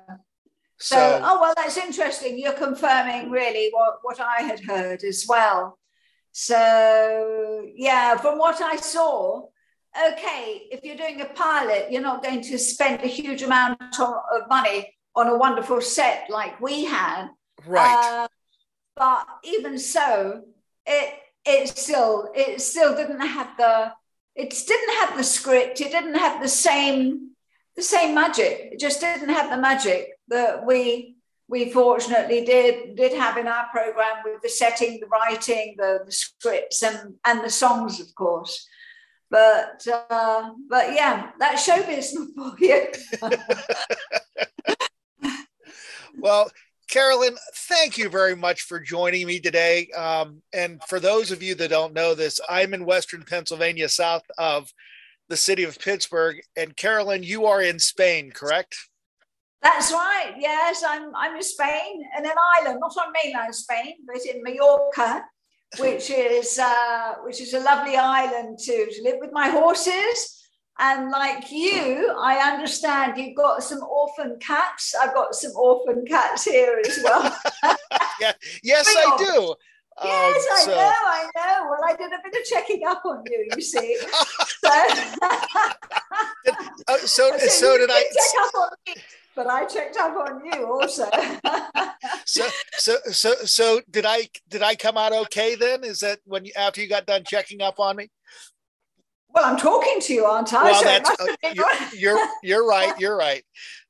So, 0.78 0.96
so, 0.96 1.22
oh 1.24 1.42
well 1.42 1.54
that's 1.56 1.78
interesting. 1.78 2.38
You're 2.38 2.54
confirming 2.54 3.32
really 3.32 3.70
what, 3.72 4.00
what 4.02 4.20
I 4.20 4.42
had 4.42 4.60
heard 4.60 5.04
as 5.04 5.26
well. 5.28 5.78
So 6.32 7.66
yeah, 7.76 8.18
from 8.18 8.38
what 8.38 8.62
I 8.62 8.76
saw, 8.76 9.44
okay, 10.12 10.68
if 10.72 10.84
you're 10.84 10.98
doing 10.98 11.22
a 11.22 11.26
pilot, 11.26 11.92
you're 11.92 12.02
not 12.02 12.24
going 12.24 12.42
to 12.42 12.58
spend 12.58 13.04
a 13.04 13.08
huge 13.08 13.42
amount 13.42 13.82
of 14.00 14.50
money 14.50 14.94
on 15.16 15.28
a 15.28 15.38
wonderful 15.38 15.80
set 15.80 16.30
like 16.30 16.60
we 16.60 16.84
had. 16.86 17.30
Right. 17.66 18.24
Uh, 18.24 18.28
but 18.98 19.28
even 19.44 19.78
so, 19.78 20.42
it 20.86 21.14
it 21.46 21.70
still 21.70 22.30
it 22.36 22.62
still 22.62 22.96
didn't 22.96 23.22
have 23.22 23.56
the 23.58 23.92
it 24.36 24.50
didn't 24.68 24.96
have 24.98 25.18
the 25.18 25.24
script 25.24 25.80
it 25.80 25.92
didn't 25.92 26.16
have 26.16 26.42
the 26.42 26.48
same 26.48 27.32
the 27.76 27.82
same 27.82 28.16
magic 28.16 28.70
it 28.72 28.80
just 28.80 29.00
didn't 29.00 29.30
have 29.30 29.50
the 29.50 29.58
magic 29.58 30.10
that 30.28 30.66
we 30.66 31.16
we 31.48 31.72
fortunately 31.72 32.44
did 32.44 32.96
did 32.96 33.14
have 33.14 33.38
in 33.38 33.48
our 33.48 33.68
program 33.72 34.18
with 34.24 34.42
the 34.42 34.50
setting 34.50 35.00
the 35.00 35.08
writing 35.08 35.76
the, 35.78 36.02
the 36.06 36.12
scripts 36.12 36.82
and 36.82 37.16
and 37.26 37.44
the 37.44 37.50
songs 37.50 38.00
of 38.00 38.14
course 38.16 38.68
but 39.30 39.86
uh, 40.10 40.52
but 40.70 40.94
yeah 40.94 41.32
that's 41.40 41.64
show 41.64 41.82
business 41.84 42.30
for 42.36 42.56
you 42.60 42.88
well 46.18 46.50
Carolyn, 46.88 47.36
thank 47.68 47.98
you 47.98 48.10
very 48.10 48.36
much 48.36 48.62
for 48.62 48.80
joining 48.80 49.26
me 49.26 49.40
today. 49.40 49.88
Um, 49.98 50.42
and 50.54 50.82
for 50.88 51.00
those 51.00 51.32
of 51.32 51.42
you 51.42 51.56
that 51.56 51.72
don't 51.72 51.94
know 51.94 52.14
this, 52.14 52.40
I'm 52.48 52.76
in 52.76 52.86
Western 52.86 53.24
Pennsylvania, 53.24 53.90
south 53.90 54.22
of 54.38 54.72
the 55.28 55.36
city 55.36 55.64
of 55.64 55.80
Pittsburgh. 55.80 56.38
And 56.56 56.78
Carolyn, 56.78 57.24
you 57.24 57.48
are 57.48 57.62
in 57.62 57.80
Spain, 57.80 58.32
correct? 58.32 58.78
That's 59.66 59.92
right. 59.92 60.34
Yes, 60.38 60.84
I'm. 60.88 61.06
I'm 61.16 61.36
in 61.36 61.42
Spain, 61.42 61.94
in 62.18 62.24
an 62.26 62.40
island, 62.58 62.80
not 62.80 62.96
on 63.02 63.12
mainland 63.18 63.54
Spain, 63.56 63.94
but 64.08 64.22
in 64.32 64.44
Mallorca, 64.44 65.26
which 65.80 66.10
is 66.10 66.60
uh, 66.60 67.16
which 67.26 67.42
is 67.42 67.54
a 67.54 67.60
lovely 67.60 67.98
island 67.98 68.60
to, 68.60 68.76
to 68.94 69.00
live 69.04 69.18
with 69.20 69.32
my 69.34 69.50
horses 69.50 70.18
and 70.78 71.10
like 71.10 71.52
you, 71.52 72.14
I 72.20 72.52
understand 72.52 73.18
you've 73.18 73.36
got 73.36 73.64
some 73.64 73.82
orphan 73.84 74.38
cats. 74.40 74.94
I've 75.00 75.14
got 75.14 75.34
some 75.34 75.54
orphan 75.56 76.06
cats 76.06 76.44
here 76.44 76.82
as 76.86 77.00
well. 77.02 77.24
yeah. 78.20 78.34
Yes, 78.62 78.94
I 78.98 79.16
do. 79.18 79.56
Yes, 80.04 80.48
I 80.52 80.62
so- 80.66 80.72
know, 80.72 80.78
I 80.78 81.30
know. 81.36 81.68
Well, 81.70 81.80
I 81.86 81.96
did 81.96 82.12
a 82.12 82.18
bit 82.22 82.42
of 82.42 82.46
checking 82.46 82.86
up 82.86 83.04
on 83.06 83.24
you, 83.30 83.48
you 83.56 83.62
see. 83.62 83.98
so, 84.64 84.70
Uh, 86.88 86.98
so 86.98 87.34
I 87.34 87.38
said, 87.40 87.50
so 87.50 87.78
did 87.78 87.90
I. 87.92 88.02
check 88.02 88.42
up 88.44 88.54
on 88.56 88.70
me, 88.86 89.02
but 89.36 89.48
I 89.48 89.66
checked 89.66 89.98
up 89.98 90.16
on 90.16 90.42
you 90.46 90.66
also. 90.66 91.10
So 92.26 92.48
so 92.78 92.98
so 93.12 93.34
so 93.46 93.82
did 93.90 94.06
I 94.06 94.28
did 94.50 94.62
I 94.62 94.76
come 94.76 94.98
out 94.98 95.12
okay 95.14 95.56
then? 95.56 95.84
Is 95.84 96.00
that 96.00 96.20
when 96.26 96.46
you, 96.46 96.52
after 96.56 96.82
you 96.82 96.88
got 96.88 97.06
done 97.06 97.24
checking 97.26 97.62
up 97.62 97.80
on 97.80 97.96
me? 97.96 98.10
well, 99.30 99.46
I'm 99.46 99.58
talking 99.58 100.00
to 100.02 100.14
you, 100.14 100.26
aren't 100.26 100.54
I? 100.54 100.64
Well, 100.64 100.76
So 100.76 100.86
that's 100.86 101.10
uh, 101.10 101.26
you're, 101.54 101.66
right. 101.66 101.94
you're 101.98 102.28
you're 102.44 102.68
right. 102.68 103.00
You're 103.00 103.18
right. 103.18 103.44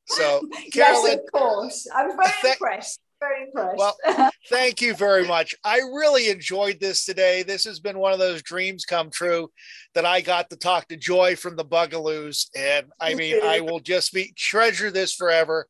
So 0.07 0.47
yes, 0.51 0.73
Carolyn, 0.73 1.19
of 1.19 1.31
course. 1.31 1.87
I 1.93 2.05
was 2.05 2.15
very 2.15 2.29
Thank- 2.41 2.55
impressed. 2.55 2.99
Very 3.28 3.43
impressed. 3.43 3.78
Well, 3.78 4.30
thank 4.49 4.82
you 4.82 4.93
very 4.93 5.28
much. 5.28 5.55
I 5.63 5.78
really 5.78 6.30
enjoyed 6.30 6.80
this 6.80 7.05
today. 7.05 7.43
This 7.43 7.63
has 7.63 7.80
been 7.80 7.97
one 7.97 8.13
of 8.13 8.19
those 8.19 8.41
dreams 8.43 8.86
come 8.86 9.09
true 9.09 9.49
that 9.93 10.05
I 10.05 10.21
got 10.21 10.49
to 10.49 10.57
talk 10.57 10.88
to 10.89 10.97
Joy 10.97 11.36
from 11.36 11.55
the 11.55 11.65
Bugaloos. 11.65 12.47
And 12.55 12.88
I 12.99 13.15
mean, 13.15 13.41
I 13.43 13.61
will 13.61 13.80
just 13.80 14.13
be 14.13 14.34
treasure 14.38 14.91
this 14.91 15.13
forever 15.13 15.67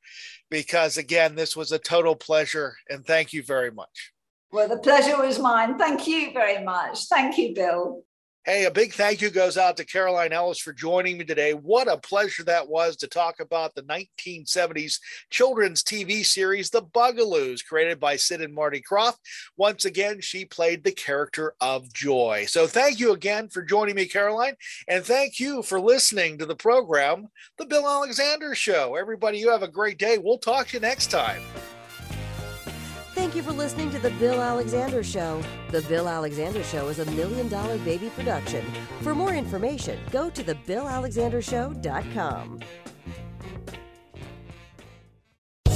because 0.50 0.98
again, 0.98 1.36
this 1.36 1.56
was 1.56 1.72
a 1.72 1.80
total 1.80 2.16
pleasure. 2.16 2.76
And 2.90 3.06
thank 3.06 3.34
you 3.34 3.44
very 3.44 3.72
much. 3.72 4.12
well, 4.52 4.68
the 4.68 4.78
pleasure 4.78 5.18
was 5.18 5.40
mine. 5.40 5.78
Thank 5.78 6.08
you 6.08 6.32
very 6.34 6.64
much. 6.64 7.08
Thank 7.08 7.38
you, 7.38 7.54
Bill. 7.54 8.04
Hey, 8.46 8.66
a 8.66 8.72
big 8.72 8.94
thank 8.94 9.22
you 9.22 9.32
goes 9.32 9.58
out 9.58 9.76
to 9.78 9.84
Caroline 9.84 10.32
Ellis 10.32 10.60
for 10.60 10.72
joining 10.72 11.18
me 11.18 11.26
today. 11.26 11.54
What 11.56 11.92
a 11.92 11.98
pleasure 11.98 12.44
that 12.44 12.70
was 12.70 12.96
to 12.98 13.08
talk 13.08 13.40
about 13.40 13.74
the 13.74 13.82
1970s 13.82 15.00
children's 15.32 15.82
TV 15.82 16.24
series, 16.24 16.70
The 16.70 16.84
Bugaloos, 16.84 17.66
created 17.66 18.00
by 18.00 18.18
Sid 18.18 18.42
and 18.42 18.54
Marty 18.54 18.84
Krofft. 18.88 19.18
Once 19.58 19.86
again, 19.86 20.22
she 20.22 20.46
played 20.46 20.84
the 20.84 20.92
character 20.92 21.56
of 21.60 21.92
Joy. 21.92 22.46
So 22.48 22.68
thank 22.68 23.00
you 23.00 23.14
again 23.14 23.50
for 23.50 23.64
joining 23.64 23.96
me, 23.96 24.06
Caroline. 24.06 24.54
And 24.88 25.04
thank 25.04 25.40
you 25.40 25.64
for 25.64 25.82
listening 25.82 26.38
to 26.38 26.46
the 26.46 26.56
program, 26.56 27.30
The 27.58 27.66
Bill 27.66 27.90
Alexander 27.90 28.54
Show. 28.54 28.94
Everybody, 28.94 29.40
you 29.40 29.50
have 29.50 29.64
a 29.64 29.68
great 29.68 29.98
day. 29.98 30.20
We'll 30.20 30.38
talk 30.38 30.68
to 30.68 30.74
you 30.78 30.82
next 30.82 31.08
time. 31.08 31.42
Thank 33.16 33.34
you 33.34 33.42
for 33.42 33.54
listening 33.54 33.90
to 33.92 34.00
The 34.00 34.10
Bill 34.12 34.42
Alexander 34.42 35.02
Show. 35.02 35.42
The 35.72 35.82
Bill 35.84 36.10
Alexander 36.10 36.62
Show 36.64 36.90
is 36.90 37.00
a 37.00 37.06
million 37.12 37.48
dollar 37.48 37.78
baby 37.78 38.10
production. 38.10 38.66
For 39.02 39.16
more 39.16 39.34
information, 39.34 39.98
go 40.12 40.30
to 40.32 40.44
thebillalexandershow.com. 40.44 42.60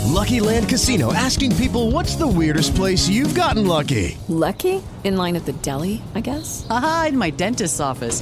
Lucky 0.05 0.41
Land 0.41 0.67
Casino 0.67 1.13
asking 1.13 1.55
people 1.55 1.91
what's 1.91 2.17
the 2.17 2.27
weirdest 2.27 2.75
place 2.75 3.07
you've 3.07 3.35
gotten 3.35 3.65
lucky? 3.65 4.17
Lucky? 4.27 4.83
In 5.05 5.15
line 5.15 5.37
at 5.37 5.45
the 5.45 5.53
deli, 5.53 6.01
I 6.15 6.19
guess? 6.19 6.67
Aha, 6.69 7.05
in 7.07 7.17
my 7.17 7.29
dentist's 7.29 7.79
office. 7.79 8.21